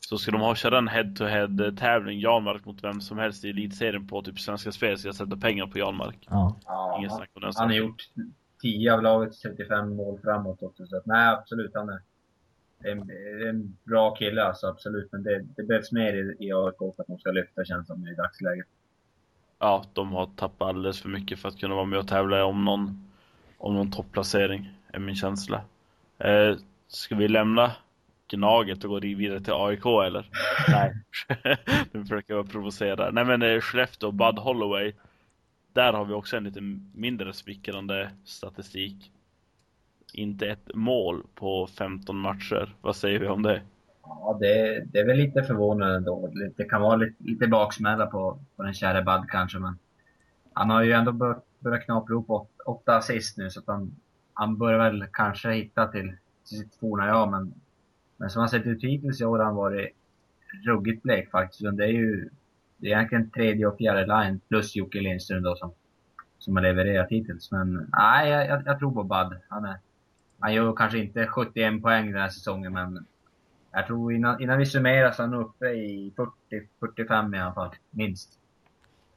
Så 0.00 0.18
ska 0.18 0.30
de 0.30 0.40
ha 0.40 0.54
köra 0.54 0.78
en 0.78 0.88
head-to-head 0.88 1.66
eh, 1.66 1.74
tävling 1.74 2.20
Janmark 2.20 2.64
mot 2.64 2.84
vem 2.84 3.00
som 3.00 3.18
helst 3.18 3.44
i 3.44 3.50
elitserien 3.50 4.06
på 4.06 4.22
typ 4.22 4.40
Svenska 4.40 4.72
Spel 4.72 4.98
så 4.98 5.08
jag 5.08 5.14
sätter 5.14 5.36
pengar 5.36 5.66
på 5.66 5.78
Janmark. 5.78 6.26
Ja. 6.30 6.56
Ingen 6.98 7.10
snack 7.10 7.30
om 7.34 7.42
den 7.42 7.52
Han 7.56 7.68
har 7.68 7.76
gjort 7.76 8.02
10 8.62 8.92
av 8.92 9.02
lagets 9.02 9.40
35 9.40 9.96
mål 9.96 10.18
framåt 10.22 10.62
också. 10.62 10.86
Så 10.86 10.96
att, 10.96 11.06
nej, 11.06 11.28
absolut. 11.28 11.70
Han 11.74 11.88
är 11.88 12.00
en, 12.82 13.10
en 13.48 13.76
bra 13.84 14.14
kille 14.14 14.42
alltså, 14.42 14.66
absolut. 14.66 15.12
Men 15.12 15.22
det, 15.22 15.46
det 15.56 15.62
behövs 15.62 15.92
mer 15.92 16.12
i, 16.12 16.46
i 16.46 16.52
AIK 16.52 16.78
för 16.78 17.02
att 17.02 17.06
de 17.06 17.18
ska 17.18 17.30
lyfta 17.30 17.64
känns 17.64 17.86
som 17.86 18.08
i 18.08 18.14
dagsläget. 18.14 18.66
Ja, 19.58 19.84
de 19.92 20.12
har 20.12 20.26
tappat 20.36 20.68
alldeles 20.68 21.02
för 21.02 21.08
mycket 21.08 21.38
för 21.38 21.48
att 21.48 21.58
kunna 21.58 21.74
vara 21.74 21.84
med 21.84 21.98
och 21.98 22.08
tävla 22.08 22.44
om 22.44 22.64
någon, 22.64 23.10
om 23.58 23.74
någon 23.74 23.90
topplacering, 23.90 24.72
är 24.92 24.98
min 24.98 25.14
känsla. 25.14 25.62
Eh, 26.18 26.56
ska 26.88 27.14
vi 27.14 27.28
lämna 27.28 27.72
Gnaget 28.28 28.84
och 28.84 28.90
gå 28.90 29.00
vidare 29.00 29.40
till 29.40 29.52
AIK 29.52 29.86
eller? 29.86 30.28
Nej. 30.68 30.94
nu 31.92 32.02
försöker 32.02 32.34
jag 32.34 32.50
provocera. 32.50 33.10
Nej 33.10 33.24
men 33.24 33.42
eh, 33.42 33.60
Skellefteå 33.60 34.08
och 34.08 34.14
Bud 34.14 34.38
Holloway 34.38 34.92
där 35.72 35.92
har 35.92 36.04
vi 36.04 36.14
också 36.14 36.36
en 36.36 36.44
lite 36.44 36.60
mindre 36.94 37.32
smickrande 37.32 38.10
statistik. 38.24 39.12
Inte 40.12 40.46
ett 40.46 40.74
mål 40.74 41.26
på 41.34 41.66
15 41.66 42.16
matcher. 42.16 42.74
Vad 42.80 42.96
säger 42.96 43.18
vi 43.18 43.28
om 43.28 43.42
det? 43.42 43.62
Ja, 44.02 44.36
det, 44.40 44.84
det 44.92 44.98
är 44.98 45.06
väl 45.06 45.16
lite 45.16 45.42
förvånande 45.42 46.00
då. 46.00 46.32
Det 46.56 46.64
kan 46.64 46.82
vara 46.82 46.96
lite, 46.96 47.24
lite 47.24 47.46
baksmälla 47.46 48.06
på, 48.06 48.38
på 48.56 48.62
den 48.62 48.74
kära 48.74 49.02
Bad 49.02 49.28
kanske, 49.28 49.58
men 49.58 49.78
han 50.52 50.70
har 50.70 50.82
ju 50.82 50.92
ändå 50.92 51.12
bör, 51.12 51.40
börjat 51.58 51.84
knapra 51.84 52.12
ihop 52.12 52.30
åt, 52.30 52.50
åtta 52.66 52.96
assist 52.96 53.36
nu, 53.36 53.50
så 53.50 53.60
att 53.60 53.66
han, 53.66 53.96
han 54.34 54.58
börjar 54.58 54.78
väl 54.78 55.06
kanske 55.12 55.52
hitta 55.52 55.88
till, 55.88 56.16
till 56.48 56.58
sitt 56.58 56.74
forna 56.74 57.06
jag, 57.06 57.30
men, 57.30 57.54
men 58.16 58.30
som 58.30 58.40
han 58.40 58.48
sett 58.48 58.66
ut 58.66 58.84
hittills 58.84 59.20
i 59.20 59.24
år 59.24 59.38
har 59.38 59.44
han 59.44 59.54
varit 59.54 59.96
ruggigt 60.66 61.02
blek 61.02 61.30
faktiskt. 61.30 61.76
Det 61.76 61.84
är 61.84 61.88
ju 61.88 62.30
det 62.80 62.86
är 62.86 62.96
egentligen 62.96 63.30
tredje 63.30 63.66
och 63.66 63.78
fjärde 63.78 64.06
line 64.06 64.40
plus 64.48 64.76
Jocke 64.76 65.00
Lindström 65.00 65.42
då 65.42 65.56
som, 65.56 65.72
som 66.38 66.56
har 66.56 66.62
levererat 66.62 67.10
hittills. 67.10 67.52
Men 67.52 67.90
nej, 67.92 68.30
jag, 68.30 68.62
jag 68.66 68.78
tror 68.78 68.92
på 68.92 69.02
Bud. 69.02 69.38
Han, 69.48 69.64
är, 69.64 69.76
han 70.38 70.54
gör 70.54 70.72
kanske 70.72 70.98
inte 70.98 71.26
71 71.26 71.82
poäng 71.82 72.12
den 72.12 72.20
här 72.20 72.28
säsongen, 72.28 72.72
men 72.72 73.06
jag 73.72 73.86
tror 73.86 74.12
innan, 74.12 74.42
innan 74.42 74.58
vi 74.58 74.66
summerar 74.66 75.10
så 75.10 75.22
är 75.22 75.26
han 75.26 75.34
uppe 75.34 75.66
i 75.66 76.12
40-45 76.80 77.36
i 77.36 77.38
alla 77.38 77.54
fall, 77.54 77.70
minst. 77.90 78.38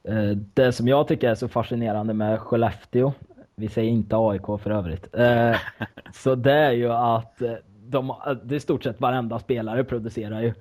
Eh, 0.03 0.31
det 0.53 0.71
som 0.71 0.87
jag 0.87 1.07
tycker 1.07 1.29
är 1.29 1.35
så 1.35 1.47
fascinerande 1.47 2.13
med 2.13 2.39
Skellefteå, 2.39 3.13
vi 3.55 3.67
säger 3.67 3.91
inte 3.91 4.15
AIK 4.17 4.45
för 4.45 4.69
övrigt, 4.69 5.15
eh, 5.15 5.55
så 6.13 6.35
det 6.35 6.53
är 6.53 6.71
ju 6.71 6.89
att 6.91 7.41
eh, 7.41 7.53
de, 7.85 8.15
det 8.43 8.55
är 8.55 8.57
i 8.57 8.59
stort 8.59 8.83
sett 8.83 9.01
varenda 9.01 9.39
spelare 9.39 9.83
producerar 9.83 10.41
ju 10.41 10.53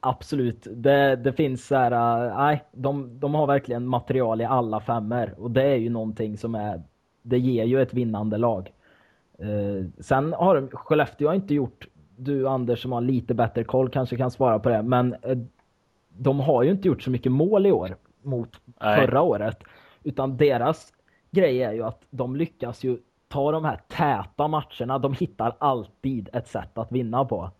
absolut. 0.00 0.66
Det, 0.70 1.16
det 1.16 1.32
finns 1.32 1.66
så 1.66 1.74
här, 1.74 1.92
äh, 2.26 2.36
nej, 2.36 2.64
de, 2.72 3.20
de 3.20 3.34
har 3.34 3.46
verkligen 3.46 3.86
material 3.86 4.40
i 4.40 4.44
alla 4.44 4.80
femmer 4.80 5.34
och 5.38 5.50
det 5.50 5.62
är 5.62 5.76
ju 5.76 5.90
någonting 5.90 6.38
som 6.38 6.54
är, 6.54 6.82
det 7.22 7.38
ger 7.38 7.64
ju 7.64 7.82
ett 7.82 7.94
vinnande 7.94 8.36
lag. 8.36 8.72
Uh, 9.42 9.86
sen 9.98 10.32
har 10.32 10.68
Skellefteå 10.72 11.28
har 11.28 11.34
inte 11.34 11.54
gjort, 11.54 11.86
du 12.16 12.48
Anders 12.48 12.82
som 12.82 12.92
har 12.92 13.00
lite 13.00 13.34
bättre 13.34 13.64
koll 13.64 13.90
kanske 13.90 14.16
kan 14.16 14.30
svara 14.30 14.58
på 14.58 14.68
det, 14.68 14.82
men 14.82 15.14
uh, 15.14 15.38
de 16.08 16.40
har 16.40 16.62
ju 16.62 16.70
inte 16.70 16.88
gjort 16.88 17.02
så 17.02 17.10
mycket 17.10 17.32
mål 17.32 17.66
i 17.66 17.72
år 17.72 17.96
mot 18.22 18.60
nej. 18.80 19.06
förra 19.06 19.22
året. 19.22 19.62
Utan 20.02 20.36
deras 20.36 20.92
grej 21.30 21.62
är 21.62 21.72
ju 21.72 21.82
att 21.82 22.02
de 22.10 22.36
lyckas 22.36 22.84
ju 22.84 22.98
ta 23.28 23.52
de 23.52 23.64
här 23.64 23.80
täta 23.88 24.48
matcherna. 24.48 24.98
De 24.98 25.12
hittar 25.12 25.56
alltid 25.58 26.28
ett 26.32 26.48
sätt 26.48 26.78
att 26.78 26.92
vinna 26.92 27.24
på. 27.24 27.50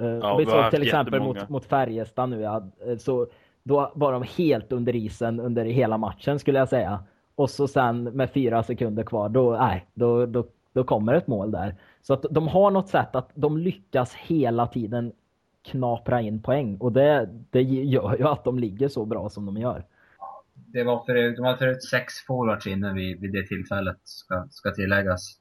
Eh, 0.00 0.06
Ja, 0.06 0.36
vi 0.36 0.44
har 0.44 0.62
såg 0.62 0.70
till 0.70 0.82
exempel 0.82 1.20
mot, 1.20 1.48
mot 1.48 1.64
Färjestad 1.64 2.30
nu, 2.30 2.40
ja, 2.40 2.70
eh, 2.86 2.96
så 2.96 3.26
då 3.62 3.92
var 3.94 4.12
de 4.12 4.22
helt 4.36 4.72
under 4.72 4.96
isen 4.96 5.40
under 5.40 5.64
hela 5.64 5.98
matchen 5.98 6.38
skulle 6.38 6.58
jag 6.58 6.68
säga. 6.68 7.04
Och 7.34 7.50
så 7.50 7.68
sen 7.68 8.04
med 8.04 8.30
fyra 8.30 8.62
sekunder 8.62 9.02
kvar, 9.02 9.28
då, 9.28 9.56
nej, 9.60 9.86
då, 9.94 10.26
då, 10.26 10.46
då 10.72 10.84
kommer 10.84 11.14
ett 11.14 11.26
mål 11.26 11.50
där. 11.50 11.74
Så 12.02 12.14
att 12.14 12.22
de 12.30 12.48
har 12.48 12.70
något 12.70 12.88
sätt 12.88 13.16
att 13.16 13.30
de 13.34 13.58
lyckas 13.58 14.14
hela 14.14 14.66
tiden 14.66 15.12
knapra 15.62 16.20
in 16.20 16.42
poäng 16.42 16.76
och 16.76 16.92
det, 16.92 17.28
det 17.50 17.62
gör 17.62 18.16
ju 18.18 18.28
att 18.28 18.44
de 18.44 18.58
ligger 18.58 18.88
så 18.88 19.04
bra 19.04 19.28
som 19.28 19.46
de 19.46 19.56
gör. 19.56 19.84
Det 20.54 20.84
var 20.84 21.04
förut, 21.04 21.36
de 21.36 21.42
var 21.42 21.56
förut 21.56 21.82
sex 21.84 22.14
forwards 22.26 22.66
inne 22.66 22.92
vid, 22.92 23.20
vid 23.20 23.32
det 23.32 23.46
tillfället, 23.46 23.98
ska, 24.04 24.46
ska 24.50 24.70
tilläggas. 24.70 25.38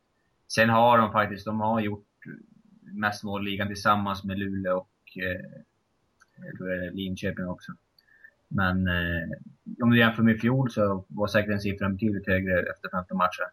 Sen 0.47 0.69
har 0.69 0.97
de 0.97 1.11
faktiskt, 1.11 1.45
de 1.45 1.61
har 1.61 1.79
gjort 1.79 2.05
mest 2.93 3.23
mål 3.23 3.43
ligan 3.45 3.67
tillsammans 3.67 4.23
med 4.23 4.39
Luleå 4.39 4.77
och 4.77 5.17
eh, 5.23 6.93
Linköping 6.93 7.45
också. 7.47 7.71
Men 8.47 8.87
eh, 8.87 9.29
om 9.83 9.89
du 9.91 9.97
jämför 9.99 10.23
med 10.23 10.35
i 10.35 10.39
fjol 10.39 10.71
så 10.71 11.05
var 11.07 11.27
säkert 11.27 11.49
den 11.49 11.59
siffran 11.59 11.93
betydligt 11.93 12.27
högre 12.27 12.59
efter 12.59 12.89
15 12.89 13.17
matcher. 13.17 13.43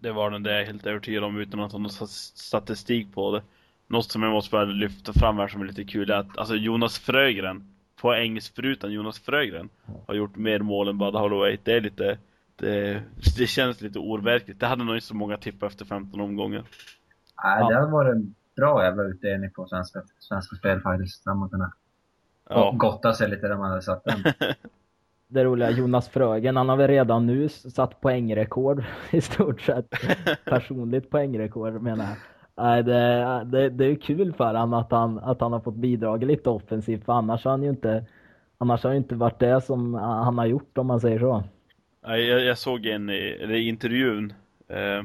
Det 0.00 0.12
var 0.12 0.30
den, 0.30 0.42
det 0.42 0.52
är 0.52 0.58
jag 0.58 0.66
helt 0.66 0.86
övertygad 0.86 1.24
om 1.24 1.38
utan 1.40 1.60
att 1.60 1.72
ha 1.72 1.78
någon 1.78 1.90
sta- 1.90 2.34
statistik 2.36 3.12
på 3.14 3.32
det. 3.32 3.42
Något 3.86 4.10
som 4.10 4.22
jag 4.22 4.32
måste 4.32 4.50
bara 4.50 4.64
lyfta 4.64 5.12
fram 5.12 5.36
här 5.38 5.48
som 5.48 5.60
är 5.62 5.66
lite 5.66 5.84
kul 5.84 6.10
är 6.10 6.14
att 6.14 6.38
alltså 6.38 6.54
Jonas 6.56 6.98
Frögren, 6.98 7.64
poängsprutan 8.00 8.92
Jonas 8.92 9.18
Frögren, 9.18 9.68
har 10.06 10.14
gjort 10.14 10.36
mer 10.36 10.58
mål 10.58 10.88
än 10.88 10.98
Bud 10.98 11.14
Holloway. 11.14 11.58
Det 11.62 11.72
är 11.72 11.80
lite, 11.80 12.18
det, 12.56 13.02
det 13.38 13.46
känns 13.46 13.80
lite 13.80 13.98
overkligt. 13.98 14.60
Det 14.60 14.66
hade 14.66 14.84
nog 14.84 14.96
inte 14.96 15.06
så 15.06 15.14
många 15.14 15.36
tippar 15.36 15.66
efter 15.66 15.84
15 15.84 16.20
omgångar. 16.20 16.64
Nej, 17.44 17.56
Ja. 17.60 17.68
det 17.68 17.74
har 17.76 17.90
varit 17.90 18.14
en 18.16 18.34
bra 18.56 18.84
jävla 18.84 19.02
utdelning 19.02 19.50
på 19.50 19.66
svenska, 19.66 20.02
svenska 20.18 20.56
spel 20.56 20.80
faktiskt. 20.80 21.24
Där 21.24 21.34
man 21.34 21.48
kunnat 21.50 21.72
Ja, 22.48 22.74
gotta 22.76 23.12
sig 23.12 23.30
lite 23.30 23.48
där 23.48 23.56
man 23.56 23.70
hade 23.70 23.82
satt 23.82 24.04
den. 24.04 24.18
det 25.28 25.44
roliga, 25.44 25.70
Jonas 25.70 26.08
Frögen, 26.08 26.56
han 26.56 26.68
har 26.68 26.76
väl 26.76 26.88
redan 26.88 27.26
nu 27.26 27.48
satt 27.48 28.00
poängrekord 28.00 28.84
i 29.10 29.20
stort 29.20 29.60
sett. 29.60 29.86
Personligt 30.44 31.10
poängrekord 31.10 31.82
menar 31.82 32.04
jag. 32.04 32.16
Nej, 32.56 32.82
det, 32.82 33.42
det, 33.44 33.68
det 33.70 33.84
är 33.84 33.94
kul 33.96 34.32
för 34.32 34.44
honom 34.44 34.72
att 34.72 34.90
han, 34.90 35.18
att 35.18 35.40
han 35.40 35.52
har 35.52 35.60
fått 35.60 35.74
bidra 35.74 36.16
lite 36.16 36.50
offensivt 36.50 37.04
för 37.04 37.12
annars 37.12 37.44
har 37.44 37.50
han 37.50 37.62
ju 37.62 37.68
inte 37.70 38.04
Annars 38.58 38.82
har 38.84 38.90
det 38.90 38.96
inte 38.96 39.14
varit 39.14 39.38
det 39.38 39.60
som 39.60 39.94
han 39.94 40.38
har 40.38 40.46
gjort 40.46 40.78
om 40.78 40.86
man 40.86 41.00
säger 41.00 41.18
så. 41.18 41.44
Nej, 42.06 42.24
jag, 42.26 42.40
jag 42.44 42.58
såg 42.58 42.86
en 42.86 43.10
i- 43.10 43.38
eller 43.42 43.54
intervjun 43.54 44.32
eh, 44.68 45.02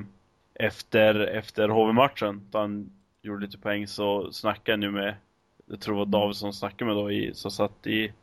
efter, 0.54 1.20
efter 1.20 1.70
HV-matchen, 1.70 2.42
då 2.52 2.58
han 2.60 2.90
gjorde 3.22 3.46
lite 3.46 3.58
poäng, 3.58 3.88
så 3.88 4.32
snackade 4.32 4.74
han 4.74 4.82
ju 4.82 4.92
med, 4.92 5.16
jag 5.66 5.80
tror 5.80 5.96
det 5.96 6.00
var 6.00 6.06
David 6.06 6.36
som 6.36 6.54
snackade 6.54 6.86
med 6.86 6.96
då, 6.96 7.12
i, 7.12 7.34
som 7.34 7.52
satt 7.52 7.88
i, 7.88 8.14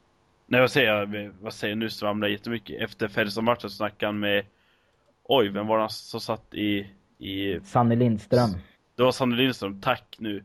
nej 0.46 0.60
vad 0.60 0.70
säger 0.70 0.92
jag, 0.92 1.32
vad 1.40 1.52
säger 1.52 1.72
jag 1.72 1.78
nu, 1.78 1.90
svamlar 1.90 2.28
jag 2.28 2.32
jättemycket. 2.32 2.82
Efter 2.82 3.08
Färjestad-matchen 3.08 3.70
snackade 3.70 4.08
han 4.08 4.18
med, 4.18 4.44
oj, 5.22 5.48
vem 5.48 5.66
var 5.66 5.78
det 5.78 5.88
som 5.88 6.20
satt 6.20 6.54
i, 6.54 6.86
i 7.18 7.60
Sanny 7.64 7.96
Lindström. 7.96 8.50
det 8.96 9.02
var 9.02 9.12
Sanne 9.12 9.36
Lindström, 9.36 9.80
tack 9.80 10.16
nu. 10.18 10.44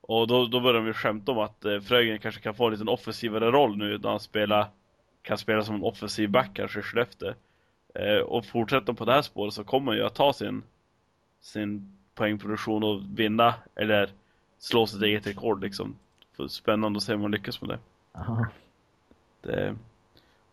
Och 0.00 0.26
då, 0.28 0.46
då 0.46 0.60
började 0.60 0.86
vi 0.86 0.92
skämta 0.92 1.32
om 1.32 1.38
att 1.38 1.64
eh, 1.64 1.80
Frögen 1.80 2.18
kanske 2.18 2.40
kan 2.40 2.54
få 2.54 2.66
en 2.66 2.72
liten 2.72 2.88
offensivare 2.88 3.50
roll 3.50 3.76
nu 3.76 3.98
när 3.98 4.10
han 4.10 4.20
spelar, 4.20 4.66
kan 5.22 5.38
spela 5.38 5.62
som 5.62 5.74
en 5.74 5.82
offensiv 5.82 6.30
back 6.30 6.50
kanske 6.54 6.80
i 6.80 6.82
Skellefteå. 6.82 7.34
Eh, 7.94 8.18
och 8.18 8.46
fortsätter 8.46 8.92
på 8.92 9.04
det 9.04 9.12
här 9.12 9.22
spåret 9.22 9.54
så 9.54 9.64
kommer 9.64 9.92
han 9.92 9.98
ju 9.98 10.06
att 10.06 10.14
ta 10.14 10.32
sin, 10.32 10.62
sin 11.40 11.95
poängproduktion 12.16 12.82
och 12.82 13.02
vinna, 13.14 13.54
eller 13.74 14.10
slå 14.58 14.86
sitt 14.86 15.02
eget 15.02 15.26
rekord 15.26 15.62
liksom. 15.62 15.96
För 16.36 16.48
spännande 16.48 16.96
att 16.96 17.02
se 17.02 17.14
om 17.14 17.22
han 17.22 17.30
lyckas 17.30 17.60
med 17.60 17.70
det. 17.70 17.78
Aha. 18.18 18.46
Det 19.42 19.52
är 19.52 19.76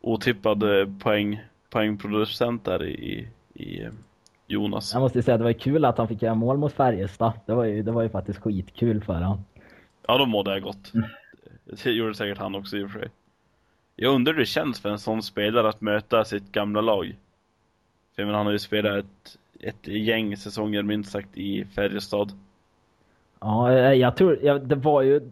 otippad 0.01 0.63
eh, 0.63 0.87
poäng, 0.99 1.41
poängproducent 1.69 2.65
där 2.65 2.83
i, 2.83 3.27
i, 3.53 3.81
eh, 3.83 3.91
Jonas. 4.47 4.93
Jag 4.93 5.01
måste 5.01 5.23
säga 5.23 5.35
att 5.35 5.39
det 5.39 5.43
var 5.43 5.53
kul 5.53 5.85
att 5.85 5.97
han 5.97 6.07
fick 6.07 6.21
göra 6.21 6.35
mål 6.35 6.57
mot 6.57 6.73
Färjestad. 6.73 7.33
Det 7.45 7.53
var 7.53 7.63
ju, 7.63 7.83
det 7.83 7.91
var 7.91 8.01
ju 8.03 8.09
faktiskt 8.09 8.39
skitkul 8.39 9.03
för 9.03 9.13
honom. 9.13 9.45
Ja, 10.07 10.17
då 10.17 10.25
mådde 10.25 10.51
jag 10.51 10.61
gott. 10.61 10.91
Det 11.65 11.91
gjorde 11.91 12.15
säkert 12.15 12.37
han 12.37 12.55
också 12.55 12.77
i 12.77 12.83
och 12.83 12.91
för 12.91 12.99
sig. 12.99 13.09
Jag 13.95 14.15
undrar 14.15 14.33
hur 14.33 14.39
det 14.39 14.45
känns 14.45 14.79
för 14.79 14.89
en 14.89 14.99
sån 14.99 15.23
spelare 15.23 15.69
att 15.69 15.81
möta 15.81 16.25
sitt 16.25 16.51
gamla 16.51 16.81
lag. 16.81 17.15
För 18.15 18.21
jag 18.21 18.25
menar, 18.25 18.37
han 18.37 18.45
har 18.45 18.53
ju 18.53 18.59
spelat 18.59 19.05
ett, 19.05 19.37
ett 19.63 19.87
gäng 19.87 20.37
säsonger 20.37 20.83
minst 20.83 21.11
sagt 21.11 21.37
i 21.37 21.65
Färjestad. 21.65 22.31
Ja, 23.39 23.71
eh, 23.71 23.93
jag 23.93 24.17
tror, 24.17 24.39
ja, 24.41 24.59
det 24.59 24.75
var 24.75 25.01
ju, 25.01 25.31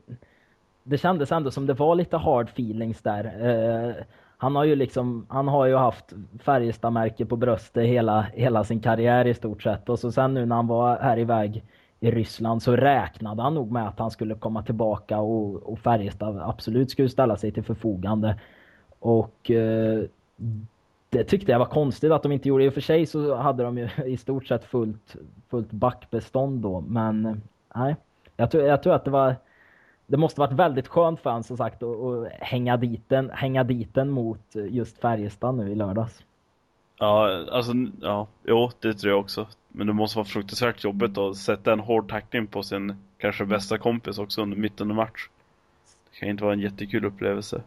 det 0.84 0.98
kändes 0.98 1.32
ändå 1.32 1.52
som 1.52 1.65
det 1.65 1.74
var 1.74 1.96
lite 1.96 2.17
hard 2.17 2.50
feelings 2.50 3.02
där. 3.02 3.26
Eh, 3.50 4.04
han 4.38 4.56
har 4.56 4.63
ju 4.63 4.76
liksom, 4.76 5.26
han 5.30 5.48
har 5.48 5.65
ju 5.65 5.76
haft 5.76 6.13
Färjestad-märke 6.39 7.26
på 7.26 7.36
bröstet 7.36 7.86
hela, 7.86 8.22
hela 8.22 8.63
sin 8.63 8.80
karriär 8.80 9.28
i 9.28 9.34
stort 9.34 9.63
sett. 9.63 9.89
Och 9.89 10.00
så 10.00 10.12
sen 10.12 10.34
nu 10.34 10.46
när 10.46 10.56
han 10.56 10.67
var 10.67 11.00
här 11.00 11.20
iväg 11.20 11.63
i 12.00 12.12
Ryssland 12.12 12.63
så 12.63 12.76
räknade 12.76 13.41
han 13.41 13.54
nog 13.54 13.72
med 13.72 13.88
att 13.88 14.00
han 14.00 14.12
skulle 14.12 14.36
komma 14.36 14.63
tillbaka 14.63 15.20
och, 15.20 15.56
och 15.56 15.80
Färjestad 15.80 16.41
absolut 16.41 16.91
skulle 16.91 17.10
ställa 17.10 17.38
sig 17.38 17.52
till 17.52 17.63
förfogande. 17.63 18.39
Och 19.00 19.52
eh, 19.52 20.04
det 21.12 21.24
tyckte 21.24 21.52
jag 21.52 21.60
var 21.60 21.65
konstigt 21.65 22.12
att 22.12 22.24
de 22.24 22.32
inte 22.32 22.50
gjorde. 22.50 22.63
I 22.63 22.69
och 22.69 22.74
för 22.74 22.82
sig 22.82 23.06
så 23.06 23.36
hade 23.36 23.63
de 23.63 23.78
ju 23.78 23.89
i 24.06 24.17
stort 24.17 24.47
sett 24.47 24.65
fullt, 24.65 25.15
fullt 25.50 25.71
backbestånd 25.71 26.60
då. 26.62 26.82
Men 26.82 27.41
nej, 27.76 27.95
jag 28.38 28.52
tror, 28.52 28.63
jag 28.63 28.84
tror 28.84 28.93
att 28.93 29.06
det 29.06 29.12
var 29.12 29.36
det 30.12 30.17
måste 30.17 30.39
varit 30.39 30.52
väldigt 30.52 30.88
skönt 30.88 31.19
för 31.19 31.30
honom 31.30 31.43
som 31.43 31.58
sagt 31.58 31.84
att, 31.84 31.89
att 31.89 32.32
hänga, 32.32 32.78
dit 32.78 33.02
den, 33.08 33.30
hänga 33.30 33.63
dit 33.63 33.93
den 33.93 34.10
mot 34.10 34.56
just 34.69 34.97
Färjestad 34.97 35.56
nu 35.56 35.71
i 35.71 35.76
lördags. 35.76 36.24
Ja, 37.00 37.45
alltså, 37.52 37.71
ja, 38.02 38.28
jo, 38.43 38.71
det 38.80 38.93
tror 38.93 39.12
jag 39.12 39.19
också. 39.19 39.47
Men 39.67 39.88
det 39.88 39.93
måste 39.93 40.17
vara 40.17 40.26
fruktansvärt 40.26 40.84
jobbigt 40.84 41.17
att 41.17 41.38
sätta 41.38 41.74
en 41.74 41.80
hård 41.80 42.10
tackling 42.10 42.47
på 42.47 42.63
sin 42.63 42.95
kanske 43.17 43.45
bästa 43.45 43.78
kompis 43.78 44.17
också 44.17 44.41
under 44.41 44.58
mitten 44.58 44.89
av 44.89 44.95
match. 44.95 45.30
Det 46.12 46.19
kan 46.19 46.30
inte 46.30 46.43
vara 46.43 46.54
en 46.54 46.60
jättekul 46.60 47.06
upplevelse. 47.06 47.62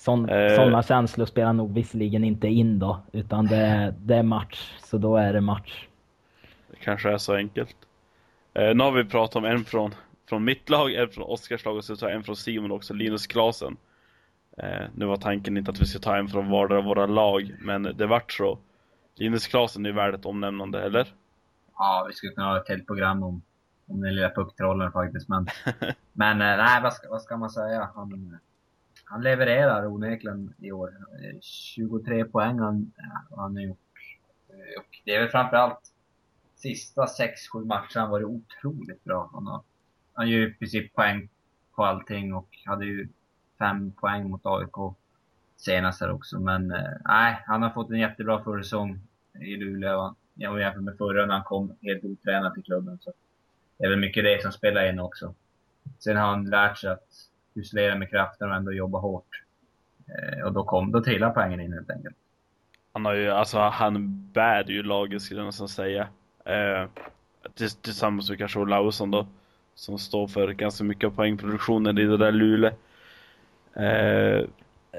Sån, 0.00 0.28
Eh. 0.28 0.56
Sådana 0.56 0.82
känslor 0.82 1.26
spelar 1.26 1.52
nog 1.52 1.74
visserligen 1.74 2.24
inte 2.24 2.48
in 2.48 2.78
då, 2.78 3.00
utan 3.12 3.46
det, 3.46 3.94
det 3.98 4.14
är 4.14 4.22
match, 4.22 4.74
så 4.78 4.98
då 4.98 5.16
är 5.16 5.32
det 5.32 5.40
match. 5.40 5.86
Det 6.70 6.76
kanske 6.76 7.10
är 7.10 7.18
så 7.18 7.34
enkelt. 7.34 7.76
Eh, 8.54 8.74
nu 8.74 8.84
har 8.84 8.92
vi 8.92 9.04
pratat 9.04 9.36
om 9.36 9.44
en 9.44 9.64
från, 9.64 9.94
från 10.28 10.44
mitt 10.44 10.68
lag, 10.68 10.94
en 10.94 11.08
från 11.08 11.24
Oskars 11.24 11.64
lag 11.64 11.76
och 11.76 11.84
så 11.84 11.96
tar 11.96 12.08
jag 12.08 12.16
en 12.16 12.24
från 12.24 12.36
Simon 12.36 12.72
också, 12.72 12.94
Linus 12.94 13.26
Klasen. 13.26 13.76
Eh, 14.56 14.86
nu 14.94 15.06
var 15.06 15.16
tanken 15.16 15.56
inte 15.56 15.70
att 15.70 15.80
vi 15.80 15.86
ska 15.86 15.98
ta 15.98 16.16
en 16.16 16.28
från 16.28 16.50
vardera 16.50 16.78
av 16.78 16.84
våra 16.84 17.06
lag, 17.06 17.54
men 17.60 17.82
det 17.82 18.06
vart 18.06 18.32
så. 18.32 18.58
Linus 19.16 19.46
Klasen 19.46 19.86
är 19.86 19.92
värd 19.92 20.14
ett 20.14 20.26
omnämnande, 20.26 20.82
eller? 20.82 21.14
Ja, 21.76 22.04
vi 22.08 22.14
skulle 22.14 22.32
kunna 22.32 22.46
ha 22.46 22.60
ett 22.60 22.68
helt 22.68 22.86
program 22.86 23.22
om, 23.22 23.42
om 23.88 24.00
den 24.00 24.14
lilla 24.14 24.30
pucktrollen 24.30 24.92
faktiskt. 24.92 25.28
Men, 25.28 25.46
men 26.12 26.40
eh, 26.40 26.56
nej, 26.56 26.82
vad 26.82 26.92
ska, 26.92 27.08
vad 27.10 27.22
ska 27.22 27.36
man 27.36 27.50
säga? 27.50 27.90
Han, 27.94 28.38
han 29.10 29.22
levererar 29.22 29.86
onekligen 29.86 30.54
i 30.58 30.72
år. 30.72 30.88
Eh, 30.88 31.40
23 31.40 32.24
poäng 32.24 32.58
han, 32.58 32.92
eh, 32.98 33.36
han 33.36 33.56
har 33.56 33.62
gjort. 33.62 33.78
Eh, 34.48 34.80
och 34.80 34.98
det 35.04 35.14
är 35.14 35.20
väl 35.20 35.28
framförallt 35.28 35.92
sista 36.54 37.06
6-7 37.06 37.64
matcherna 37.64 37.86
han 37.94 38.10
varit 38.10 38.26
otroligt 38.26 39.04
bra. 39.04 39.30
Han 39.32 39.46
har, 39.46 39.62
han 40.12 40.28
gör 40.28 40.38
ju 40.38 40.50
i 40.50 40.54
princip 40.54 40.94
poäng 40.94 41.28
på 41.74 41.84
allting 41.84 42.34
och 42.34 42.48
hade 42.64 42.84
ju 42.86 43.08
fem 43.58 43.92
poäng 43.92 44.30
mot 44.30 44.40
AIK 44.44 44.94
senast 45.56 46.00
här 46.00 46.10
också. 46.10 46.40
Men 46.40 46.68
nej, 47.04 47.32
äh, 47.32 47.38
han 47.46 47.62
har 47.62 47.70
fått 47.70 47.90
en 47.90 47.98
jättebra 47.98 48.44
försäsong 48.44 49.00
i 49.40 49.56
Luleå. 49.56 50.14
Jag 50.34 50.60
jämfört 50.60 50.82
med 50.82 50.98
förra 50.98 51.26
när 51.26 51.34
han 51.34 51.44
kom 51.44 51.76
helt 51.82 52.04
otränad 52.04 52.54
till 52.54 52.64
klubben. 52.64 52.98
Så 53.00 53.12
det 53.78 53.84
är 53.84 53.90
väl 53.90 53.98
mycket 53.98 54.24
det 54.24 54.42
som 54.42 54.52
spelar 54.52 54.88
in 54.88 55.00
också. 55.00 55.34
Sen 55.98 56.16
har 56.16 56.26
han 56.26 56.50
lärt 56.50 56.78
sig 56.78 56.90
att 56.90 57.29
husera 57.54 57.94
med 57.94 58.10
kraften 58.10 58.50
och 58.50 58.56
ändå 58.56 58.72
jobba 58.72 58.98
hårt. 58.98 59.42
Eh, 60.08 60.46
och 60.46 60.52
då, 60.52 60.64
kom, 60.64 60.92
då 60.92 61.02
trillar 61.02 61.30
poängen 61.30 61.60
in 61.60 61.72
helt 61.72 61.90
enkelt. 61.90 62.16
Han 62.92 63.04
har 63.04 63.14
ju, 63.14 63.30
alltså 63.30 63.58
han 63.58 64.26
bär 64.32 64.70
ju 64.70 64.82
laget 64.82 65.22
skulle 65.22 65.40
jag 65.40 65.46
nästan 65.46 65.68
säga. 65.68 66.08
Eh, 66.44 66.88
tills- 67.54 67.76
tillsammans 67.76 68.28
med 68.30 68.38
kanske 68.38 68.58
Olausson 68.58 69.10
då. 69.10 69.26
Som 69.74 69.98
står 69.98 70.26
för 70.26 70.52
ganska 70.52 70.84
mycket 70.84 71.04
av 71.06 71.10
poängproduktionen 71.10 71.98
i 71.98 72.04
det 72.04 72.16
där 72.16 72.32
Luleå. 72.32 72.72
Eh, 73.74 74.46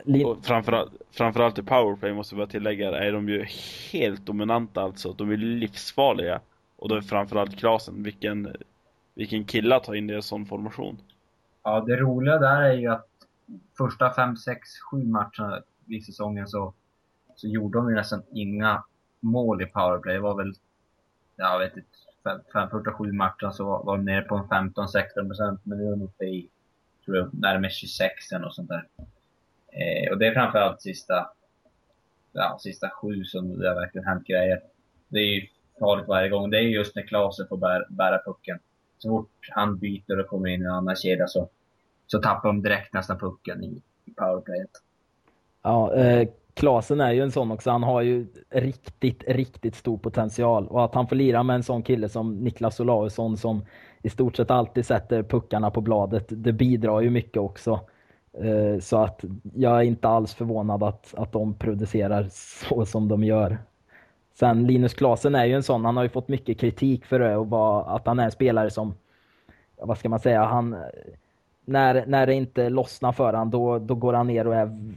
Lin, 0.03 0.25
och 0.25 0.45
framförallt, 0.45 0.91
framförallt 1.11 1.59
i 1.59 1.63
powerplay 1.63 2.13
måste 2.13 2.35
jag 2.35 2.39
bara 2.47 2.51
tillägga, 2.51 2.97
är 2.97 3.11
de 3.11 3.29
ju 3.29 3.45
helt 3.91 4.25
dominanta 4.25 4.81
alltså. 4.81 5.13
De 5.13 5.31
är 5.31 5.37
livsfarliga. 5.37 6.39
Och 6.75 6.89
då 6.89 6.95
är 6.95 7.01
framförallt 7.01 7.59
Klasen, 7.59 8.03
vilken, 8.03 8.55
vilken 9.15 9.43
kille 9.43 9.75
att 9.75 9.83
ta 9.83 9.95
in 9.95 10.09
i 10.09 10.13
en 10.13 10.21
sån 10.21 10.45
formation. 10.45 10.97
Ja, 11.63 11.83
det 11.87 11.95
roliga 11.95 12.37
där 12.37 12.61
är 12.61 12.73
ju 12.73 12.87
att 12.87 13.07
första 13.77 14.13
5, 14.13 14.37
6, 14.37 14.59
7 14.91 15.03
matcherna 15.03 15.63
i 15.87 16.01
säsongen 16.01 16.47
så, 16.47 16.73
så 17.35 17.47
gjorde 17.47 17.77
de 17.77 17.89
ju 17.89 17.95
nästan 17.95 18.23
inga 18.31 18.83
mål 19.19 19.61
i 19.61 19.65
powerplay. 19.65 20.15
Det 20.15 20.21
var 20.21 20.35
väl, 20.35 20.53
jag 21.35 21.59
vet 21.59 21.77
inte, 21.77 21.89
fem, 22.53 22.69
första 22.69 22.93
sju 22.93 23.11
matcherna 23.11 23.51
så 23.51 23.65
var, 23.65 23.83
var 23.83 23.97
de 23.97 24.05
nere 24.05 24.21
på 24.21 24.35
en 24.35 24.71
15-16 24.73 25.27
procent. 25.27 25.59
Men 25.63 25.77
nu 25.77 25.85
är 25.85 25.91
de 25.91 26.01
uppe 26.01 26.25
i, 26.25 26.49
tror 27.05 27.17
jag, 27.17 27.33
närmare 27.33 27.71
26 27.71 28.31
eller 28.31 28.45
något 28.45 28.55
sånt 28.55 28.69
där. 28.69 28.87
Eh, 29.67 30.11
och 30.11 30.17
det 30.17 30.27
är 30.27 30.33
framförallt 30.33 30.81
sista, 30.81 31.29
ja, 32.31 32.57
sista 32.61 32.89
sju 32.89 33.23
som 33.23 33.59
det 33.59 33.67
har 33.67 33.75
verkligen 33.75 34.07
hänt 34.07 34.27
grejer. 34.27 34.61
Det 35.07 35.19
är 35.19 35.35
ju 35.35 35.47
farligt 35.79 36.07
varje 36.07 36.29
gång. 36.29 36.49
Det 36.49 36.57
är 36.57 36.61
just 36.61 36.95
när 36.95 37.03
Klasen 37.03 37.47
får 37.47 37.57
bära, 37.57 37.85
bära 37.89 38.21
pucken. 38.25 38.59
Så 39.01 39.09
fort 39.09 39.49
han 39.49 39.77
byter 39.77 40.19
och 40.19 40.27
kommer 40.27 40.49
in 40.49 40.61
i 40.61 40.65
en 40.65 40.71
annan 40.71 40.95
kedja 40.95 41.27
så, 41.27 41.49
så 42.07 42.19
tappar 42.19 42.49
de 42.49 42.61
direkt 42.61 42.93
nästan 42.93 43.19
pucken 43.19 43.63
i, 43.63 43.81
i 44.05 44.11
powerplayet. 44.11 44.69
Ja, 45.63 45.93
eh, 45.93 46.29
Klasen 46.53 47.01
är 47.01 47.11
ju 47.11 47.21
en 47.21 47.31
sån 47.31 47.51
också. 47.51 47.71
Han 47.71 47.83
har 47.83 48.01
ju 48.01 48.27
riktigt, 48.49 49.23
riktigt 49.27 49.75
stor 49.75 49.97
potential. 49.97 50.67
Och 50.67 50.85
att 50.85 50.95
han 50.95 51.07
får 51.07 51.15
lira 51.15 51.43
med 51.43 51.55
en 51.55 51.63
sån 51.63 51.83
kille 51.83 52.09
som 52.09 52.43
Niklas 52.43 52.79
Olausson 52.79 53.37
som 53.37 53.65
i 54.03 54.09
stort 54.09 54.35
sett 54.35 54.51
alltid 54.51 54.85
sätter 54.85 55.23
puckarna 55.23 55.71
på 55.71 55.81
bladet, 55.81 56.25
det 56.29 56.53
bidrar 56.53 57.01
ju 57.01 57.09
mycket 57.09 57.37
också. 57.37 57.79
Eh, 58.33 58.79
så 58.79 58.97
att 58.97 59.23
jag 59.55 59.77
är 59.77 59.81
inte 59.81 60.07
alls 60.07 60.33
förvånad 60.33 60.83
att, 60.83 61.13
att 61.17 61.31
de 61.31 61.53
producerar 61.53 62.27
så 62.69 62.85
som 62.85 63.07
de 63.07 63.23
gör. 63.23 63.57
Sen 64.41 64.67
Linus 64.67 64.93
Klasen 64.93 65.35
är 65.35 65.45
ju 65.45 65.53
en 65.53 65.63
sån, 65.63 65.85
han 65.85 65.97
har 65.97 66.03
ju 66.03 66.09
fått 66.09 66.27
mycket 66.27 66.59
kritik 66.59 67.05
för 67.05 67.19
det 67.19 67.35
och 67.35 67.49
var, 67.49 67.95
att 67.95 68.07
han 68.07 68.19
är 68.19 68.25
en 68.25 68.31
spelare 68.31 68.69
som, 68.69 68.93
vad 69.77 69.97
ska 69.97 70.09
man 70.09 70.19
säga, 70.19 70.43
han, 70.43 70.75
när, 71.65 72.05
när 72.05 72.27
det 72.27 72.33
inte 72.33 72.69
lossnar 72.69 73.11
för 73.11 73.33
han 73.33 73.49
då, 73.49 73.79
då 73.79 73.95
går 73.95 74.13
han 74.13 74.27
ner 74.27 74.47
och 74.47 74.55
är 74.55 74.93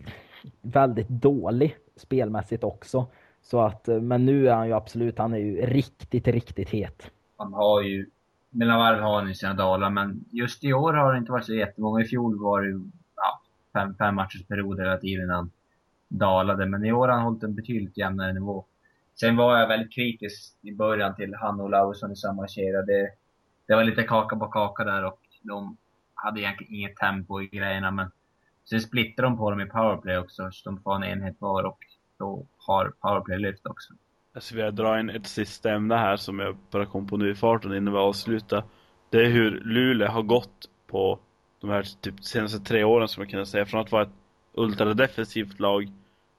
väldigt 0.62 1.08
dålig 1.08 1.76
spelmässigt 1.96 2.64
också. 2.64 3.06
Så 3.42 3.60
att, 3.60 3.86
men 3.86 4.26
nu 4.26 4.48
är 4.48 4.54
han 4.54 4.66
ju 4.66 4.72
absolut, 4.72 5.18
han 5.18 5.34
är 5.34 5.38
ju 5.38 5.66
riktigt, 5.66 6.28
riktigt 6.28 6.70
het. 6.70 7.10
Han 7.36 7.52
har 7.52 7.82
ju, 7.82 8.06
mellan 8.50 8.78
varv 8.78 9.00
har 9.00 9.18
han 9.18 9.28
ju 9.28 9.34
sina 9.34 9.54
dalar, 9.54 9.90
men 9.90 10.24
just 10.30 10.64
i 10.64 10.72
år 10.72 10.92
har 10.92 11.12
det 11.12 11.18
inte 11.18 11.32
varit 11.32 11.44
så 11.46 11.54
jättemånga. 11.54 12.00
I 12.00 12.04
fjol 12.04 12.42
var 12.42 12.62
det 12.62 12.68
ju 12.68 12.80
ja, 13.16 13.40
fem, 13.72 13.94
fem 13.94 14.14
matchers 14.14 14.46
period 14.46 14.80
hela 14.80 14.96
tiden 14.96 15.30
han 15.30 15.50
dalade, 16.08 16.66
men 16.66 16.84
i 16.84 16.92
år 16.92 17.08
har 17.08 17.14
han 17.14 17.24
hållit 17.24 17.42
en 17.42 17.54
betydligt 17.54 17.96
jämnare 17.96 18.32
nivå. 18.32 18.64
Sen 19.20 19.36
var 19.36 19.58
jag 19.58 19.68
väldigt 19.68 19.94
kritisk 19.94 20.54
i 20.62 20.72
början 20.72 21.16
till 21.16 21.34
han 21.34 21.60
och 21.60 22.12
i 22.12 22.16
samma 22.16 22.48
kedja. 22.48 22.82
Det, 22.82 23.10
det 23.66 23.74
var 23.74 23.84
lite 23.84 24.02
kaka 24.02 24.36
på 24.36 24.46
kaka 24.46 24.84
där 24.84 25.04
och 25.04 25.20
de 25.42 25.76
hade 26.14 26.40
egentligen 26.40 26.74
inget 26.74 26.96
tempo 26.96 27.42
i 27.42 27.46
grejerna, 27.46 27.90
men 27.90 28.10
Sen 28.64 28.80
splittrade 28.80 29.28
de 29.30 29.38
på 29.38 29.50
dem 29.50 29.60
i 29.60 29.66
powerplay 29.66 30.18
också, 30.18 30.50
så 30.52 30.70
de 30.70 30.80
får 30.80 30.94
en 30.94 31.04
enhet 31.04 31.36
var 31.38 31.64
och 31.64 31.78
då 32.18 32.46
har 32.58 32.92
powerplay 33.00 33.38
lyft 33.38 33.66
också. 33.66 33.94
Alltså 34.34 34.56
vi 34.56 34.70
dra 34.70 35.00
in 35.00 35.10
ett 35.10 35.26
sista 35.26 35.72
ämne 35.72 35.94
här 35.94 36.16
som 36.16 36.38
jag 36.38 36.56
bara 36.70 36.86
kom 36.86 37.06
på 37.06 37.16
nu 37.16 37.30
i 37.30 37.34
farten 37.34 37.74
innan 37.74 37.92
vi 37.94 37.98
avslutar. 37.98 38.64
Det 39.10 39.18
är 39.18 39.30
hur 39.30 39.50
Luleå 39.50 40.08
har 40.08 40.22
gått 40.22 40.70
på 40.86 41.18
de 41.60 41.70
här 41.70 41.82
typ 42.00 42.24
senaste 42.24 42.58
tre 42.58 42.84
åren 42.84 43.08
som 43.08 43.22
jag 43.22 43.30
kan 43.30 43.46
säga. 43.46 43.66
Från 43.66 43.80
att 43.80 43.92
vara 43.92 44.02
ett 44.02 44.14
ultradefensivt 44.54 45.60
lag 45.60 45.88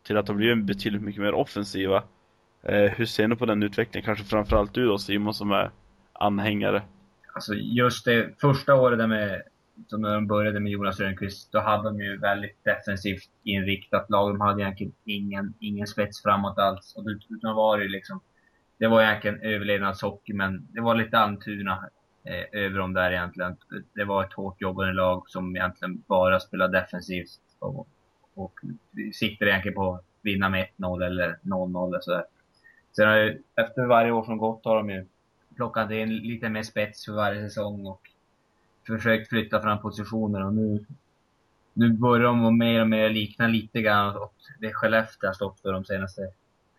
till 0.04 0.18
att 0.18 0.26
de 0.26 0.38
blivit 0.38 0.66
betydligt 0.66 1.02
mycket 1.02 1.22
mer 1.22 1.34
offensiva. 1.34 2.04
Eh, 2.66 2.92
hur 2.92 3.06
ser 3.06 3.28
ni 3.28 3.36
på 3.36 3.46
den 3.46 3.64
utvecklingen? 3.64 4.06
Kanske 4.06 4.26
framförallt 4.26 4.74
du 4.74 4.86
då 4.86 4.98
Simon 4.98 5.34
som 5.34 5.52
är 5.52 5.72
anhängare. 6.14 6.82
Alltså 7.34 7.54
just 7.54 8.06
det 8.06 8.42
första 8.42 8.76
året 8.76 9.00
där 9.00 9.08
med 9.08 9.42
som 9.88 10.02
när 10.02 10.14
de 10.14 10.28
började 10.28 10.60
med 10.60 10.72
Jonas 10.72 11.00
Rönnqvist, 11.00 11.52
då 11.52 11.60
hade 11.60 11.84
de 11.84 12.00
ju 12.02 12.18
väldigt 12.18 12.64
defensivt 12.64 13.30
inriktat 13.44 14.10
lag. 14.10 14.34
De 14.34 14.42
hade 14.42 14.62
egentligen 14.62 14.94
ingen, 15.06 15.54
ingen 15.60 15.88
spets 15.88 16.24
framåt 16.24 16.58
alls. 16.58 16.96
Och 16.96 17.06
utan 17.30 17.56
var 17.56 17.78
det 17.78 17.88
liksom, 17.88 18.22
det 18.78 18.88
var 18.88 19.02
egentligen 19.02 19.42
överlevnadshockey, 19.42 20.34
men 20.34 20.68
det 20.70 20.82
var 20.82 20.96
lite 20.96 21.18
Almtuna 21.18 21.90
eh, 22.24 22.62
över 22.64 22.80
dem 22.80 22.94
där 22.94 23.12
egentligen. 23.12 23.58
Det 23.94 24.04
var 24.04 24.24
ett 24.24 24.34
hårt 24.34 24.62
jobbande 24.62 24.94
lag 24.94 25.24
som 25.28 25.56
egentligen 25.56 26.04
bara 26.08 26.40
spelade 26.40 26.80
defensivt. 26.80 27.40
Och, 27.60 27.88
och 28.34 28.54
siktade 29.14 29.52
egentligen 29.52 29.76
på 29.76 29.94
att 29.94 30.06
vinna 30.22 30.50
med 30.50 30.68
1-0 30.78 31.06
eller 31.06 31.40
0-0 31.44 31.88
eller 31.88 32.00
sådär. 32.00 32.24
Sen 32.96 33.08
har 33.08 33.16
ju, 33.16 33.42
efter 33.56 33.86
varje 33.86 34.12
år 34.12 34.24
som 34.24 34.38
gått 34.38 34.66
har 34.66 34.76
de 34.76 34.90
ju 34.90 35.06
plockat 35.56 35.92
in 35.92 36.16
lite 36.16 36.50
mer 36.50 36.64
spets 36.64 37.06
för 37.06 37.14
varje 37.14 37.50
säsong 37.50 37.86
och 37.86 38.02
försökt 38.88 39.30
flytta 39.30 39.62
fram 39.62 39.82
positioner 39.82 40.46
och 40.46 40.54
nu, 40.54 40.86
nu 41.74 41.94
börjar 41.94 42.24
de 42.24 42.58
mer 42.58 42.82
och 42.82 42.88
mer 42.88 43.10
likna 43.10 43.48
lite 43.48 43.82
grann 43.82 44.18
och 44.18 44.34
det 44.60 44.74
Skellefteå 44.74 45.30
har 45.30 45.34
stått 45.34 45.60
för 45.60 45.74
de 45.74 45.86
senaste 45.86 46.22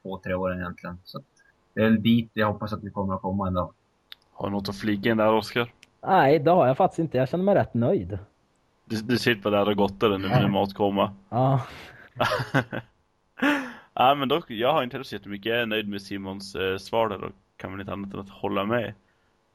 två, 0.03 0.19
tre 0.19 0.35
åren 0.35 0.61
egentligen. 0.61 0.99
Så 1.05 1.23
det 1.75 1.83
är 1.83 1.91
dit 1.91 2.31
jag 2.33 2.47
hoppas 2.53 2.73
att 2.73 2.85
vi 2.85 2.91
kommer 2.91 3.15
att 3.15 3.23
komma 3.23 3.47
en 3.47 3.55
dag. 3.55 3.73
Har 4.33 4.49
du 4.49 4.53
något 4.53 4.69
att 4.69 4.79
flika 4.79 5.11
in 5.11 5.17
där, 5.17 5.33
Oskar? 5.33 5.73
Nej, 6.07 6.39
det 6.39 6.51
har 6.51 6.67
jag 6.67 6.77
faktiskt 6.77 6.99
inte. 6.99 7.19
Jag 7.19 7.29
känner 7.29 7.45
mig 7.45 7.55
rätt 7.55 7.75
nöjd. 7.75 8.19
Du, 8.85 8.97
du 8.97 9.19
sitter 9.19 9.43
på 9.43 9.51
där 9.51 9.69
och 9.69 9.77
gottar 9.77 10.09
nu 10.09 10.29
med 10.29 10.51
matkomma. 10.51 11.17
Ja. 11.29 11.67
ja, 13.97 14.15
men 14.15 14.29
dock, 14.29 14.51
jag 14.51 14.73
har 14.73 14.83
inte 14.83 14.95
heller 14.95 15.05
så 15.05 15.15
jättemycket. 15.15 15.47
Jag 15.47 15.63
är 15.63 15.67
nöjd 15.67 15.89
med 15.89 16.03
Simons 16.03 16.55
eh, 16.55 16.77
svar 16.79 17.09
där 17.09 17.25
och 17.25 17.33
kan 17.57 17.73
väl 17.73 17.81
inte 17.81 17.93
annat 17.93 18.15
än 18.15 18.21
att 18.21 18.31
hålla 18.31 18.65
med. 18.65 18.95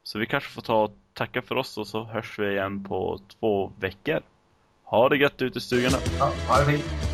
Så 0.02 0.18
vi 0.18 0.26
kanske 0.26 0.50
får 0.50 0.62
ta 0.62 0.82
och 0.82 0.92
tacka 1.14 1.42
för 1.42 1.54
oss 1.54 1.78
och 1.78 1.86
så 1.86 2.04
hörs 2.04 2.38
vi 2.38 2.50
igen 2.50 2.84
på 2.84 3.20
två 3.40 3.72
veckor. 3.80 4.20
Ha 4.84 5.08
det 5.08 5.16
gött 5.16 5.42
ute 5.42 5.58
i 5.58 5.60
stugorna. 5.60 5.96
Ja, 6.18 6.32
ha 6.48 6.58
det 6.58 6.72
fint. 6.72 7.11